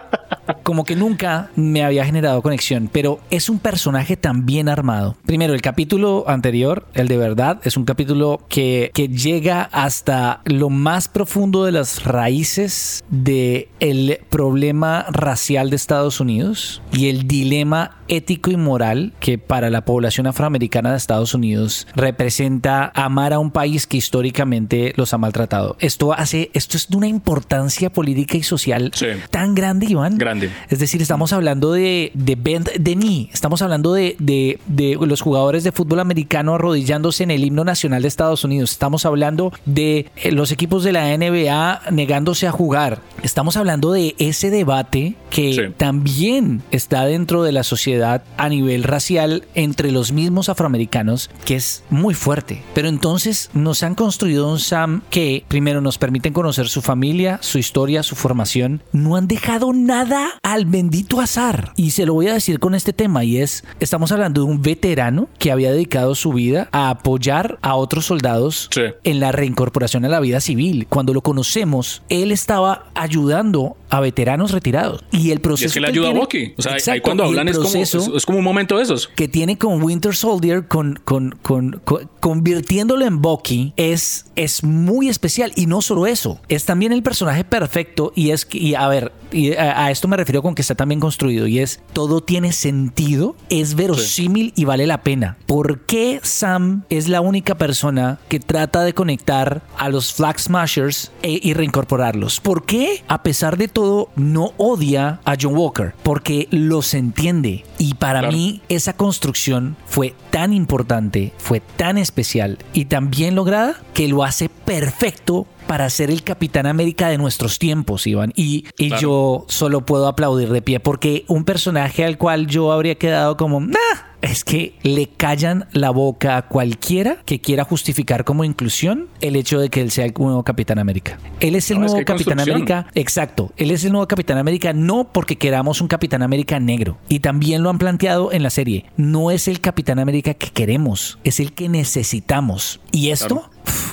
como 0.63 0.85
que 0.85 0.97
nunca 0.97 1.51
me 1.57 1.85
había 1.85 2.05
generado 2.05 2.43
conexión. 2.43 2.89
Pero 2.93 3.21
es 3.31 3.49
un 3.49 3.59
personaje 3.59 4.17
tan 4.17 4.47
bien 4.47 4.69
armado. 4.69 5.17
Primero, 5.27 5.55
el 5.55 5.63
capítulo 5.63 6.25
anterior, 6.29 6.87
el 6.95 7.09
de 7.09 7.17
verdad, 7.17 7.61
es 7.65 7.77
un 7.77 7.85
capítulo 7.85 8.41
que, 8.49 8.91
que 8.95 9.09
llega 9.09 9.63
hasta 9.73 10.41
lo 10.45 10.71
más 10.71 11.09
profundo 11.09 11.65
de 11.65 11.73
las 11.73 12.05
raíces 12.05 13.03
de 13.11 13.69
el 13.81 14.21
problema 14.31 15.07
racial 15.11 15.71
de 15.71 15.77
Estados 15.77 16.21
Unidos 16.21 16.83
y 16.93 17.09
el 17.09 17.27
dilema 17.27 17.98
ético 18.09 18.51
y 18.51 18.57
moral 18.57 19.13
que 19.21 19.39
para 19.39 19.71
la 19.71 19.85
población 19.85 20.27
afroamericana 20.27 20.91
de 20.91 20.97
Estados 20.97 21.35
Unidos 21.35 21.87
representa 21.95 22.91
amar 22.95 23.33
a 23.33 23.39
un 23.39 23.51
país 23.51 23.87
que 23.87 23.97
históricamente 23.97 24.93
los 24.97 25.13
ha 25.15 25.19
maltratado. 25.19 25.77
Esto 25.81 26.13
hace, 26.13 26.51
esto 26.55 26.77
es 26.77 26.89
de 26.89 26.97
una 26.97 27.07
importancia 27.07 27.91
política 27.91 28.37
y 28.37 28.43
social 28.43 28.91
sí. 28.95 29.07
tan 29.31 29.55
grande, 29.55 29.87
Iván. 29.87 30.19
Grande. 30.19 30.51
Es 30.69 30.79
decir, 30.79 31.03
estamos 31.03 31.33
hablando 31.33 31.73
de, 31.73 32.11
de 32.15 32.37
Ben 32.37 32.65
Denis, 32.79 33.29
estamos 33.33 33.63
hablando 33.63 33.93
de, 33.93 34.17
de, 34.19 34.59
de, 34.67 34.97
los 35.01 35.21
jugadores 35.21 35.65
de 35.65 35.73
fútbol 35.73 36.01
americano 36.01 36.55
arrodillándose 36.55 37.25
en 37.25 37.31
el 37.31 37.45
himno 37.45 37.65
nacional 37.65 38.03
de 38.03 38.09
Estados 38.09 38.45
Unidos. 38.45 38.73
Estamos 38.73 39.07
hablando 39.07 39.53
de 39.65 40.07
los 40.31 40.53
equipos 40.53 40.85
de 40.85 40.93
la 40.93 41.17
NBA 41.17 41.83
negándose 41.91 42.47
a 42.47 42.53
jugar. 42.53 43.01
Estamos 43.23 43.57
hablando 43.57 43.93
de 43.93 44.15
ese 44.19 44.51
debate 44.51 45.15
que 45.31 45.53
sí. 45.53 45.61
también 45.77 46.63
está 46.71 47.05
dentro 47.05 47.43
de 47.43 47.53
la 47.53 47.63
sociedad 47.63 47.98
a 48.05 48.49
nivel 48.49 48.85
racial 48.85 49.45
entre 49.55 49.93
los 49.93 50.13
mismos 50.13 50.49
afroamericanos 50.49 51.31
que 51.45 51.57
es 51.57 51.85
muy 51.91 52.15
fuerte. 52.15 52.63
Pero 52.75 52.89
entonces 52.89 53.51
nos 53.55 53.83
han 53.83 53.95
construido 53.95 54.51
un 54.51 54.59
Sam 54.59 55.03
que 55.11 55.45
primero 55.49 55.81
nos 55.81 55.99
permiten 55.99 56.33
conocer 56.33 56.69
su 56.69 56.83
familia, 56.83 57.39
su 57.43 57.59
historia, 57.59 58.03
su 58.03 58.17
formación. 58.17 58.83
No 58.93 59.17
han 59.17 59.29
dejado 59.29 59.73
nada 59.73 60.31
al 60.43 60.67
bendito 60.67 61.21
azar. 61.21 61.73
Y 61.77 61.91
se 61.91 62.07
lo 62.07 62.15
voy 62.15 62.29
a 62.29 62.35
decir 62.35 62.59
con 62.59 62.75
este 62.75 62.93
tema 62.93 63.25
y 63.25 63.39
es, 63.39 63.65
estamos 63.81 64.13
hablando 64.13 64.43
de 64.43 64.47
un 64.47 64.63
veterano 64.63 65.29
que 65.39 65.51
había 65.51 65.73
dedicado 65.73 66.15
su 66.15 66.33
vida 66.33 66.69
a 66.73 66.91
apoyar 66.91 67.59
a 67.63 67.75
otros 67.75 68.07
soldados 68.07 68.69
sí. 68.73 68.83
en 69.05 69.21
la 69.21 69.33
reincorporación 69.33 70.05
a 70.05 70.09
la 70.09 70.21
vida 70.21 70.41
civil. 70.41 70.87
Cuando 70.89 71.15
lo 71.15 71.23
conocemos, 71.23 72.03
él 72.09 72.33
estaba 72.33 72.87
ayudando 72.95 73.77
a 73.91 74.01
veteranos 74.01 74.53
retirados. 74.53 75.05
Y 75.11 75.31
el 75.31 75.41
proceso. 75.41 75.65
Y 75.65 75.67
es 75.67 75.75
que 75.75 75.81
le 75.81 75.89
ayuda 75.89 76.11
a 76.11 76.13
Bucky. 76.13 76.55
O 76.57 76.63
sea, 76.63 76.77
ahí 76.93 77.01
cuando 77.01 77.25
hablan 77.25 77.49
es 77.49 77.59
como 77.59 77.85
eso. 77.95 78.17
Es, 78.17 78.27
como 78.27 78.39
un 78.39 78.45
momento 78.45 78.77
de 78.77 78.83
esos. 78.83 79.09
Que 79.09 79.29
tiene 79.29 79.59
con 79.59 79.83
Winter 79.83 80.15
Soldier, 80.15 80.67
con, 80.67 80.99
con, 81.05 81.39
con, 81.43 81.81
convirtiéndolo 82.21 83.05
en 83.05 83.21
Bucky, 83.21 83.73
es, 83.77 84.27
es 84.37 84.63
muy 84.63 85.09
especial. 85.09 85.53
Y 85.57 85.67
no 85.67 85.83
solo 85.83 86.07
eso, 86.07 86.41
es 86.49 86.65
también 86.65 86.93
el 86.93 87.03
personaje 87.03 87.45
perfecto. 87.45 88.13
Y 88.15 88.31
es 88.31 88.45
que, 88.45 88.59
y 88.59 88.75
a 88.75 88.89
ver, 88.89 89.13
y 89.33 89.53
a, 89.53 89.91
esto 89.91 90.09
me 90.09 90.17
refiero 90.17 90.43
con 90.43 90.55
que 90.55 90.63
está 90.63 90.75
también 90.75 91.01
construido. 91.01 91.47
Y 91.47 91.59
es 91.59 91.81
todo 91.93 92.21
tiene 92.21 92.53
sentido, 92.53 93.37
es 93.49 93.75
verosímil 93.75 94.53
y 94.57 94.65
vale 94.65 94.87
la 94.87 95.03
pena. 95.03 95.37
¿Por 95.47 95.81
qué 95.81 96.21
Sam 96.23 96.85
es 96.91 97.09
la 97.09 97.21
única 97.21 97.57
persona 97.57 98.19
que 98.29 98.41
trata 98.41 98.83
de 98.83 98.95
conectar 98.95 99.63
a 99.77 99.89
los 99.89 100.13
Flag 100.13 100.39
Smashers 100.39 101.13
e, 101.23 101.41
y 101.43 101.55
reincorporarlos? 101.55 102.41
¿Por 102.41 102.65
qué, 102.65 103.03
a 103.09 103.23
pesar 103.23 103.57
de 103.57 103.69
todo, 103.69 104.11
no 104.17 104.53
odia 104.57 105.21
a 105.25 105.37
John 105.41 105.57
Walker? 105.57 105.95
Porque 106.03 106.49
los 106.51 106.95
entiende. 106.95 107.65
Y 107.79 107.95
para 107.95 108.31
mí, 108.31 108.61
esa 108.69 108.95
construcción 108.95 109.77
fue 109.87 110.15
tan 110.31 110.53
importante, 110.53 111.33
fue 111.39 111.61
tan 111.61 111.97
especial 111.97 112.59
y 112.73 112.87
tan 112.87 113.11
bien 113.11 113.35
lograda 113.37 113.81
que 113.95 114.09
lo 114.09 114.25
hace 114.25 114.49
perfecto 114.49 115.47
para 115.69 115.89
ser 115.91 116.11
el 116.11 116.25
Capitán 116.25 116.67
América 116.67 117.09
de 117.09 117.19
nuestros 117.19 117.59
tiempos, 117.59 118.07
Iván. 118.07 118.33
Y, 118.35 118.67
y 118.79 118.91
yo 118.97 119.45
solo 119.49 119.85
puedo 119.85 120.09
aplaudir 120.09 120.49
de 120.49 120.63
pie 120.63 120.81
porque 120.81 121.25
un 121.29 121.45
personaje 121.45 122.05
al 122.05 122.19
cual 122.19 122.47
yo 122.47 122.73
habría 122.73 122.97
quedado 122.97 123.37
como, 123.37 123.61
nah, 123.61 124.08
es 124.23 124.45
que 124.45 124.75
le 124.83 125.09
callan 125.09 125.67
la 125.73 125.91
boca 125.91 126.37
a 126.37 126.43
cualquiera 126.43 127.19
que 127.25 127.41
quiera 127.41 127.65
justificar 127.65 128.25
como 128.25 128.45
inclusión 128.45 129.09
el 129.21 129.37
hecho 129.37 129.61
de 129.61 129.69
que 129.69 129.81
él 129.81 129.91
sea 129.91 130.05
el 130.05 130.15
nuevo 130.19 130.43
Capitán 130.43 130.79
América. 130.79 131.19
Él 131.41 131.55
es 131.55 131.71
el 131.71 131.79
nuevo 131.79 131.99
Capitán 132.05 132.41
América, 132.41 132.87
exacto, 132.95 133.53
él 133.57 133.71
es 133.71 133.85
el 133.85 133.93
nuevo 133.93 134.07
Capitán 134.09 134.39
América 134.39 134.73
no 134.73 135.13
porque 135.13 135.37
queramos 135.37 135.81
un 135.81 135.89
Capitán 135.89 136.23
América 136.23 136.59
negro. 136.61 136.99
Y 137.09 137.21
también 137.21 137.63
lo 137.63 137.71
han 137.71 137.79
planteado 137.79 138.33
en 138.33 138.43
la 138.43 138.51
serie, 138.51 138.87
no 138.97 139.31
es 139.31 139.49
el 139.49 139.61
Capitán 139.61 139.99
América 139.99 140.35
que 140.35 140.51
queremos, 140.51 141.19
es 141.25 141.41
el 141.41 141.53
que 141.53 141.69
necesitamos. 141.69 142.81
Y 142.93 143.11
esto 143.11 143.51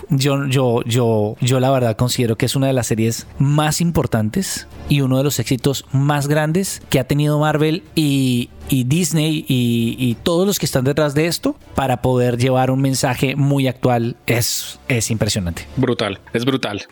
yo, 0.09 0.45
yo, 0.47 0.83
yo, 0.85 1.35
yo 1.41 1.59
la 1.59 1.71
verdad 1.71 1.95
considero 1.95 2.37
que 2.37 2.45
es 2.45 2.55
una 2.55 2.67
de 2.67 2.73
las 2.73 2.87
series 2.87 3.27
más 3.39 3.81
importantes 3.81 4.67
y 4.89 5.01
uno 5.01 5.17
de 5.17 5.23
los 5.23 5.39
éxitos 5.39 5.85
más 5.91 6.27
grandes 6.27 6.81
que 6.89 6.99
ha 6.99 7.05
tenido 7.05 7.39
Marvel 7.39 7.83
y, 7.95 8.49
Disney 8.69 9.45
y, 9.47 10.15
todos 10.23 10.47
los 10.47 10.59
que 10.59 10.65
están 10.65 10.83
detrás 10.83 11.13
de 11.13 11.27
esto 11.27 11.55
para 11.75 12.01
poder 12.01 12.37
llevar 12.37 12.71
un 12.71 12.81
mensaje 12.81 13.35
muy 13.35 13.67
actual 13.67 14.15
es, 14.25 14.79
es 14.87 15.11
impresionante. 15.11 15.67
Brutal, 15.77 16.19
es 16.33 16.45
brutal. 16.45 16.85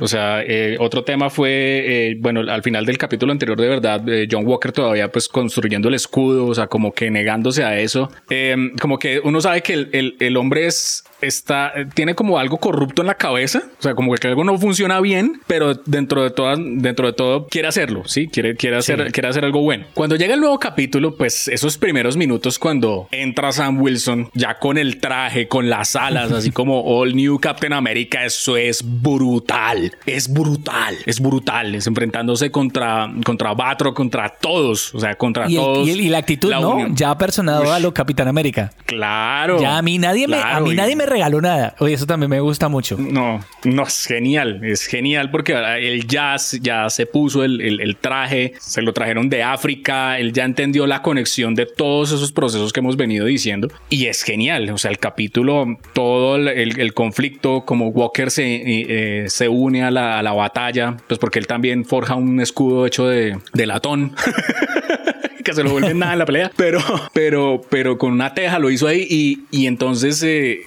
O 0.00 0.08
sea, 0.08 0.42
eh, 0.42 0.76
otro 0.80 1.04
tema 1.04 1.30
fue, 1.30 1.50
eh, 2.10 2.16
bueno, 2.18 2.40
al 2.40 2.62
final 2.62 2.86
del 2.86 2.98
capítulo 2.98 3.32
anterior, 3.32 3.60
de 3.60 3.68
verdad, 3.68 4.08
eh, 4.08 4.26
John 4.30 4.46
Walker 4.46 4.72
todavía 4.72 5.12
pues 5.12 5.28
construyendo 5.28 5.88
el 5.88 5.94
escudo, 5.94 6.46
o 6.46 6.54
sea, 6.54 6.66
como 6.66 6.92
que 6.92 7.10
negándose 7.10 7.64
a 7.64 7.78
eso. 7.78 8.10
como 8.80 8.98
que 8.98 9.20
uno 9.20 9.40
sabe 9.40 9.62
que 9.62 9.74
el, 9.74 10.16
el 10.18 10.36
hombre 10.36 10.66
es 10.66 11.04
está, 11.20 11.72
tiene 11.94 12.14
como 12.14 12.38
algo 12.38 12.58
corrupto 12.58 13.02
en 13.02 13.06
la 13.06 13.14
cabeza, 13.14 13.62
o 13.78 13.82
sea, 13.82 13.94
como 13.94 14.14
que 14.14 14.28
algo 14.28 14.44
no 14.44 14.58
funciona 14.58 15.00
bien, 15.00 15.40
pero 15.46 15.74
dentro 15.74 16.22
de 16.22 16.30
todo, 16.30 16.54
dentro 16.56 17.06
de 17.06 17.12
todo 17.12 17.46
quiere 17.46 17.68
hacerlo, 17.68 18.02
sí, 18.06 18.28
quiere, 18.28 18.56
quiere 18.56 18.76
hacer, 18.76 19.12
quiere 19.12 19.28
hacer 19.28 19.44
algo 19.44 19.62
bueno. 19.62 19.86
Cuando 19.94 20.16
llega 20.16 20.34
el 20.34 20.40
nuevo 20.40 20.58
capítulo, 20.58 21.16
pues 21.16 21.48
esos 21.48 21.78
primeros 21.78 22.16
minutos 22.16 22.58
cuando 22.58 23.08
entra 23.10 23.52
Sam 23.52 23.80
Wilson 23.80 24.30
ya 24.34 24.58
con 24.58 24.78
el 24.78 24.98
traje, 24.98 25.48
con 25.48 25.70
las 25.70 25.96
alas, 25.96 26.32
así 26.32 26.50
como 26.50 26.82
All 26.82 27.14
New 27.14 27.38
Captain 27.38 27.72
America, 27.72 28.24
eso 28.24 28.56
es 28.56 28.82
brutal, 28.84 29.92
es 30.06 30.32
brutal, 30.32 30.96
es 31.06 31.20
brutal, 31.20 31.74
es 31.74 31.86
enfrentándose 31.86 32.50
contra, 32.50 33.10
contra 33.24 33.54
Batro, 33.54 33.94
contra 33.94 34.28
todos, 34.28 34.94
o 34.94 35.00
sea, 35.00 35.14
contra 35.14 35.48
todos. 35.48 35.88
y, 35.88 36.08
la 36.08 36.18
actitud, 36.18 36.50
¿no? 36.50 36.88
Ya 36.94 37.16
personado 37.16 37.72
a 37.72 37.78
lo 37.78 37.94
Capitán 37.94 38.28
América. 38.28 38.72
Claro. 38.86 39.60
Ya 39.60 39.78
a 39.78 39.82
mí 39.82 39.98
nadie 39.98 40.26
me, 40.26 40.36
a 40.36 40.60
mí 40.60 40.74
nadie 40.74 40.96
me 40.96 41.06
regaló 41.10 41.40
nada. 41.40 41.74
Oye, 41.78 41.94
eso 41.94 42.06
también 42.06 42.30
me 42.30 42.40
gusta 42.40 42.68
mucho. 42.68 42.96
No, 42.98 43.40
no, 43.64 43.82
es 43.82 44.06
genial. 44.06 44.60
Es 44.64 44.86
genial 44.86 45.30
porque 45.30 45.52
el 45.52 46.06
jazz 46.06 46.58
ya 46.62 46.88
se 46.88 47.06
puso 47.06 47.44
el, 47.44 47.60
el, 47.60 47.96
traje, 47.96 48.54
se 48.58 48.80
lo 48.80 48.92
trajeron 48.92 49.28
de 49.28 49.42
África. 49.42 50.18
Él 50.18 50.32
ya 50.32 50.44
entendió 50.44 50.86
la 50.86 51.02
conexión 51.02 51.54
de 51.54 51.66
todos 51.66 52.12
esos 52.12 52.32
procesos 52.32 52.72
que 52.72 52.80
hemos 52.80 52.96
venido 52.96 53.26
diciendo. 53.26 53.68
Y 53.90 54.06
es 54.06 54.22
genial. 54.22 54.70
O 54.70 54.78
sea, 54.78 54.90
el 54.90 54.98
capítulo, 54.98 55.66
todo 55.92 56.36
el, 56.36 56.48
el 56.48 56.94
conflicto, 56.94 57.64
como 57.64 57.88
Walker 57.88 58.30
se, 58.30 59.24
eh, 59.24 59.28
se 59.28 59.48
une 59.48 59.84
a 59.84 59.90
la, 59.90 60.18
a 60.18 60.22
la, 60.22 60.32
batalla, 60.32 60.96
pues 61.06 61.18
porque 61.18 61.38
él 61.38 61.46
también 61.46 61.84
forja 61.84 62.14
un 62.14 62.40
escudo 62.40 62.86
hecho 62.86 63.06
de, 63.06 63.38
de 63.52 63.66
latón. 63.66 64.14
se 65.52 65.62
lo 65.62 65.70
vuelven 65.70 65.98
nada 65.98 66.12
en 66.14 66.18
la 66.18 66.26
pelea, 66.26 66.50
pero, 66.56 66.80
pero, 67.12 67.62
pero 67.68 67.98
con 67.98 68.12
una 68.12 68.34
teja 68.34 68.58
lo 68.58 68.70
hizo 68.70 68.86
ahí 68.86 69.06
y, 69.08 69.44
y 69.50 69.66
entonces 69.66 70.22
eh, 70.22 70.62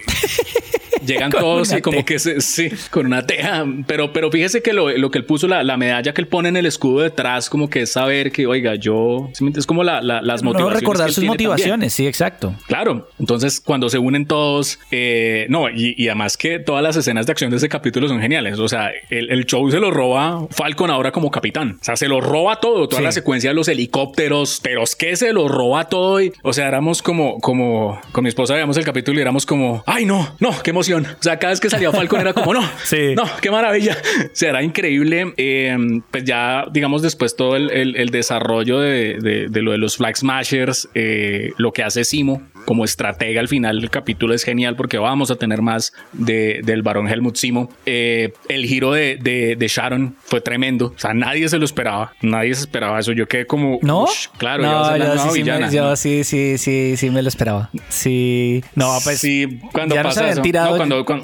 llegan 1.05 1.31
todos 1.31 1.71
y 1.73 1.81
como 1.81 2.03
que 2.05 2.19
se, 2.19 2.41
sí, 2.41 2.69
con 2.89 3.05
una 3.05 3.25
teja. 3.25 3.65
Pero, 3.87 4.13
pero 4.13 4.31
fíjese 4.31 4.61
que 4.61 4.73
lo, 4.73 4.89
lo 4.91 5.11
que 5.11 5.19
él 5.19 5.25
puso, 5.25 5.47
la, 5.47 5.63
la, 5.63 5.77
medalla 5.77 6.13
que 6.13 6.21
él 6.21 6.27
pone 6.27 6.49
en 6.49 6.57
el 6.57 6.65
escudo 6.65 7.01
detrás, 7.01 7.49
como 7.49 7.69
que 7.69 7.81
es 7.81 7.91
saber 7.91 8.31
que, 8.31 8.47
oiga, 8.47 8.75
yo, 8.75 9.29
es 9.55 9.65
como 9.65 9.83
la, 9.83 10.01
las 10.01 10.43
motivaciones. 10.43 10.73
No 10.73 10.79
recordar 10.79 11.11
sus 11.11 11.23
motivaciones, 11.23 11.93
sí, 11.93 12.07
exacto. 12.07 12.55
Claro. 12.67 13.09
Entonces, 13.19 13.59
cuando 13.59 13.89
se 13.89 13.97
unen 13.97 14.25
todos, 14.25 14.79
eh, 14.91 15.45
no, 15.49 15.69
y, 15.69 15.95
y, 15.97 16.07
además 16.07 16.37
que 16.37 16.59
todas 16.59 16.83
las 16.83 16.95
escenas 16.95 17.25
de 17.25 17.31
acción 17.31 17.51
de 17.51 17.57
ese 17.57 17.69
capítulo 17.69 18.07
son 18.07 18.21
geniales. 18.21 18.59
O 18.59 18.67
sea, 18.67 18.91
el, 19.09 19.31
el 19.31 19.45
show 19.45 19.69
se 19.71 19.79
lo 19.79 19.91
roba 19.91 20.47
Falcon 20.51 20.89
ahora 20.89 21.11
como 21.11 21.31
capitán. 21.31 21.77
O 21.81 21.83
sea, 21.83 21.95
se 21.95 22.07
lo 22.07 22.21
roba 22.21 22.59
todo, 22.59 22.87
toda 22.87 23.01
la 23.01 23.11
secuencia 23.11 23.49
de 23.49 23.55
los 23.55 23.67
helicópteros, 23.67 24.59
pero 24.61 24.83
es 24.83 24.95
que 24.95 25.15
se 25.15 25.33
lo 25.33 25.47
roba 25.47 25.89
todo. 25.89 26.21
Y, 26.21 26.31
o 26.41 26.53
sea, 26.53 26.67
éramos 26.67 27.01
como, 27.01 27.39
como, 27.39 27.99
con 28.11 28.23
mi 28.23 28.29
esposa 28.29 28.53
veíamos 28.53 28.77
el 28.77 28.85
capítulo 28.85 29.19
y 29.19 29.21
éramos 29.21 29.45
como, 29.45 29.83
ay, 29.85 30.05
no, 30.05 30.35
no, 30.39 30.51
qué 30.63 30.71
emoción 30.71 30.92
o 31.01 31.23
sea, 31.23 31.37
cada 31.39 31.51
vez 31.51 31.59
que 31.59 31.69
salía 31.69 31.91
Falcon 31.91 32.21
era 32.21 32.33
como, 32.33 32.53
no, 32.53 32.61
sí. 32.83 33.15
no, 33.15 33.23
qué 33.41 33.51
maravilla. 33.51 33.97
O 34.25 34.29
sea, 34.33 34.49
era 34.49 34.63
increíble. 34.63 35.33
Eh, 35.37 35.77
pues 36.11 36.23
ya, 36.23 36.65
digamos, 36.71 37.01
después 37.01 37.35
todo 37.35 37.55
el, 37.55 37.69
el, 37.95 38.09
desarrollo 38.09 38.79
de, 38.79 39.17
de, 39.19 39.47
de, 39.49 39.61
lo 39.61 39.71
de 39.71 39.77
los 39.77 39.97
Flag 39.97 40.17
Smashers, 40.17 40.89
eh, 40.93 41.51
lo 41.57 41.71
que 41.71 41.83
hace 41.83 42.03
Simo 42.03 42.41
como 42.65 42.85
estratega 42.85 43.39
al 43.39 43.47
final 43.47 43.79
del 43.79 43.89
capítulo 43.89 44.33
es 44.33 44.43
genial 44.43 44.75
porque 44.75 44.97
vamos 44.97 45.31
a 45.31 45.35
tener 45.35 45.61
más 45.61 45.93
de, 46.11 46.61
del 46.63 46.81
varón 46.81 47.07
Helmut 47.07 47.35
Simo. 47.35 47.69
Eh, 47.85 48.33
el 48.49 48.65
giro 48.65 48.91
de, 48.91 49.17
de, 49.17 49.67
Sharon 49.67 50.15
fue 50.23 50.41
tremendo. 50.41 50.93
O 50.95 50.99
sea, 50.99 51.13
nadie 51.13 51.47
se 51.49 51.57
lo 51.57 51.65
esperaba. 51.65 52.13
Nadie 52.21 52.53
se 52.55 52.61
esperaba 52.61 52.99
eso. 52.99 53.11
Yo 53.11 53.27
quedé 53.27 53.45
como, 53.45 53.79
no, 53.81 54.05
claro, 54.37 54.63
no, 54.63 54.97
yo, 54.97 55.31
sí, 55.31 55.39
villana. 55.39 55.69
Sí, 55.69 55.75
yo 55.75 55.95
sí, 55.95 56.23
sí, 56.23 56.57
sí, 56.57 56.95
sí, 56.97 57.09
me 57.09 57.21
lo 57.21 57.29
esperaba. 57.29 57.69
Sí, 57.89 58.63
no, 58.75 58.97
pues 59.03 59.19
sí, 59.19 59.59
cuando 59.71 59.95
ya 59.95 60.03
pasa 60.03 60.27
no 60.27 60.35
se 60.35 60.41
tirado, 60.41 60.77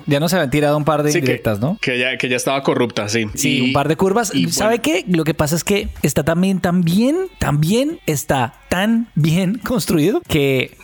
ya 0.06 0.20
no 0.20 0.30
se 0.30 0.36
habían 0.36 0.50
tirado 0.50 0.78
un 0.78 0.86
par 0.86 1.04
de 1.04 1.12
indirectas, 1.12 1.60
¿no? 1.60 1.78
Que 1.82 2.00
ya, 2.00 2.18
que 2.18 2.30
ya 2.30 2.36
estaba 2.36 2.62
corrupta, 2.64 3.10
sí. 3.10 3.26
Sí, 3.36 3.62
un 3.62 3.74
par 3.74 3.88
de 3.88 3.96
curvas. 3.96 4.34
Y 4.34 4.50
¿Sabe 4.52 4.80
qué? 4.80 5.06
Lo 5.08 5.24
que 5.24 5.34
pasa 5.34 5.56
es 5.56 5.64
que 5.64 5.90
está 6.02 6.24
también, 6.24 6.60
también, 6.60 7.28
también 7.38 8.00
está 8.06 8.59
tan 8.70 9.08
bien 9.16 9.56
construido 9.58 10.22
que, 10.28 10.78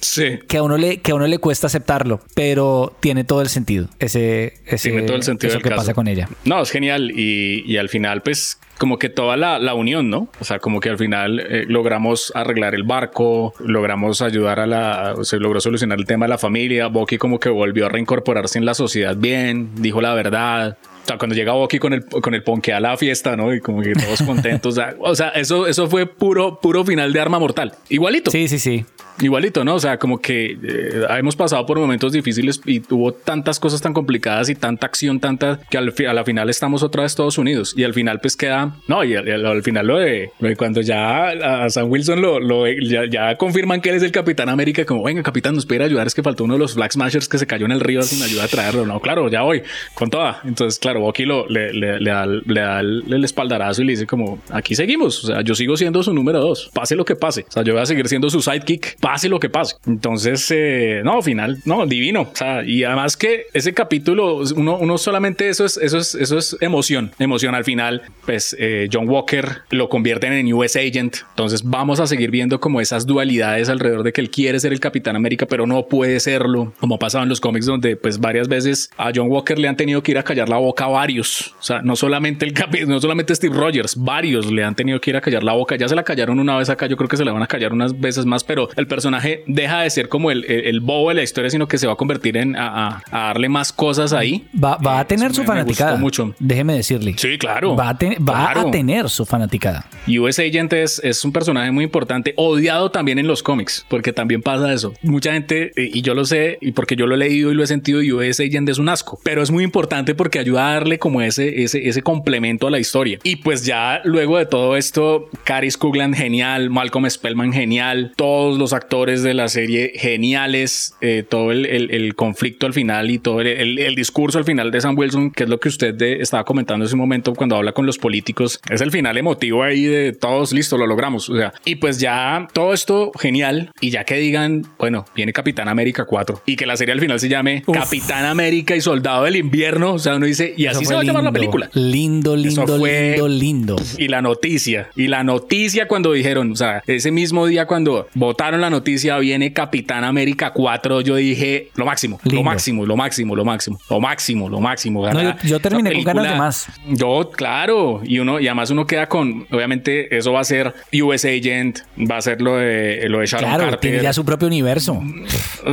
que, 0.47 0.57
a 0.57 0.63
uno 0.63 0.77
le, 0.77 0.97
que 0.97 1.11
a 1.11 1.15
uno 1.15 1.27
le 1.27 1.37
cuesta 1.37 1.67
aceptarlo, 1.67 2.19
pero 2.33 2.95
tiene 2.99 3.23
todo 3.23 3.41
el 3.41 3.49
sentido. 3.49 3.87
Ese, 3.99 4.55
ese 4.65 4.89
tiene 4.89 5.05
todo 5.05 5.15
el 5.15 5.23
sentido 5.23 5.53
eso 5.53 5.61
que 5.61 5.69
pasa 5.69 5.93
con 5.93 6.07
ella. 6.07 6.27
No, 6.43 6.61
es 6.61 6.71
genial. 6.71 7.11
Y, 7.11 7.63
y 7.65 7.77
al 7.77 7.89
final, 7.89 8.21
pues 8.23 8.59
como 8.77 8.99
que 8.99 9.09
toda 9.09 9.37
la, 9.37 9.59
la, 9.59 9.73
unión, 9.73 10.09
¿no? 10.09 10.27
O 10.39 10.43
sea, 10.43 10.59
como 10.59 10.79
que 10.79 10.89
al 10.89 10.97
final 10.97 11.39
eh, 11.39 11.65
logramos 11.67 12.31
arreglar 12.35 12.75
el 12.75 12.83
barco, 12.83 13.53
logramos 13.59 14.21
ayudar 14.21 14.59
a 14.59 14.67
la, 14.67 15.15
se 15.23 15.39
logró 15.39 15.61
solucionar 15.61 15.97
el 15.99 16.05
tema 16.05 16.25
de 16.25 16.29
la 16.29 16.37
familia, 16.37 16.87
Bucky 16.87 17.17
como 17.17 17.39
que 17.39 17.49
volvió 17.49 17.85
a 17.85 17.89
reincorporarse 17.89 18.57
en 18.57 18.65
la 18.65 18.73
sociedad 18.73 19.15
bien, 19.15 19.71
dijo 19.75 20.01
la 20.01 20.13
verdad. 20.13 20.77
O 21.03 21.07
sea, 21.07 21.17
cuando 21.17 21.35
llega 21.35 21.53
Bucky 21.53 21.77
con 21.77 21.93
el, 21.93 22.05
con 22.05 22.33
el 22.33 22.43
ponque 22.43 22.73
a 22.73 22.79
la 22.79 22.97
fiesta, 22.97 23.35
¿no? 23.35 23.53
Y 23.53 23.61
como 23.61 23.81
que 23.81 23.93
todos 23.93 24.23
contentos. 24.23 24.79
o 24.99 25.15
sea, 25.15 25.29
eso, 25.29 25.67
eso 25.67 25.87
fue 25.87 26.07
puro, 26.07 26.59
puro 26.59 26.83
final 26.83 27.13
de 27.13 27.19
arma 27.19 27.37
mortal. 27.37 27.73
Igualito. 27.89 28.31
Sí, 28.31 28.47
sí, 28.47 28.57
sí. 28.57 28.85
Igualito, 29.21 29.63
¿no? 29.63 29.75
O 29.75 29.79
sea, 29.79 29.97
como 29.97 30.19
que 30.19 30.57
eh, 30.61 31.05
hemos 31.17 31.35
pasado 31.35 31.65
por 31.65 31.79
momentos 31.79 32.11
difíciles 32.11 32.59
y 32.65 32.81
hubo 32.89 33.13
tantas 33.13 33.59
cosas 33.59 33.81
tan 33.81 33.93
complicadas 33.93 34.49
y 34.49 34.55
tanta 34.55 34.87
acción, 34.87 35.19
tanta 35.19 35.59
que 35.69 35.77
al, 35.77 35.93
a 36.07 36.13
la 36.13 36.23
final 36.25 36.49
estamos 36.49 36.83
otra 36.83 37.03
vez 37.03 37.13
Estados 37.13 37.37
Unidos 37.37 37.73
y 37.77 37.83
al 37.83 37.93
final 37.93 38.19
pues 38.19 38.35
queda, 38.35 38.75
no, 38.87 39.03
y 39.03 39.15
al, 39.15 39.63
final 39.63 39.87
lo 39.87 39.97
de, 39.99 40.31
cuando 40.57 40.81
ya 40.81 41.29
a 41.29 41.69
Sam 41.69 41.89
Wilson 41.89 42.21
lo, 42.21 42.39
lo 42.39 42.67
ya, 42.67 43.35
confirman 43.37 43.79
que 43.79 43.89
él 43.89 43.95
es 43.95 44.03
el 44.03 44.11
Capitán 44.11 44.49
América, 44.49 44.85
como 44.85 45.03
venga, 45.03 45.23
Capitán, 45.23 45.55
nos 45.55 45.65
puede 45.65 45.83
ayudar, 45.83 46.07
es 46.07 46.13
que 46.13 46.23
faltó 46.23 46.43
uno 46.43 46.55
de 46.55 46.59
los 46.59 46.75
Black 46.75 46.91
Smashers 46.91 47.29
que 47.29 47.37
se 47.37 47.47
cayó 47.47 47.65
en 47.65 47.71
el 47.71 47.79
río 47.79 48.01
sin 48.01 48.21
ayuda 48.21 48.43
a 48.43 48.47
traerlo. 48.47 48.85
No, 48.85 48.99
claro, 48.99 49.29
ya 49.29 49.41
voy 49.41 49.63
con 49.93 50.09
toda. 50.09 50.41
Entonces, 50.43 50.79
claro, 50.79 51.01
Bucky 51.01 51.25
lo, 51.25 51.47
le, 51.47 51.73
le, 51.73 51.99
da, 51.99 52.25
le 52.25 52.59
da 52.59 52.79
el, 52.81 53.23
espaldarazo 53.23 53.81
y 53.81 53.85
le 53.85 53.91
dice 53.93 54.05
como, 54.05 54.39
aquí 54.51 54.75
seguimos, 54.75 55.23
o 55.23 55.27
sea, 55.27 55.41
yo 55.41 55.55
sigo 55.55 55.77
siendo 55.77 56.03
su 56.03 56.13
número 56.13 56.39
dos, 56.39 56.69
pase 56.73 56.95
lo 56.95 57.05
que 57.05 57.15
pase. 57.15 57.45
O 57.47 57.51
sea, 57.51 57.63
yo 57.63 57.73
voy 57.73 57.81
a 57.81 57.85
seguir 57.85 58.07
siendo 58.07 58.29
su 58.29 58.41
sidekick 58.41 58.97
pase 59.05 59.29
lo 59.29 59.39
que 59.39 59.51
pase. 59.51 59.75
Entonces, 59.85 60.49
eh, 60.49 61.01
no, 61.03 61.21
final, 61.21 61.59
no, 61.65 61.85
divino. 61.85 62.23
O 62.23 62.35
sea, 62.35 62.63
y 62.63 62.83
además 62.83 63.15
que 63.15 63.45
ese 63.53 63.71
capítulo, 63.71 64.41
uno, 64.55 64.77
uno 64.77 64.97
solamente 64.97 65.47
eso 65.47 65.63
es, 65.63 65.77
eso 65.77 65.99
es, 65.99 66.15
eso 66.15 66.39
es 66.39 66.57
emoción, 66.59 67.11
emoción 67.19 67.53
al 67.53 67.63
final. 67.63 68.01
Pues 68.25 68.55
eh, 68.57 68.89
John 68.91 69.07
Walker 69.07 69.59
lo 69.69 69.89
convierten 69.89 70.33
en 70.33 70.51
US 70.51 70.75
Agent. 70.75 71.17
Entonces 71.29 71.61
vamos 71.63 71.99
a 71.99 72.07
seguir 72.07 72.31
viendo 72.31 72.59
como 72.59 72.81
esas 72.81 73.05
dualidades 73.05 73.69
alrededor 73.69 74.01
de 74.01 74.11
que 74.11 74.21
él 74.21 74.31
quiere 74.31 74.59
ser 74.59 74.73
el 74.73 74.79
Capitán 74.79 75.15
América, 75.15 75.45
pero 75.45 75.67
no 75.67 75.85
puede 75.85 76.19
serlo, 76.19 76.73
como 76.79 76.95
ha 76.95 76.99
pasado 76.99 77.21
en 77.21 77.29
los 77.29 77.39
cómics 77.39 77.67
donde 77.67 77.97
pues 77.97 78.19
varias 78.19 78.47
veces 78.47 78.89
a 78.97 79.11
John 79.13 79.29
Walker 79.29 79.59
le 79.59 79.67
han 79.67 79.77
tenido 79.77 80.01
que 80.01 80.13
ir 80.13 80.17
a 80.17 80.23
callar 80.23 80.49
la 80.49 80.57
boca 80.57 80.85
a 80.85 80.87
varios. 80.87 81.53
O 81.59 81.63
sea, 81.63 81.83
no 81.83 81.95
solamente 81.95 82.43
el 82.43 82.55
no 82.87 82.99
solamente 82.99 83.35
Steve 83.35 83.55
Rogers, 83.55 83.97
varios 83.97 84.51
le 84.51 84.63
han 84.63 84.73
tenido 84.73 84.99
que 84.99 85.11
ir 85.11 85.17
a 85.17 85.21
callar 85.21 85.43
la 85.43 85.53
boca. 85.53 85.75
Ya 85.75 85.87
se 85.87 85.93
la 85.93 86.01
callaron 86.01 86.39
una 86.39 86.57
vez 86.57 86.71
acá, 86.71 86.87
yo 86.87 86.97
creo 86.97 87.07
que 87.07 87.17
se 87.17 87.23
la 87.23 87.33
van 87.33 87.43
a 87.43 87.47
callar 87.47 87.71
unas 87.71 87.99
veces 87.99 88.25
más, 88.25 88.43
pero 88.43 88.67
el 88.75 88.87
personaje 88.95 89.43
deja 89.45 89.81
de 89.81 89.89
ser 89.89 90.07
como 90.07 90.31
el, 90.31 90.45
el, 90.45 90.79
bobo 90.79 91.09
de 91.09 91.15
la 91.15 91.23
historia, 91.23 91.49
sino 91.49 91.67
que 91.67 91.77
se 91.77 91.85
va 91.85 91.93
a 91.93 91.95
convertir 91.97 92.37
en 92.37 92.55
a, 92.55 93.03
darle 93.11 93.49
más 93.49 93.73
cosas 93.73 94.13
ahí. 94.13 94.47
Va, 94.55 94.77
va 94.77 94.99
a 94.99 95.01
eh, 95.01 95.05
tener 95.05 95.33
su 95.33 95.43
fanaticada. 95.43 95.97
mucho. 95.97 96.33
Déjeme 96.39 96.75
decirle. 96.75 97.15
Sí, 97.17 97.37
claro. 97.37 97.75
Va 97.75 97.89
a, 97.89 97.97
va 98.21 98.51
a 98.51 98.71
tener 98.71 99.09
su 99.09 99.25
fanaticada. 99.25 99.85
US 100.07 100.39
Agent 100.39 100.71
es, 100.71 101.01
es 101.03 101.25
un 101.25 101.33
personaje 101.33 101.71
muy 101.71 101.83
importante, 101.83 102.33
odiado 102.37 102.89
también 102.89 103.19
en 103.19 103.27
los 103.27 103.43
cómics, 103.43 103.85
porque 103.89 104.13
también 104.13 104.41
pasa 104.41 104.71
eso. 104.71 104.93
Mucha 105.01 105.33
gente, 105.33 105.73
y 105.75 106.01
yo 106.01 106.13
lo 106.13 106.23
sé, 106.23 106.57
y 106.61 106.71
porque 106.71 106.95
yo 106.95 107.05
lo 107.07 107.15
he 107.15 107.17
leído 107.17 107.51
y 107.51 107.55
lo 107.55 107.63
he 107.63 107.67
sentido, 107.67 107.99
US 108.15 108.39
Agent 108.39 108.69
es 108.69 108.77
un 108.77 108.87
asco, 108.87 109.19
pero 109.23 109.43
es 109.43 109.51
muy 109.51 109.65
importante 109.65 110.15
porque 110.15 110.39
ayuda 110.39 110.69
a 110.69 110.73
darle 110.75 110.99
como 110.99 111.21
ese, 111.21 111.63
ese, 111.63 111.87
ese 111.89 112.01
complemento 112.01 112.67
a 112.67 112.71
la 112.71 112.79
historia. 112.79 113.19
Y 113.23 113.37
pues 113.37 113.65
ya 113.65 113.99
luego 114.05 114.37
de 114.37 114.45
todo 114.45 114.77
esto, 114.77 115.27
Caris 115.43 115.77
Kugland 115.77 116.15
genial, 116.15 116.69
Malcolm 116.69 117.09
Spellman 117.09 117.51
genial, 117.51 118.13
todos 118.15 118.57
los 118.57 118.71
actores 118.71 118.84
de 118.89 119.33
la 119.33 119.49
serie 119.49 119.91
geniales, 119.95 120.95
eh, 121.01 121.23
todo 121.27 121.51
el, 121.51 121.65
el, 121.65 122.15
conflicto 122.15 122.65
al 122.65 122.73
final 122.73 123.11
y 123.11 123.19
todo 123.19 123.41
el, 123.41 123.77
el, 123.77 123.95
discurso 123.95 124.37
al 124.37 124.45
final 124.45 124.71
de 124.71 124.79
Sam 124.79 124.97
Wilson, 124.97 125.31
que 125.31 125.43
es 125.43 125.49
lo 125.49 125.59
que 125.59 125.67
usted 125.67 126.01
estaba 126.01 126.45
comentando 126.45 126.85
en 126.85 126.87
ese 126.87 126.95
momento 126.95 127.33
cuando 127.33 127.57
habla 127.57 127.73
con 127.73 127.85
los 127.85 127.97
políticos, 127.97 128.59
es 128.69 128.79
el 128.81 128.91
final 128.91 129.17
emotivo 129.17 129.63
ahí 129.63 129.83
de 129.83 130.13
todos, 130.13 130.53
listo, 130.53 130.77
lo 130.77 130.87
logramos. 130.87 131.29
O 131.29 131.35
sea, 131.35 131.53
y 131.65 131.75
pues 131.75 131.99
ya 131.99 132.47
todo 132.53 132.73
esto 132.73 133.11
genial 133.19 133.71
y 133.81 133.89
ya 133.89 134.05
que 134.05 134.15
digan, 134.15 134.65
bueno, 134.79 135.05
viene 135.13 135.33
Capitán 135.33 135.67
América 135.67 136.05
4 136.05 136.43
y 136.45 136.55
que 136.55 136.65
la 136.65 136.77
serie 136.77 136.93
al 136.93 137.01
final 137.01 137.19
se 137.19 137.27
llame 137.27 137.63
Capitán 137.71 138.25
América 138.25 138.75
y 138.75 138.81
Soldado 138.81 139.25
del 139.25 139.35
Invierno, 139.35 139.93
o 139.93 139.99
sea, 139.99 140.15
uno 140.15 140.25
dice, 140.25 140.53
y 140.55 140.67
así 140.67 140.85
se 140.85 140.93
va 140.93 141.01
a 141.01 141.03
llamar 141.03 141.23
la 141.23 141.33
película. 141.33 141.69
Lindo, 141.73 142.35
lindo, 142.35 142.77
lindo, 142.77 143.27
lindo. 143.27 143.75
Y 143.97 144.07
la 144.07 144.21
noticia, 144.21 144.89
y 144.95 145.07
la 145.07 145.23
noticia 145.23 145.87
cuando 145.87 146.13
dijeron, 146.13 146.51
o 146.51 146.55
sea, 146.55 146.81
ese 146.87 147.11
mismo 147.11 147.45
día 147.45 147.65
cuando 147.65 148.07
votaron 148.13 148.61
la 148.61 148.69
noticia, 148.69 148.74
viene 148.81 149.53
Capitán 149.53 150.03
América 150.03 150.51
4, 150.51 151.01
yo 151.01 151.15
dije, 151.15 151.69
lo 151.75 151.85
máximo, 151.85 152.19
lo 152.23 152.43
máximo, 152.43 152.85
lo 152.85 152.95
máximo, 152.95 153.35
lo 153.35 153.45
máximo, 153.45 153.79
lo 153.89 153.99
máximo, 153.99 154.49
lo 154.49 154.59
máximo. 154.59 155.07
yo, 155.43 155.59
terminé 155.59 155.93
con 155.93 156.03
ganas 156.03 156.31
de 156.31 156.35
más. 156.35 156.67
Yo, 156.87 157.29
claro, 157.31 158.01
y 158.03 158.19
uno, 158.19 158.39
y 158.39 158.47
además 158.47 158.69
uno 158.69 158.85
queda 158.85 159.07
con, 159.07 159.47
obviamente, 159.51 160.15
eso 160.15 160.33
va 160.33 160.41
a 160.41 160.43
ser 160.43 160.73
US 160.93 161.25
Agent, 161.25 161.79
va 161.99 162.17
a 162.17 162.21
ser 162.21 162.41
lo 162.41 162.57
de, 162.57 163.07
lo 163.09 163.19
de 163.19 163.25
Sharon 163.25 163.49
claro, 163.49 163.77
Tiene 163.79 164.01
ya 164.01 164.13
su 164.13 164.25
propio 164.25 164.47
universo. 164.47 165.01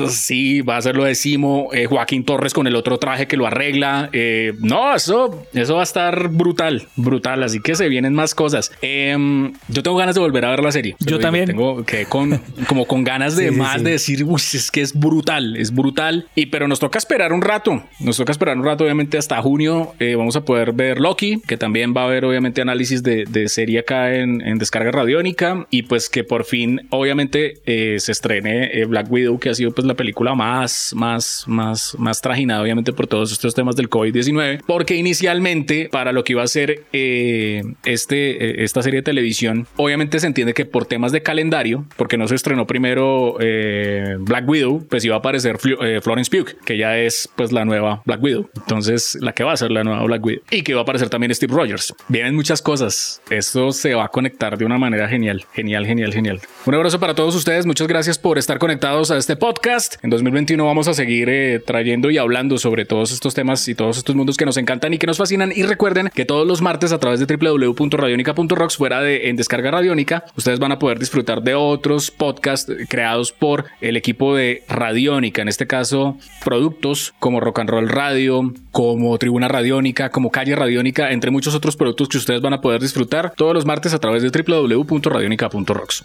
Sí, 0.09 0.63
va 0.63 0.77
a 0.77 0.83
ser 0.83 0.97
lo 0.97 1.05
de 1.05 1.15
Simo, 1.15 1.69
eh, 1.73 1.87
Joaquín 1.87 2.25
Torres 2.25 2.53
con 2.53 2.67
el 2.67 2.77
otro 2.77 2.99
traje 2.99 3.27
que 3.27 3.37
lo 3.37 3.47
arregla. 3.47 4.09
Eh, 4.13 4.55
no, 4.61 4.95
eso, 4.95 5.45
eso 5.53 5.75
va 5.75 5.81
a 5.81 5.85
estar 5.85 6.29
brutal, 6.29 6.89
brutal. 6.97 7.43
Así 7.43 7.61
que 7.61 7.75
se 7.75 7.89
vienen 7.89 8.15
más 8.15 8.35
cosas. 8.35 8.73
Em, 8.81 9.53
yo 9.69 9.83
tengo 9.83 9.97
ganas 9.97 10.15
de 10.15 10.21
volver 10.21 10.45
a 10.45 10.51
ver 10.51 10.63
la 10.63 10.73
serie. 10.73 10.97
Yo 11.01 11.19
también. 11.19 11.47
Tengo 11.47 11.85
que 11.85 12.07
con, 12.07 12.41
como 12.67 12.87
con 12.93 13.05
ganas 13.05 13.37
de 13.37 13.51
más 13.53 13.83
de 13.83 13.93
decir, 13.93 14.23
uy, 14.23 14.39
es 14.53 14.71
que 14.71 14.83
es 14.83 14.93
brutal, 14.93 15.57
es 15.57 15.75
brutal. 15.75 16.27
Y 16.35 16.45
pero 16.45 16.69
nos 16.69 16.79
toca 16.79 16.99
esperar 16.99 17.33
un 17.33 17.41
rato. 17.41 17.83
Nos 18.01 18.19
toca 18.19 18.33
esperar 18.33 18.59
un 18.59 18.67
rato, 18.67 18.85
obviamente, 18.85 19.17
hasta 19.17 19.41
junio. 19.41 19.95
Eh, 19.99 20.15
vamos 20.15 20.37
a 20.37 20.45
poder 20.45 20.75
ver 20.75 21.01
Loki, 21.01 21.41
que 21.49 21.57
también 21.57 21.95
va 21.97 22.03
a 22.03 22.05
haber, 22.05 22.27
obviamente, 22.27 22.61
análisis 22.61 23.03
de, 23.03 23.25
de 23.25 23.49
serie 23.49 23.79
acá 23.79 24.15
en, 24.15 24.43
en, 24.43 24.59
descarga 24.59 24.91
radiónica. 24.91 25.67
Y 25.71 25.85
pues 25.85 26.11
que 26.11 26.23
por 26.23 26.45
fin, 26.45 26.83
obviamente, 26.91 27.63
eh, 27.65 27.97
se 27.99 28.13
estrene 28.13 28.79
eh, 28.79 28.85
Black 28.85 29.11
Widow, 29.11 29.39
que 29.39 29.49
ha 29.49 29.55
sido 29.55 29.71
pues 29.73 29.87
la 29.87 29.95
película 29.95 30.35
más, 30.35 30.93
más, 30.95 31.45
más, 31.47 31.97
más 31.99 32.21
trajinada, 32.21 32.61
obviamente, 32.61 32.93
por 32.93 33.07
todos 33.07 33.33
estos 33.33 33.55
temas 33.55 33.75
del 33.75 33.89
COVID-19. 33.89 34.65
Porque 34.67 34.97
inicialmente, 34.97 35.89
para 35.91 36.13
lo 36.13 36.25
que 36.25 36.35
iba 36.35 36.43
a 36.43 36.47
ser 36.47 36.85
este, 36.93 38.63
esta 38.63 38.83
serie 38.83 38.99
de 38.99 39.05
televisión, 39.05 39.67
obviamente 39.77 40.21
se 40.21 40.27
entiende 40.27 40.53
que 40.53 40.67
por 40.67 40.85
temas 40.85 41.11
de 41.11 41.23
calendario, 41.23 41.87
porque 41.97 42.19
no 42.19 42.29
se 42.29 42.35
estrenó 42.35 42.67
primero 42.67 42.82
Black 42.83 44.49
Widow, 44.49 44.87
pues 44.89 45.05
iba 45.05 45.17
a 45.17 45.19
aparecer 45.19 45.59
Florence 45.59 46.31
Pugh, 46.31 46.57
que 46.65 46.77
ya 46.77 46.99
es 46.99 47.29
pues 47.37 47.53
la 47.53 47.65
nueva 47.65 48.03
Black 48.05 48.23
Widow. 48.23 48.49
Entonces, 48.57 49.17
la 49.21 49.33
que 49.33 49.45
va 49.45 49.53
a 49.53 49.57
ser 49.57 49.71
la 49.71 49.85
nueva 49.85 50.03
Black 50.05 50.25
Widow. 50.25 50.43
Y 50.51 50.63
que 50.63 50.75
va 50.75 50.81
a 50.81 50.83
aparecer 50.83 51.09
también 51.09 51.35
Steve 51.35 51.55
Rogers. 51.55 51.95
Vienen 52.09 52.35
muchas 52.35 52.63
cosas. 52.63 53.23
Esto 53.31 53.73
se 53.73 53.95
va 53.95 54.05
a 54.05 54.09
conectar 54.09 54.57
de 54.59 54.65
una 54.65 54.79
manera 54.79 55.09
genial. 55.09 55.45
Genial, 55.53 55.87
genial, 55.87 56.13
genial. 56.13 56.41
Un 56.67 56.75
abrazo 56.75 57.01
para 57.01 57.15
todos 57.15 57.35
ustedes. 57.35 57.67
Muchas 57.67 57.89
gracias 57.89 58.19
por 58.19 58.39
estar 58.39 58.59
conectados 58.59 59.11
a 59.11 59.17
este 59.17 59.37
podcast. 59.37 59.97
En 60.03 60.11
2021 60.11 60.65
vamos 60.65 60.89
a 60.89 60.95
seguir 60.95 61.29
eh, 61.29 61.59
trayendo 61.59 62.11
y 62.11 62.19
hablando 62.19 62.59
sobre 62.59 62.85
todos 62.85 63.13
estos 63.13 63.35
temas 63.35 63.67
y 63.69 63.75
todos 63.75 63.99
estos 63.99 64.15
mundos 64.15 64.37
que 64.37 64.47
nos 64.47 64.57
encantan 64.57 64.95
y 64.95 64.99
que 64.99 65.07
nos 65.07 65.19
fascinan. 65.19 65.53
Y 65.55 65.63
recuerden 65.63 66.11
que 66.15 66.25
todos 66.25 66.47
los 66.47 66.63
martes 66.63 66.93
a 66.93 66.99
través 66.99 67.21
de 67.21 67.37
www.radionica.rocks 67.37 68.77
fuera 68.77 69.01
de 69.01 69.29
en 69.29 69.37
descarga 69.37 69.71
radiónica, 69.71 70.25
ustedes 70.37 70.59
van 70.59 70.73
a 70.73 70.79
poder 70.79 70.99
disfrutar 70.99 71.43
de 71.43 71.55
otros 71.55 72.11
podcasts 72.11 72.62
creados 72.89 73.33
por 73.33 73.67
el 73.81 73.97
equipo 73.97 74.35
de 74.35 74.63
Radiónica. 74.69 75.43
En 75.43 75.49
este 75.49 75.67
caso, 75.67 76.17
productos 76.45 77.15
como 77.19 77.41
Rock 77.41 77.61
and 77.61 77.71
Roll 77.71 77.89
Radio, 77.89 78.53
como 78.71 79.17
Tribuna 79.19 79.49
Radiónica, 79.49 80.11
como 80.11 80.31
Calle 80.31 80.57
Radiónica, 80.57 81.13
entre 81.13 81.31
muchos 81.31 81.55
otros 81.55 81.77
productos 81.77 82.09
que 82.09 82.19
ustedes 82.19 82.41
van 82.41 82.55
a 82.55 82.61
poder 82.61 82.81
disfrutar 82.81 83.33
todos 83.37 83.55
los 83.55 83.67
martes 83.67 83.95
a 83.95 83.99
través 83.99 84.23
de 84.23 84.31
www.radionica.rocks. 84.31 86.05